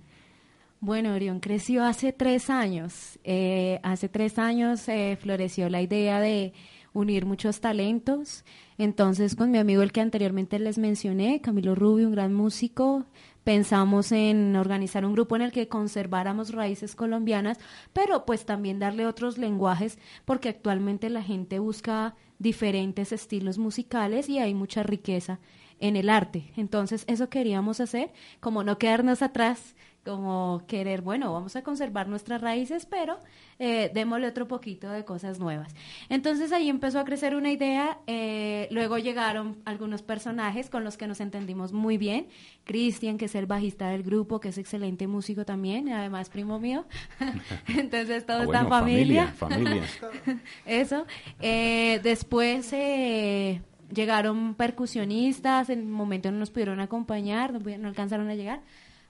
Bueno, 0.82 1.14
Orión 1.14 1.40
creció 1.40 1.86
hace 1.86 2.12
tres 2.12 2.50
años. 2.50 3.18
Eh, 3.24 3.80
hace 3.84 4.10
tres 4.10 4.38
años 4.38 4.90
eh, 4.90 5.18
floreció 5.22 5.70
la 5.70 5.82
idea 5.82 6.20
de 6.20 6.52
unir 6.94 7.26
muchos 7.26 7.60
talentos. 7.60 8.46
Entonces, 8.78 9.36
con 9.36 9.52
mi 9.52 9.58
amigo, 9.58 9.82
el 9.82 9.92
que 9.92 10.02
anteriormente 10.02 10.60
les 10.60 10.78
mencioné, 10.78 11.42
Camilo 11.42 11.76
Rubio, 11.76 12.08
un 12.08 12.14
gran 12.14 12.34
músico, 12.34 13.06
pensamos 13.44 14.12
en 14.12 14.56
organizar 14.56 15.06
un 15.06 15.14
grupo 15.14 15.36
en 15.36 15.42
el 15.42 15.52
que 15.52 15.68
conserváramos 15.68 16.54
raíces 16.54 16.96
colombianas, 16.96 17.60
pero 17.92 18.26
pues 18.26 18.46
también 18.46 18.80
darle 18.80 19.06
otros 19.06 19.38
lenguajes, 19.38 20.00
porque 20.26 20.50
actualmente 20.50 21.10
la 21.10 21.24
gente 21.24 21.60
busca 21.60 22.16
diferentes 22.40 23.12
estilos 23.12 23.58
musicales 23.58 24.30
y 24.30 24.40
hay 24.40 24.54
mucha 24.54 24.84
riqueza 24.84 25.40
en 25.80 25.96
el 25.96 26.10
arte. 26.10 26.52
Entonces, 26.56 27.04
eso 27.08 27.30
queríamos 27.30 27.80
hacer, 27.80 28.12
como 28.40 28.64
no 28.64 28.78
quedarnos 28.78 29.22
atrás, 29.22 29.76
como 30.04 30.64
querer, 30.68 31.02
bueno, 31.02 31.32
vamos 31.32 31.56
a 31.56 31.64
conservar 31.64 32.08
nuestras 32.08 32.42
raíces, 32.42 32.86
pero 32.86 33.20
eh, 33.58 33.90
démosle 33.94 34.28
otro 34.28 34.48
poquito 34.48 34.90
de 34.90 35.06
cosas 35.06 35.40
nuevas. 35.40 35.74
Entonces 36.10 36.52
ahí 36.52 36.70
empezó 36.70 37.00
a 37.00 37.06
crecer 37.06 37.36
una 37.36 37.52
idea, 37.52 38.00
eh, 38.08 38.68
luego 38.72 38.98
llegaron 38.98 39.58
algunos 39.66 40.02
personajes 40.02 40.70
con 40.70 40.84
los 40.84 40.98
que 40.98 41.08
nos 41.08 41.22
entendimos 41.22 41.72
muy 41.72 41.98
bien, 41.98 42.28
Cristian, 42.66 43.18
que 43.18 43.26
es 43.26 43.36
el 43.36 43.46
bajista 43.46 43.90
del 43.90 44.04
grupo, 44.04 44.40
que 44.40 44.50
es 44.50 44.58
excelente 44.58 45.08
músico 45.08 45.46
también, 45.46 45.90
además 45.90 46.30
primo 46.30 46.60
mío, 46.60 46.86
entonces 47.68 48.26
todo 48.26 48.40
ah, 48.40 48.44
está 48.44 48.60
en 48.60 48.70
familia. 48.70 49.28
familia. 49.28 49.84
Eso. 50.66 51.06
Eh, 51.40 52.02
después 52.04 52.72
eh, 52.74 53.62
llegaron 53.94 54.56
percusionistas, 54.56 55.70
en 55.70 55.84
un 55.84 55.92
momento 55.92 56.30
no 56.32 56.40
nos 56.40 56.50
pudieron 56.50 56.82
acompañar, 56.82 57.54
no 57.54 57.88
alcanzaron 57.88 58.30
a 58.30 58.36
llegar 58.36 58.62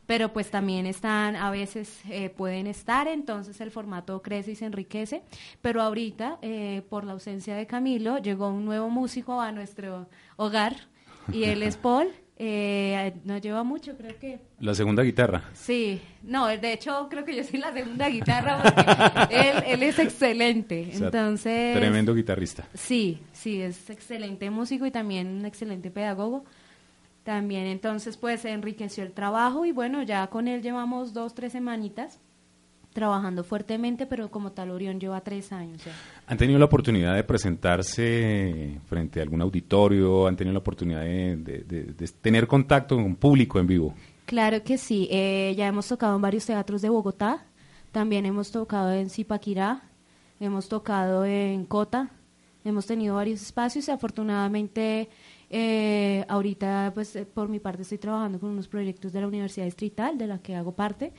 pero 0.05 0.33
pues 0.33 0.49
también 0.51 0.85
están, 0.85 1.35
a 1.35 1.49
veces 1.51 2.01
eh, 2.09 2.29
pueden 2.29 2.67
estar, 2.67 3.07
entonces 3.07 3.59
el 3.61 3.71
formato 3.71 4.21
crece 4.21 4.51
y 4.51 4.55
se 4.55 4.65
enriquece, 4.65 5.21
pero 5.61 5.81
ahorita, 5.81 6.39
eh, 6.41 6.81
por 6.89 7.03
la 7.05 7.13
ausencia 7.13 7.55
de 7.55 7.67
Camilo, 7.67 8.17
llegó 8.17 8.49
un 8.49 8.65
nuevo 8.65 8.89
músico 8.89 9.39
a 9.41 9.51
nuestro 9.51 10.07
hogar 10.35 10.75
y 11.31 11.45
él 11.45 11.63
es 11.63 11.77
Paul. 11.83 12.07
Eh, 12.35 13.13
no 13.25 13.37
lleva 13.37 13.63
mucho, 13.63 13.95
creo 13.95 14.17
que. 14.19 14.39
La 14.59 14.73
segunda 14.73 15.03
guitarra. 15.03 15.43
Sí, 15.53 16.01
no, 16.23 16.47
de 16.47 16.73
hecho 16.73 17.07
creo 17.09 17.23
que 17.23 17.35
yo 17.35 17.43
soy 17.43 17.59
la 17.59 17.71
segunda 17.71 18.09
guitarra 18.09 18.61
porque 18.61 19.49
él, 19.51 19.63
él 19.67 19.83
es 19.83 19.99
excelente. 19.99 20.89
entonces. 20.91 21.75
Tremendo 21.77 22.13
guitarrista. 22.15 22.67
Sí, 22.73 23.19
sí, 23.31 23.61
es 23.61 23.87
excelente 23.91 24.49
músico 24.49 24.85
y 24.87 24.91
también 24.91 25.27
un 25.27 25.45
excelente 25.45 25.91
pedagogo. 25.91 26.43
También 27.23 27.65
entonces 27.65 28.17
pues 28.17 28.43
enriqueció 28.45 29.03
el 29.03 29.13
trabajo 29.13 29.65
y 29.65 29.71
bueno, 29.71 30.03
ya 30.03 30.27
con 30.27 30.47
él 30.47 30.61
llevamos 30.61 31.13
dos, 31.13 31.33
tres 31.33 31.53
semanitas 31.53 32.19
trabajando 32.93 33.43
fuertemente, 33.43 34.05
pero 34.05 34.29
como 34.29 34.51
tal 34.51 34.69
Orión 34.71 34.99
lleva 34.99 35.19
tres 35.21 35.51
años. 35.51 35.81
¿Han 36.27 36.37
tenido 36.37 36.59
la 36.59 36.65
oportunidad 36.65 37.15
de 37.15 37.23
presentarse 37.23 38.79
frente 38.85 39.19
a 39.19 39.23
algún 39.23 39.41
auditorio? 39.41 40.27
¿Han 40.27 40.35
tenido 40.35 40.53
la 40.53 40.59
oportunidad 40.59 41.01
de, 41.01 42.13
tener 42.21 42.47
contacto 42.47 42.95
con 42.95 43.03
un 43.03 43.15
público 43.15 43.59
en 43.59 43.67
vivo? 43.67 43.95
Claro 44.25 44.63
que 44.63 44.77
sí, 44.77 45.09
eh, 45.11 45.53
ya 45.57 45.67
hemos 45.67 45.87
tocado 45.87 46.15
en 46.15 46.21
varios 46.21 46.45
teatros 46.45 46.81
de 46.81 46.89
Bogotá, 46.89 47.45
también 47.91 48.25
hemos 48.25 48.51
tocado 48.51 48.93
en 48.93 49.09
Zipaquirá, 49.09 49.81
hemos 50.39 50.69
tocado 50.69 51.25
en 51.25 51.65
Cota, 51.65 52.09
hemos 52.63 52.85
tenido 52.85 53.15
varios 53.15 53.41
espacios 53.41 53.87
y 53.87 53.91
afortunadamente 53.91 55.09
eh, 55.55 56.25
ahorita, 56.29 56.93
pues 56.95 57.15
eh, 57.15 57.27
por 57.27 57.47
mi 57.47 57.59
parte, 57.59 57.83
estoy 57.83 57.99
trabajando 57.99 58.39
con 58.39 58.49
unos 58.49 58.67
proyectos 58.67 59.13
de 59.13 59.21
la 59.21 59.27
Universidad 59.27 59.65
Distrital, 59.65 60.17
de 60.17 60.25
la 60.25 60.39
que 60.39 60.55
hago 60.55 60.75
parte. 60.75 61.13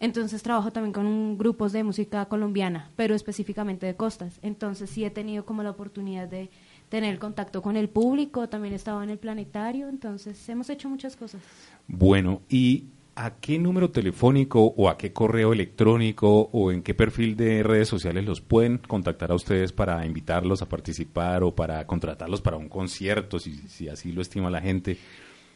Entonces 0.00 0.42
trabajo 0.42 0.72
también 0.72 0.92
con 0.92 1.38
grupos 1.38 1.70
de 1.70 1.84
música 1.84 2.24
colombiana, 2.24 2.90
pero 2.96 3.14
específicamente 3.14 3.86
de 3.86 3.94
costas. 3.94 4.40
Entonces 4.42 4.90
sí 4.90 5.04
he 5.04 5.10
tenido 5.10 5.46
como 5.46 5.62
la 5.62 5.70
oportunidad 5.70 6.26
de 6.26 6.50
tener 6.88 7.20
contacto 7.20 7.62
con 7.62 7.76
el 7.76 7.88
público, 7.88 8.48
también 8.48 8.72
he 8.72 8.76
estado 8.76 9.00
en 9.04 9.10
el 9.10 9.18
planetario, 9.18 9.88
entonces 9.88 10.48
hemos 10.48 10.68
hecho 10.68 10.88
muchas 10.88 11.14
cosas. 11.14 11.40
Bueno, 11.86 12.42
y 12.48 12.86
¿a 13.14 13.36
qué 13.36 13.58
número 13.58 13.90
telefónico 13.90 14.72
o 14.76 14.88
a 14.88 14.96
qué 14.96 15.12
correo 15.12 15.52
electrónico 15.52 16.48
o 16.52 16.72
en 16.72 16.82
qué 16.82 16.94
perfil 16.94 17.36
de 17.36 17.62
redes 17.62 17.88
sociales 17.88 18.24
los 18.24 18.40
pueden 18.40 18.78
contactar 18.78 19.30
a 19.30 19.34
ustedes 19.34 19.72
para 19.72 20.06
invitarlos 20.06 20.62
a 20.62 20.68
participar 20.68 21.42
o 21.42 21.54
para 21.54 21.86
contratarlos 21.86 22.40
para 22.40 22.56
un 22.56 22.68
concierto, 22.68 23.38
si, 23.38 23.56
si 23.68 23.88
así 23.88 24.12
lo 24.12 24.22
estima 24.22 24.50
la 24.50 24.60
gente? 24.60 24.96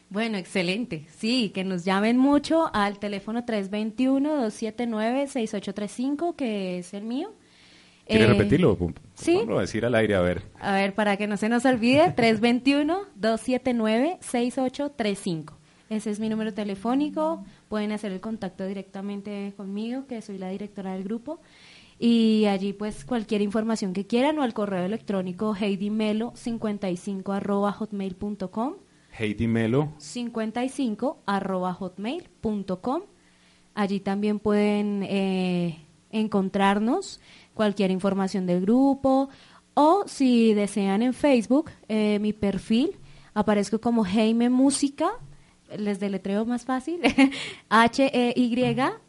Bueno, 0.09 0.37
excelente. 0.37 1.05
Sí, 1.17 1.49
que 1.49 1.65
nos 1.65 1.83
llamen 1.83 2.17
mucho 2.17 2.69
al 2.73 2.97
teléfono 2.99 3.45
321-279-6835, 3.45 6.35
que 6.35 6.77
es 6.79 6.93
el 6.93 7.03
mío. 7.03 7.33
¿Quiere 8.07 8.23
eh, 8.23 8.27
repetirlo? 8.27 8.77
Sí. 9.15 9.35
Vamos 9.35 9.57
a 9.57 9.61
decir 9.61 9.85
al 9.85 9.95
aire, 9.95 10.15
a 10.15 10.21
ver. 10.21 10.43
A 10.61 10.73
ver, 10.73 10.95
para 10.95 11.17
que 11.17 11.27
no 11.27 11.35
se 11.35 11.49
nos 11.49 11.65
olvide, 11.65 12.15
321-279-6835. 13.19 15.56
Ese 15.89 16.09
es 16.11 16.19
mi 16.19 16.29
número 16.29 16.53
telefónico. 16.53 17.43
Pueden 17.69 17.91
hacer 17.91 18.11
el 18.11 18.19
contacto 18.19 18.65
directamente 18.65 19.53
conmigo, 19.55 20.05
que 20.07 20.21
soy 20.21 20.37
la 20.37 20.49
directora 20.49 20.93
del 20.93 21.03
grupo. 21.03 21.39
Y 21.99 22.45
allí, 22.45 22.73
pues, 22.73 23.05
cualquier 23.05 23.41
información 23.41 23.93
que 23.93 24.05
quieran 24.05 24.37
o 24.37 24.43
al 24.43 24.53
correo 24.53 24.83
electrónico 24.85 25.55
heidimelo55 25.55 27.35
arroba 27.35 27.71
hotmail.com. 27.71 28.73
Heidimelo 29.17 29.93
55 29.97 31.23
arroba 31.25 31.73
hotmail.com. 31.73 33.01
Allí 33.73 33.99
también 33.99 34.39
pueden 34.39 35.03
eh, 35.03 35.79
encontrarnos 36.11 37.19
cualquier 37.53 37.91
información 37.91 38.45
del 38.45 38.61
grupo 38.61 39.29
o 39.73 40.03
si 40.07 40.53
desean 40.53 41.01
en 41.03 41.13
Facebook, 41.13 41.71
eh, 41.87 42.19
mi 42.19 42.33
perfil 42.33 42.97
aparezco 43.35 43.79
como 43.79 44.03
Heime 44.03 44.49
Música 44.49 45.11
les 45.75 45.99
deletreo 45.99 46.45
más 46.45 46.65
fácil, 46.65 47.01
H-E-Y-M-E, 47.69 49.05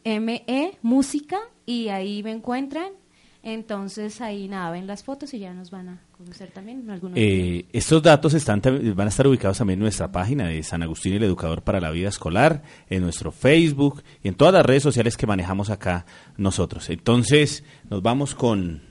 música, 0.81 1.37
y 1.65 1.89
ahí 1.89 2.23
me 2.23 2.31
encuentran. 2.31 2.91
Entonces 3.41 4.19
ahí 4.19 4.49
nada, 4.49 4.69
ven 4.71 4.85
las 4.85 5.03
fotos 5.03 5.33
y 5.33 5.39
ya 5.39 5.53
nos 5.53 5.71
van 5.71 5.87
a 5.87 6.01
conocer 6.17 6.51
también 6.51 6.89
algunos. 6.89 7.17
Eh, 7.17 7.67
estos 7.71 8.03
datos 8.03 8.33
están, 8.33 8.61
van 8.61 9.07
a 9.07 9.09
estar 9.09 9.25
ubicados 9.25 9.57
también 9.57 9.79
en 9.79 9.83
nuestra 9.83 10.11
página 10.11 10.47
de 10.47 10.61
San 10.61 10.83
Agustín 10.83 11.13
el 11.13 11.23
Educador 11.23 11.61
para 11.61 11.79
la 11.79 11.89
Vida 11.91 12.09
Escolar, 12.09 12.63
en 12.89 13.01
nuestro 13.01 13.31
Facebook 13.31 14.03
y 14.21 14.27
en 14.27 14.35
todas 14.35 14.53
las 14.53 14.65
redes 14.65 14.83
sociales 14.83 15.15
que 15.15 15.25
manejamos 15.25 15.69
acá 15.69 16.05
nosotros. 16.35 16.89
Entonces 16.89 17.63
nos 17.89 18.01
vamos 18.01 18.35
con... 18.35 18.88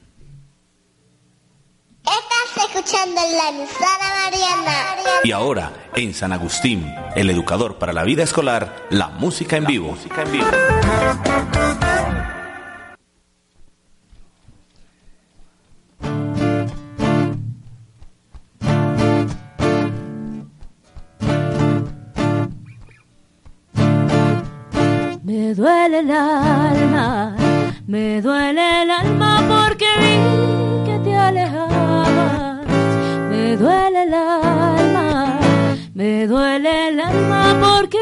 Estás 2.58 2.74
escuchando 2.74 3.20
la 3.20 3.50
emisora 3.50 4.24
Mariana. 4.24 5.20
Y 5.22 5.30
ahora, 5.30 5.72
en 5.94 6.12
San 6.12 6.32
Agustín, 6.32 6.92
el 7.14 7.30
educador 7.30 7.78
para 7.78 7.92
la 7.92 8.02
vida 8.02 8.24
escolar, 8.24 8.88
la 8.90 9.10
música 9.10 9.56
en 9.56 9.64
vivo. 9.64 9.92
Música 9.92 10.22
en 10.22 10.32
vivo. 10.32 10.46
Me 25.22 25.54
duele 25.54 25.98
el 26.00 26.10
alma, 26.10 27.36
me 27.86 28.20
duele 28.20 28.82
el 28.82 28.90
alma 28.90 29.27
me 35.98 36.28
duele 36.28 36.90
el 36.90 37.00
alma 37.00 37.58
porque 37.60 37.98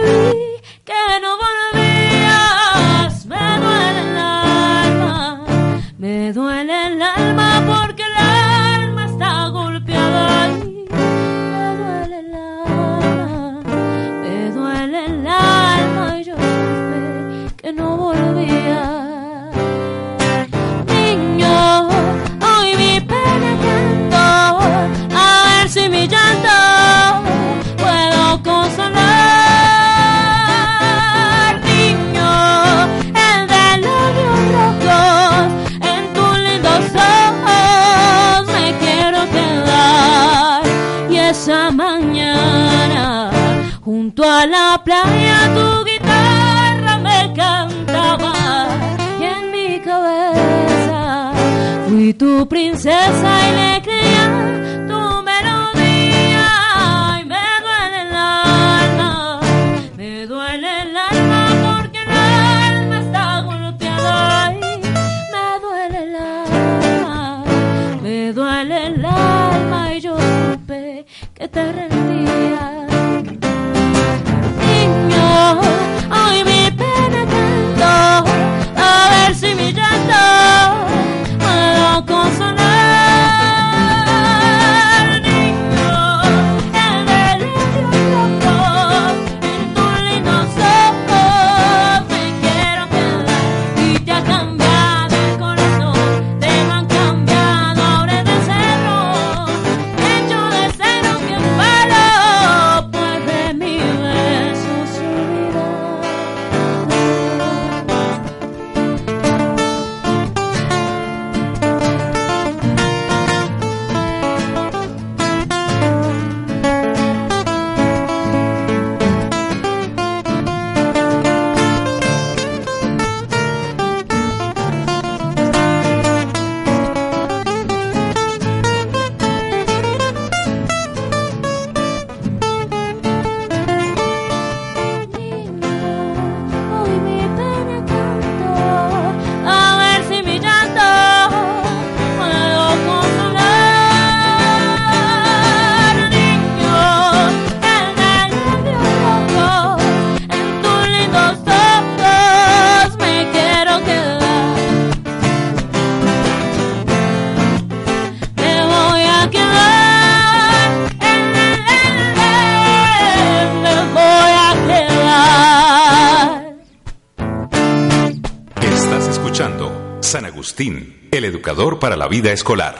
para 171.74 171.96
la 171.96 172.08
vida 172.08 172.32
escolar. 172.32 172.76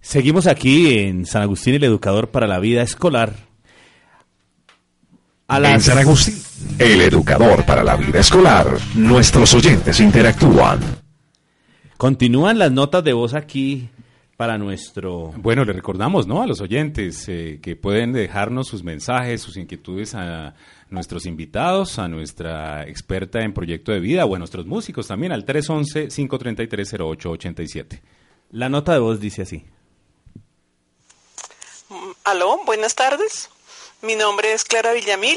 Seguimos 0.00 0.46
aquí 0.46 0.98
en 0.98 1.24
San 1.24 1.42
Agustín, 1.42 1.74
el 1.74 1.84
educador 1.84 2.28
para 2.28 2.46
la 2.46 2.58
vida 2.58 2.82
escolar. 2.82 3.32
A 5.46 5.58
En 5.58 5.80
San 5.80 5.98
Agustín, 5.98 6.34
el 6.78 7.00
educador 7.00 7.64
para 7.64 7.84
la 7.84 7.96
vida 7.96 8.20
escolar, 8.20 8.66
nuestros 8.94 9.54
oyentes 9.54 10.00
interactúan. 10.00 10.80
Continúan 11.96 12.58
las 12.58 12.72
notas 12.72 13.04
de 13.04 13.12
voz 13.12 13.34
aquí 13.34 13.88
para 14.36 14.58
nuestro... 14.58 15.32
Bueno, 15.36 15.64
le 15.64 15.72
recordamos 15.72 16.26
¿no? 16.26 16.42
a 16.42 16.46
los 16.46 16.60
oyentes 16.60 17.28
eh, 17.28 17.60
que 17.62 17.76
pueden 17.76 18.12
dejarnos 18.12 18.66
sus 18.66 18.82
mensajes, 18.82 19.40
sus 19.40 19.56
inquietudes 19.56 20.14
a 20.14 20.54
nuestros 20.90 21.26
invitados, 21.26 21.98
a 21.98 22.08
nuestra 22.08 22.84
experta 22.88 23.42
en 23.42 23.52
proyecto 23.54 23.92
de 23.92 24.00
vida 24.00 24.24
o 24.24 24.34
a 24.34 24.38
nuestros 24.38 24.66
músicos 24.66 25.06
también 25.08 25.32
al 25.32 25.44
311-533-0887. 25.46 28.00
La 28.50 28.68
nota 28.68 28.92
de 28.92 28.98
voz 29.00 29.20
dice 29.20 29.42
así. 29.42 29.64
Aló, 32.24 32.60
buenas 32.64 32.94
tardes. 32.94 33.50
Mi 34.02 34.16
nombre 34.16 34.52
es 34.52 34.64
Clara 34.64 34.92
Villamil. 34.92 35.36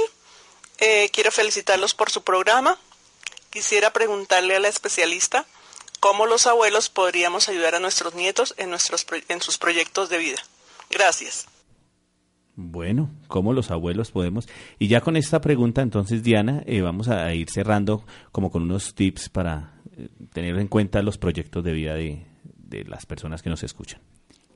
Eh, 0.79 1.09
quiero 1.13 1.31
felicitarlos 1.31 1.93
por 1.93 2.09
su 2.11 2.23
programa. 2.23 2.77
Quisiera 3.49 3.91
preguntarle 3.91 4.55
a 4.55 4.59
la 4.59 4.67
especialista 4.67 5.45
cómo 5.99 6.25
los 6.25 6.47
abuelos 6.47 6.89
podríamos 6.89 7.49
ayudar 7.49 7.75
a 7.75 7.79
nuestros 7.79 8.13
nietos 8.13 8.53
en, 8.57 8.69
nuestros, 8.69 9.03
pro- 9.05 9.19
en 9.29 9.41
sus 9.41 9.57
proyectos 9.57 10.09
de 10.09 10.17
vida. 10.19 10.37
Gracias. 10.89 11.47
Bueno, 12.59 13.11
¿cómo 13.27 13.53
los 13.53 13.69
abuelos 13.69 14.09
podemos? 14.09 14.49
Y 14.79 14.87
ya 14.87 14.99
con 14.99 15.15
esta 15.15 15.39
pregunta, 15.41 15.83
entonces, 15.83 16.23
Diana, 16.23 16.63
eh, 16.65 16.81
vamos 16.81 17.07
a 17.07 17.31
ir 17.35 17.51
cerrando 17.51 18.03
como 18.31 18.49
con 18.49 18.63
unos 18.63 18.95
tips 18.95 19.29
para 19.29 19.75
eh, 19.95 20.09
tener 20.33 20.57
en 20.57 20.67
cuenta 20.67 21.03
los 21.03 21.19
proyectos 21.19 21.63
de 21.63 21.71
vida 21.71 21.93
de, 21.93 22.25
de 22.57 22.83
las 22.85 23.05
personas 23.05 23.43
que 23.43 23.51
nos 23.51 23.61
escuchan. 23.61 24.01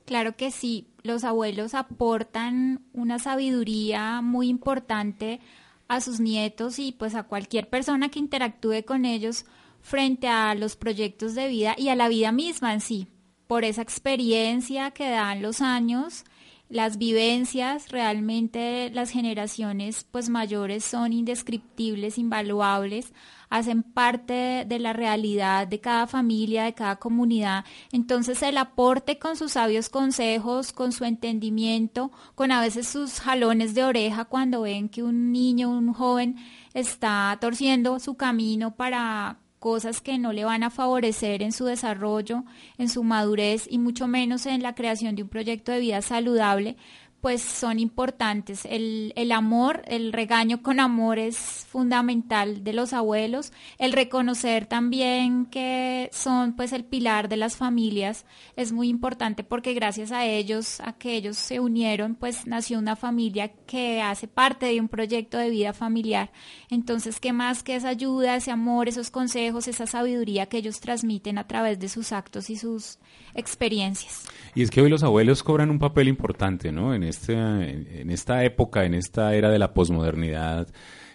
Claro 0.05 0.35
que 0.35 0.49
sí, 0.49 0.87
los 1.03 1.23
abuelos 1.23 1.75
aportan 1.75 2.81
una 2.91 3.19
sabiduría 3.19 4.21
muy 4.23 4.49
importante 4.49 5.39
a 5.87 6.01
sus 6.01 6.19
nietos 6.19 6.79
y 6.79 6.93
pues 6.93 7.13
a 7.13 7.23
cualquier 7.23 7.69
persona 7.69 8.09
que 8.09 8.17
interactúe 8.17 8.83
con 8.83 9.05
ellos 9.05 9.45
frente 9.79 10.27
a 10.27 10.55
los 10.55 10.75
proyectos 10.75 11.35
de 11.35 11.47
vida 11.47 11.75
y 11.77 11.89
a 11.89 11.95
la 11.95 12.09
vida 12.09 12.31
misma 12.31 12.73
en 12.73 12.81
sí, 12.81 13.07
por 13.45 13.63
esa 13.63 13.83
experiencia 13.83 14.89
que 14.89 15.07
dan 15.07 15.43
los 15.43 15.61
años, 15.61 16.23
las 16.71 16.97
vivencias, 16.97 17.89
realmente 17.89 18.89
las 18.93 19.09
generaciones 19.09 20.05
pues 20.09 20.29
mayores 20.29 20.85
son 20.85 21.11
indescriptibles, 21.11 22.17
invaluables, 22.17 23.13
hacen 23.49 23.83
parte 23.83 24.63
de 24.65 24.79
la 24.79 24.93
realidad 24.93 25.67
de 25.67 25.81
cada 25.81 26.07
familia, 26.07 26.63
de 26.63 26.73
cada 26.73 26.95
comunidad. 26.95 27.65
Entonces 27.91 28.41
el 28.41 28.57
aporte 28.57 29.19
con 29.19 29.35
sus 29.35 29.51
sabios 29.51 29.89
consejos, 29.89 30.71
con 30.71 30.93
su 30.93 31.03
entendimiento, 31.03 32.09
con 32.35 32.53
a 32.53 32.61
veces 32.61 32.87
sus 32.87 33.19
jalones 33.19 33.75
de 33.75 33.83
oreja 33.83 34.23
cuando 34.23 34.61
ven 34.61 34.87
que 34.87 35.03
un 35.03 35.33
niño, 35.33 35.69
un 35.69 35.93
joven 35.93 36.37
está 36.73 37.37
torciendo 37.41 37.99
su 37.99 38.15
camino 38.15 38.75
para 38.75 39.39
cosas 39.61 40.01
que 40.01 40.17
no 40.17 40.33
le 40.33 40.43
van 40.43 40.63
a 40.63 40.71
favorecer 40.71 41.43
en 41.43 41.51
su 41.51 41.65
desarrollo, 41.65 42.43
en 42.79 42.89
su 42.89 43.03
madurez 43.03 43.67
y 43.69 43.77
mucho 43.77 44.07
menos 44.07 44.47
en 44.47 44.63
la 44.63 44.73
creación 44.73 45.15
de 45.15 45.21
un 45.21 45.29
proyecto 45.29 45.71
de 45.71 45.79
vida 45.79 46.01
saludable, 46.01 46.77
pues 47.21 47.43
son 47.43 47.79
importantes. 47.79 48.65
El, 48.65 49.13
el, 49.15 49.31
amor, 49.31 49.83
el 49.85 50.11
regaño 50.11 50.63
con 50.63 50.79
amor 50.79 51.19
es 51.19 51.37
fundamental 51.69 52.63
de 52.63 52.73
los 52.73 52.93
abuelos. 52.93 53.53
El 53.77 53.93
reconocer 53.93 54.65
también 54.65 55.45
que 55.45 56.09
son 56.11 56.55
pues 56.55 56.73
el 56.73 56.83
pilar 56.83 57.29
de 57.29 57.37
las 57.37 57.55
familias 57.55 58.25
es 58.55 58.71
muy 58.71 58.89
importante 58.89 59.43
porque 59.43 59.73
gracias 59.73 60.11
a 60.11 60.25
ellos, 60.25 60.81
a 60.81 60.93
que 60.93 61.13
ellos 61.13 61.37
se 61.37 61.59
unieron, 61.59 62.15
pues 62.15 62.47
nació 62.47 62.79
una 62.79 62.95
familia 62.95 63.51
que 63.67 64.01
hace 64.01 64.27
parte 64.27 64.65
de 64.65 64.79
un 64.79 64.89
proyecto 64.89 65.37
de 65.37 65.51
vida 65.51 65.73
familiar. 65.73 66.31
Entonces, 66.69 67.19
¿qué 67.19 67.33
más 67.33 67.61
que 67.61 67.75
esa 67.75 67.89
ayuda, 67.89 68.35
ese 68.35 68.49
amor, 68.49 68.89
esos 68.89 69.11
consejos, 69.11 69.67
esa 69.67 69.85
sabiduría 69.85 70.47
que 70.47 70.57
ellos 70.57 70.79
transmiten 70.79 71.37
a 71.37 71.47
través 71.47 71.79
de 71.79 71.87
sus 71.87 72.11
actos 72.11 72.49
y 72.49 72.57
sus 72.57 72.97
experiencias? 73.35 74.25
Y 74.53 74.63
es 74.63 74.69
que 74.69 74.81
hoy 74.81 74.89
los 74.89 75.03
abuelos 75.03 75.43
cobran 75.43 75.69
un 75.69 75.79
papel 75.79 76.07
importante, 76.07 76.71
¿no? 76.71 76.93
En 76.93 77.03
este, 77.03 77.33
en 77.33 78.09
esta 78.09 78.43
época, 78.43 78.83
en 78.85 78.93
esta 78.93 79.33
era 79.33 79.49
de 79.49 79.59
la 79.59 79.73
posmodernidad, 79.73 80.67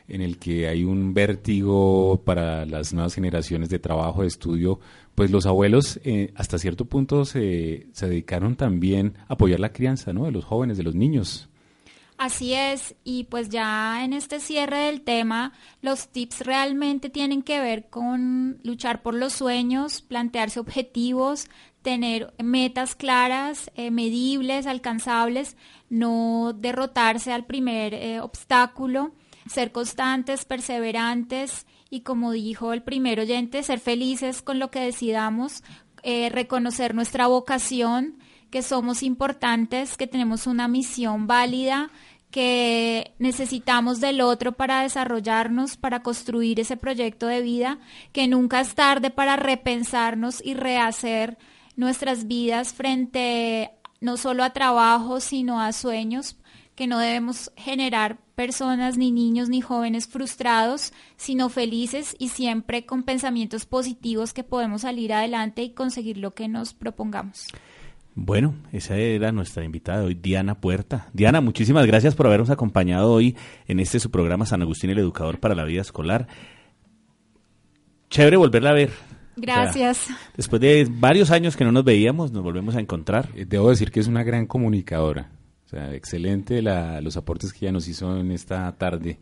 en 0.08 0.22
el 0.22 0.38
que 0.38 0.68
hay 0.68 0.84
un 0.84 1.12
vértigo 1.12 2.22
para 2.24 2.64
las 2.64 2.92
nuevas 2.92 3.14
generaciones 3.14 3.68
de 3.68 3.78
trabajo, 3.78 4.22
de 4.22 4.28
estudio, 4.28 4.80
pues 5.14 5.30
los 5.30 5.46
abuelos 5.46 6.00
eh, 6.04 6.32
hasta 6.36 6.58
cierto 6.58 6.84
punto 6.84 7.24
se, 7.24 7.88
se 7.92 8.08
dedicaron 8.08 8.56
también 8.56 9.14
a 9.28 9.34
apoyar 9.34 9.60
la 9.60 9.72
crianza, 9.72 10.12
¿no? 10.12 10.24
De 10.24 10.32
los 10.32 10.44
jóvenes, 10.44 10.78
de 10.78 10.84
los 10.84 10.94
niños. 10.94 11.48
Así 12.18 12.54
es, 12.54 12.94
y 13.04 13.24
pues 13.24 13.50
ya 13.50 14.02
en 14.02 14.14
este 14.14 14.40
cierre 14.40 14.78
del 14.86 15.02
tema, 15.02 15.52
los 15.82 16.08
tips 16.08 16.46
realmente 16.46 17.10
tienen 17.10 17.42
que 17.42 17.60
ver 17.60 17.90
con 17.90 18.58
luchar 18.62 19.02
por 19.02 19.14
los 19.14 19.34
sueños, 19.34 20.00
plantearse 20.00 20.58
objetivos, 20.58 21.50
tener 21.86 22.34
metas 22.42 22.96
claras, 22.96 23.70
eh, 23.76 23.92
medibles, 23.92 24.66
alcanzables, 24.66 25.56
no 25.88 26.52
derrotarse 26.52 27.32
al 27.32 27.46
primer 27.46 27.94
eh, 27.94 28.18
obstáculo, 28.18 29.12
ser 29.48 29.70
constantes, 29.70 30.44
perseverantes 30.44 31.64
y 31.88 32.00
como 32.00 32.32
dijo 32.32 32.72
el 32.72 32.82
primer 32.82 33.20
oyente, 33.20 33.62
ser 33.62 33.78
felices 33.78 34.42
con 34.42 34.58
lo 34.58 34.72
que 34.72 34.80
decidamos, 34.80 35.62
eh, 36.02 36.28
reconocer 36.28 36.92
nuestra 36.92 37.28
vocación, 37.28 38.18
que 38.50 38.62
somos 38.62 39.04
importantes, 39.04 39.96
que 39.96 40.08
tenemos 40.08 40.48
una 40.48 40.66
misión 40.66 41.28
válida, 41.28 41.92
que 42.32 43.14
necesitamos 43.20 44.00
del 44.00 44.22
otro 44.22 44.56
para 44.56 44.82
desarrollarnos, 44.82 45.76
para 45.76 46.02
construir 46.02 46.58
ese 46.58 46.76
proyecto 46.76 47.28
de 47.28 47.42
vida, 47.42 47.78
que 48.12 48.26
nunca 48.26 48.58
es 48.58 48.74
tarde 48.74 49.10
para 49.10 49.36
repensarnos 49.36 50.44
y 50.44 50.54
rehacer 50.54 51.38
nuestras 51.76 52.26
vidas 52.26 52.72
frente 52.72 53.70
no 54.00 54.16
solo 54.16 54.44
a 54.44 54.50
trabajo, 54.50 55.20
sino 55.20 55.60
a 55.60 55.72
sueños, 55.72 56.36
que 56.74 56.86
no 56.86 56.98
debemos 56.98 57.50
generar 57.56 58.18
personas, 58.34 58.98
ni 58.98 59.10
niños, 59.10 59.48
ni 59.48 59.62
jóvenes 59.62 60.06
frustrados, 60.06 60.92
sino 61.16 61.48
felices 61.48 62.14
y 62.18 62.28
siempre 62.28 62.84
con 62.84 63.02
pensamientos 63.02 63.64
positivos 63.64 64.34
que 64.34 64.44
podemos 64.44 64.82
salir 64.82 65.12
adelante 65.12 65.62
y 65.62 65.70
conseguir 65.70 66.18
lo 66.18 66.34
que 66.34 66.48
nos 66.48 66.74
propongamos. 66.74 67.46
Bueno, 68.14 68.54
esa 68.72 68.96
era 68.96 69.32
nuestra 69.32 69.64
invitada 69.64 70.04
hoy, 70.04 70.14
Diana 70.14 70.60
Puerta. 70.60 71.08
Diana, 71.12 71.40
muchísimas 71.40 71.86
gracias 71.86 72.14
por 72.14 72.26
habernos 72.26 72.50
acompañado 72.50 73.12
hoy 73.12 73.36
en 73.66 73.80
este 73.80 74.00
su 74.00 74.10
programa 74.10 74.46
San 74.46 74.62
Agustín, 74.62 74.90
el 74.90 74.98
educador 74.98 75.38
para 75.38 75.54
la 75.54 75.64
vida 75.64 75.82
escolar. 75.82 76.26
Chévere 78.08 78.36
volverla 78.36 78.70
a 78.70 78.74
ver. 78.74 78.90
Gracias. 79.36 80.08
después 80.36 80.60
de 80.60 80.86
varios 80.90 81.30
años 81.30 81.56
que 81.56 81.64
no 81.64 81.72
nos 81.72 81.84
veíamos, 81.84 82.32
nos 82.32 82.42
volvemos 82.42 82.74
a 82.74 82.80
encontrar. 82.80 83.28
Eh, 83.34 83.44
debo 83.46 83.70
decir 83.70 83.90
que 83.90 84.00
es 84.00 84.06
una 84.06 84.24
gran 84.24 84.46
comunicadora. 84.46 85.30
O 85.66 85.68
sea, 85.68 85.94
excelente 85.94 86.62
la, 86.62 87.00
los 87.00 87.16
aportes 87.16 87.52
que 87.52 87.66
ella 87.66 87.72
nos 87.72 87.88
hizo 87.88 88.16
en 88.18 88.30
esta 88.30 88.70
tarde. 88.76 89.18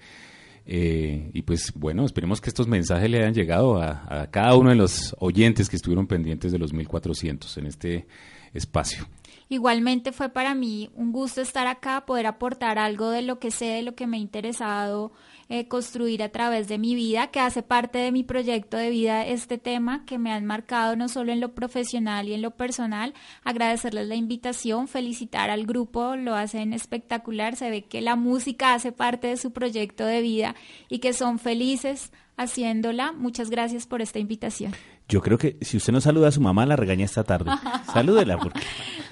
Eh, 0.67 1.31
y 1.33 1.43
pues 1.43 1.73
bueno, 1.75 2.07
esperemos 2.07 2.41
que 2.41 2.49
estos 2.49 2.69
mensajes 2.69 3.11
le 3.11 3.19
hayan 3.19 3.35
llegado 3.35 3.77
a, 3.83 4.23
a, 4.23 4.31
cada 4.31 4.55
uno 4.57 4.71
de 4.71 4.77
los 4.77 5.15
oyentes 5.19 5.69
que 5.69 5.77
estuvieron 5.77 6.07
pendientes 6.07 6.53
de 6.53 6.59
los 6.59 6.73
1400 6.73 7.59
en 7.59 7.67
este 7.67 8.07
espacio. 8.55 9.07
Igualmente 9.49 10.13
fue 10.13 10.31
para 10.31 10.55
mí 10.55 10.91
un 10.95 11.13
gusto 11.13 11.43
estar 11.43 11.67
acá, 11.67 12.07
poder 12.07 12.27
aportar 12.27 12.79
algo 12.79 13.11
de 13.11 13.23
lo 13.23 13.39
que 13.39 13.51
sé, 13.51 13.67
de 13.67 13.83
lo 13.83 13.95
que 13.95 14.07
me 14.07 14.17
ha 14.17 14.21
interesado 14.21 15.13
eh, 15.49 15.69
construir 15.69 16.23
a 16.23 16.31
través 16.31 16.69
de 16.69 16.79
mi 16.79 16.95
vida, 16.95 17.29
que 17.29 17.41
hace 17.41 17.63
parte 17.63 17.99
de 17.99 18.13
mi 18.13 18.25
proyecto 18.25 18.77
de 18.77 18.91
vida 18.91 19.27
este 19.27 19.59
tema, 19.59 20.05
que 20.07 20.19
me 20.19 20.33
han 20.33 20.45
marcado 20.45 20.97
no 20.97 21.09
solo 21.09 21.33
en 21.33 21.41
lo 21.41 21.55
profesional 21.55 22.29
y 22.29 22.35
en 22.35 22.43
lo 22.43 22.53
personal. 22.53 23.15
Agradecerles 23.45 24.09
la 24.09 24.15
invitación, 24.15 24.89
felicitar 24.89 25.51
al 25.51 25.67
grupo, 25.67 26.17
lo 26.17 26.35
hacen 26.35 26.73
espectacular, 26.73 27.57
se 27.57 27.71
ve 27.71 27.85
que 27.85 28.01
la 28.01 28.17
música 28.17 28.75
hace 28.75 28.93
parte 28.93 29.29
de 29.29 29.37
su 29.37 29.53
proyecto 29.53 30.07
de 30.07 30.23
vida 30.23 30.55
y 30.89 30.99
que 30.99 31.13
son 31.13 31.39
felices 31.39 32.13
haciéndola. 32.37 33.13
Muchas 33.13 33.51
gracias 33.51 33.87
por 33.87 34.03
esta 34.03 34.19
invitación. 34.19 34.73
Yo 35.09 35.21
creo 35.21 35.39
que 35.39 35.59
si 35.61 35.77
usted 35.77 35.93
no 35.93 36.01
saluda 36.01 36.29
a 36.29 36.33
su 36.33 36.41
mamá, 36.41 36.65
la 36.67 36.77
regaña 36.77 37.05
esta 37.05 37.25
tarde. 37.25 37.51
Salúdela. 37.93 38.39
Porque... 38.39 38.61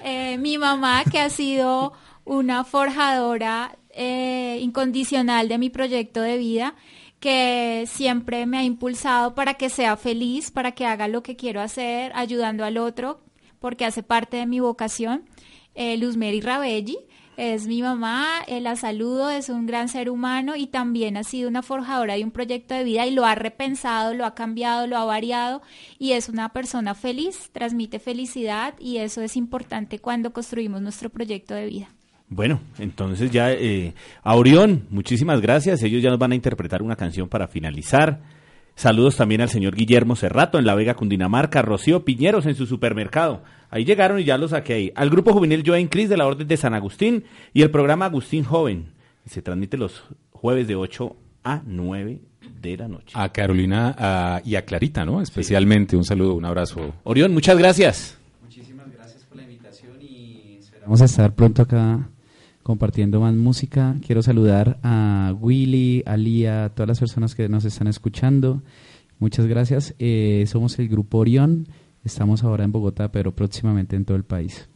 Eh, 0.03 0.37
mi 0.39 0.57
mamá, 0.57 1.03
que 1.09 1.19
ha 1.19 1.29
sido 1.29 1.93
una 2.25 2.63
forjadora 2.63 3.77
eh, 3.93 4.59
incondicional 4.61 5.47
de 5.47 5.57
mi 5.57 5.69
proyecto 5.69 6.21
de 6.21 6.37
vida, 6.37 6.75
que 7.19 7.85
siempre 7.87 8.45
me 8.45 8.57
ha 8.57 8.63
impulsado 8.63 9.33
para 9.35 9.53
que 9.53 9.69
sea 9.69 9.95
feliz, 9.95 10.51
para 10.51 10.73
que 10.73 10.85
haga 10.85 11.07
lo 11.07 11.23
que 11.23 11.35
quiero 11.35 11.61
hacer, 11.61 12.11
ayudando 12.15 12.65
al 12.65 12.77
otro, 12.77 13.21
porque 13.59 13.85
hace 13.85 14.03
parte 14.03 14.37
de 14.37 14.45
mi 14.45 14.59
vocación. 14.59 15.23
Eh, 15.75 15.97
Rabelli, 16.41 16.97
es 17.37 17.65
mi 17.65 17.81
mamá, 17.81 18.43
eh, 18.47 18.61
la 18.61 18.75
saludo, 18.75 19.31
es 19.31 19.49
un 19.49 19.65
gran 19.65 19.89
ser 19.89 20.09
humano 20.09 20.55
y 20.55 20.67
también 20.67 21.17
ha 21.17 21.23
sido 21.23 21.49
una 21.49 21.63
forjadora 21.63 22.15
de 22.15 22.23
un 22.23 22.31
proyecto 22.31 22.75
de 22.75 22.83
vida 22.83 23.07
y 23.07 23.11
lo 23.11 23.25
ha 23.25 23.33
repensado, 23.33 24.13
lo 24.13 24.25
ha 24.25 24.35
cambiado, 24.35 24.85
lo 24.85 24.97
ha 24.97 25.05
variado 25.05 25.63
y 25.97 26.11
es 26.11 26.29
una 26.29 26.49
persona 26.49 26.93
feliz, 26.93 27.49
transmite 27.51 27.99
felicidad 27.99 28.75
y 28.79 28.97
eso 28.97 29.21
es 29.21 29.35
importante 29.35 29.97
cuando 29.97 30.31
construimos 30.31 30.81
nuestro 30.81 31.09
proyecto 31.09 31.55
de 31.55 31.65
vida. 31.65 31.89
Bueno, 32.35 32.61
entonces 32.79 33.29
ya 33.29 33.51
eh, 33.51 33.93
a 34.23 34.35
Orión, 34.35 34.87
muchísimas 34.89 35.39
gracias. 35.39 35.83
Ellos 35.83 36.01
ya 36.01 36.09
nos 36.09 36.17
van 36.17 36.31
a 36.31 36.35
interpretar 36.35 36.81
una 36.81 36.95
canción 36.95 37.29
para 37.29 37.47
finalizar. 37.47 38.21
Saludos 38.75 39.17
también 39.17 39.41
al 39.41 39.49
señor 39.49 39.75
Guillermo 39.75 40.15
Cerrato 40.15 40.57
en 40.57 40.65
La 40.65 40.73
Vega, 40.73 40.95
Cundinamarca, 40.95 41.61
Rocío 41.61 42.03
Piñeros 42.03 42.47
en 42.47 42.55
su 42.55 42.65
supermercado. 42.65 43.43
Ahí 43.69 43.85
llegaron 43.85 44.19
y 44.19 44.23
ya 44.23 44.39
los 44.39 44.49
saqué 44.49 44.73
ahí. 44.73 44.91
Al 44.95 45.11
grupo 45.11 45.31
juvenil 45.31 45.63
Joan 45.63 45.87
Cris 45.87 46.09
de 46.09 46.17
la 46.17 46.25
Orden 46.25 46.47
de 46.47 46.57
San 46.57 46.73
Agustín 46.73 47.23
y 47.53 47.61
el 47.61 47.69
programa 47.69 48.05
Agustín 48.05 48.43
Joven. 48.43 48.87
Se 49.27 49.43
transmite 49.43 49.77
los 49.77 50.03
jueves 50.31 50.67
de 50.67 50.75
8 50.75 51.15
a 51.43 51.61
9 51.67 52.19
de 52.61 52.77
la 52.77 52.87
noche. 52.87 53.13
A 53.13 53.31
Carolina 53.31 54.41
y 54.43 54.55
a 54.55 54.65
Clarita, 54.65 55.05
¿no? 55.05 55.21
Especialmente 55.21 55.95
un 55.95 56.03
saludo, 56.03 56.33
un 56.33 56.45
abrazo. 56.45 56.95
Orión, 57.03 57.31
muchas 57.31 57.59
gracias. 57.59 58.17
Muchísimas 58.41 58.91
gracias 58.91 59.23
por 59.25 59.37
la 59.37 59.43
invitación 59.43 60.01
y 60.01 60.57
esperamos 60.59 60.99
estar 60.99 61.31
pronto 61.35 61.61
acá 61.61 62.09
compartiendo 62.63 63.19
más 63.19 63.33
música. 63.33 63.95
Quiero 64.05 64.23
saludar 64.23 64.79
a 64.83 65.33
Willy, 65.39 66.03
a 66.05 66.17
Lía, 66.17 66.65
a 66.65 66.69
todas 66.69 66.87
las 66.87 66.99
personas 66.99 67.35
que 67.35 67.49
nos 67.49 67.65
están 67.65 67.87
escuchando. 67.87 68.63
Muchas 69.19 69.45
gracias. 69.45 69.93
Eh, 69.99 70.45
somos 70.47 70.79
el 70.79 70.87
grupo 70.89 71.19
Orión. 71.19 71.67
Estamos 72.03 72.43
ahora 72.43 72.63
en 72.63 72.71
Bogotá, 72.71 73.11
pero 73.11 73.33
próximamente 73.33 73.95
en 73.95 74.05
todo 74.05 74.17
el 74.17 74.23
país. 74.23 74.67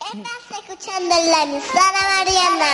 Estás 0.00 0.24
escuchando 0.68 1.14
la 1.14 1.46
Mariana. 1.46 2.66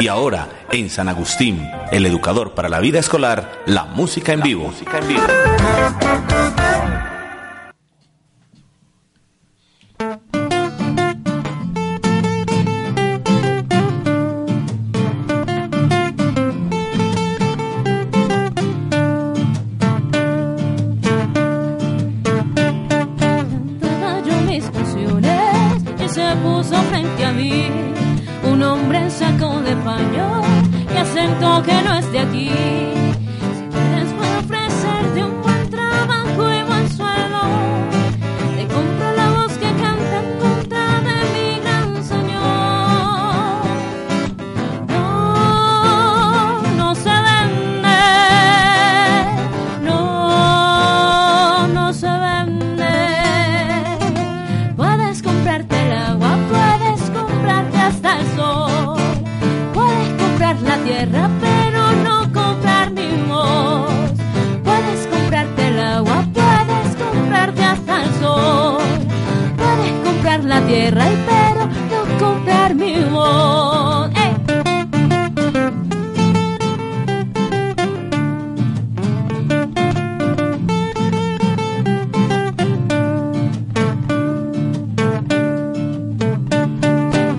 Y 0.00 0.08
ahora, 0.08 0.48
en 0.70 0.90
San 0.90 1.08
Agustín, 1.08 1.60
el 1.90 2.06
educador 2.06 2.54
para 2.54 2.68
la 2.68 2.80
vida 2.80 2.98
escolar, 2.98 3.62
la 3.66 3.84
música 3.84 4.32
en 4.32 4.42
vivo. 4.42 4.64
Música 4.64 4.98
en 4.98 5.08
vivo. 5.08 5.22
Español 29.72 30.42
y 30.92 30.96
acento 30.96 31.62
que 31.62 31.82
no 31.82 31.94
es 31.94 32.12
de 32.12 32.20
aquí. 32.20 33.11
Tierra, 70.72 71.04
y 71.12 71.16
pero 71.26 71.66
no 71.90 72.18
comprar 72.18 72.74
mi 72.74 72.94
voz. 73.04 74.10
¡Eh! 74.16 74.34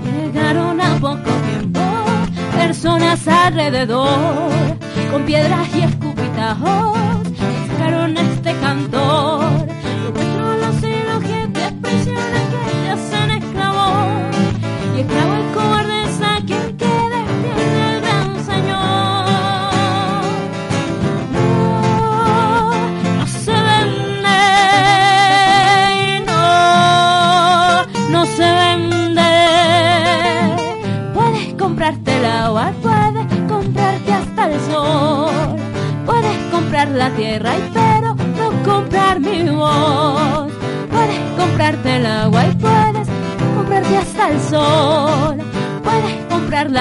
Llegaron 0.06 0.80
a 0.80 0.96
poco 1.00 1.32
tiempo 1.50 1.80
personas 2.56 3.28
alrededor 3.28 4.10
con 5.12 5.24
piedras 5.24 5.68
y 5.76 5.82
escupitajos 5.82 7.03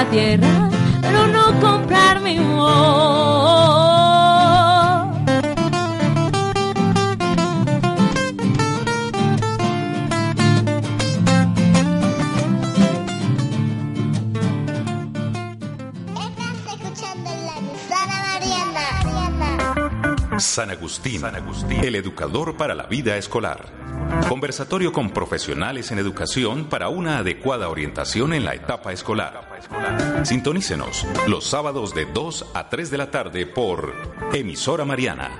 la 0.02 0.10
tierra, 0.10 0.70
pero 1.00 1.26
no 1.28 1.60
comprar 1.60 2.20
mi 2.20 2.38
voz. 2.38 3.62
escuchando 16.72 17.30
la 17.30 17.58
emisora 17.58 18.16
Mariana. 18.26 18.86
San 20.40 20.70
Agustín, 20.70 21.22
el 21.82 21.94
educador 21.94 22.56
para 22.56 22.74
la 22.74 22.86
vida 22.86 23.16
escolar. 23.16 23.81
Conversatorio 24.42 24.92
con 24.92 25.10
profesionales 25.10 25.92
en 25.92 26.00
educación 26.00 26.64
para 26.64 26.88
una 26.88 27.18
adecuada 27.18 27.68
orientación 27.68 28.32
en 28.32 28.44
la 28.44 28.56
etapa 28.56 28.92
escolar. 28.92 29.62
Sintonícenos 30.24 31.06
los 31.28 31.44
sábados 31.44 31.94
de 31.94 32.06
2 32.06 32.46
a 32.52 32.68
3 32.68 32.90
de 32.90 32.98
la 32.98 33.08
tarde 33.12 33.46
por 33.46 33.94
Emisora 34.32 34.84
Mariana, 34.84 35.30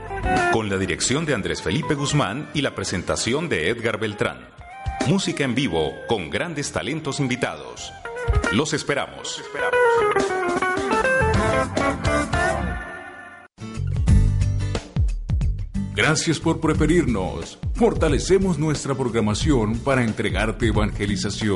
con 0.52 0.70
la 0.70 0.78
dirección 0.78 1.26
de 1.26 1.34
Andrés 1.34 1.62
Felipe 1.62 1.94
Guzmán 1.94 2.48
y 2.54 2.60
la 2.60 2.76
presentación 2.76 3.48
de 3.48 3.70
Edgar 3.70 3.98
Beltrán. 3.98 4.46
Música 5.08 5.42
en 5.42 5.56
vivo 5.56 5.94
con 6.06 6.30
grandes 6.30 6.70
talentos 6.70 7.18
invitados. 7.18 7.92
Los 8.52 8.72
esperamos. 8.72 9.42
Gracias 15.94 16.40
por 16.40 16.58
preferirnos. 16.58 17.58
Fortalecemos 17.74 18.58
nuestra 18.58 18.94
programación 18.94 19.78
para 19.78 20.02
entregarte 20.02 20.68
evangelización. 20.68 21.50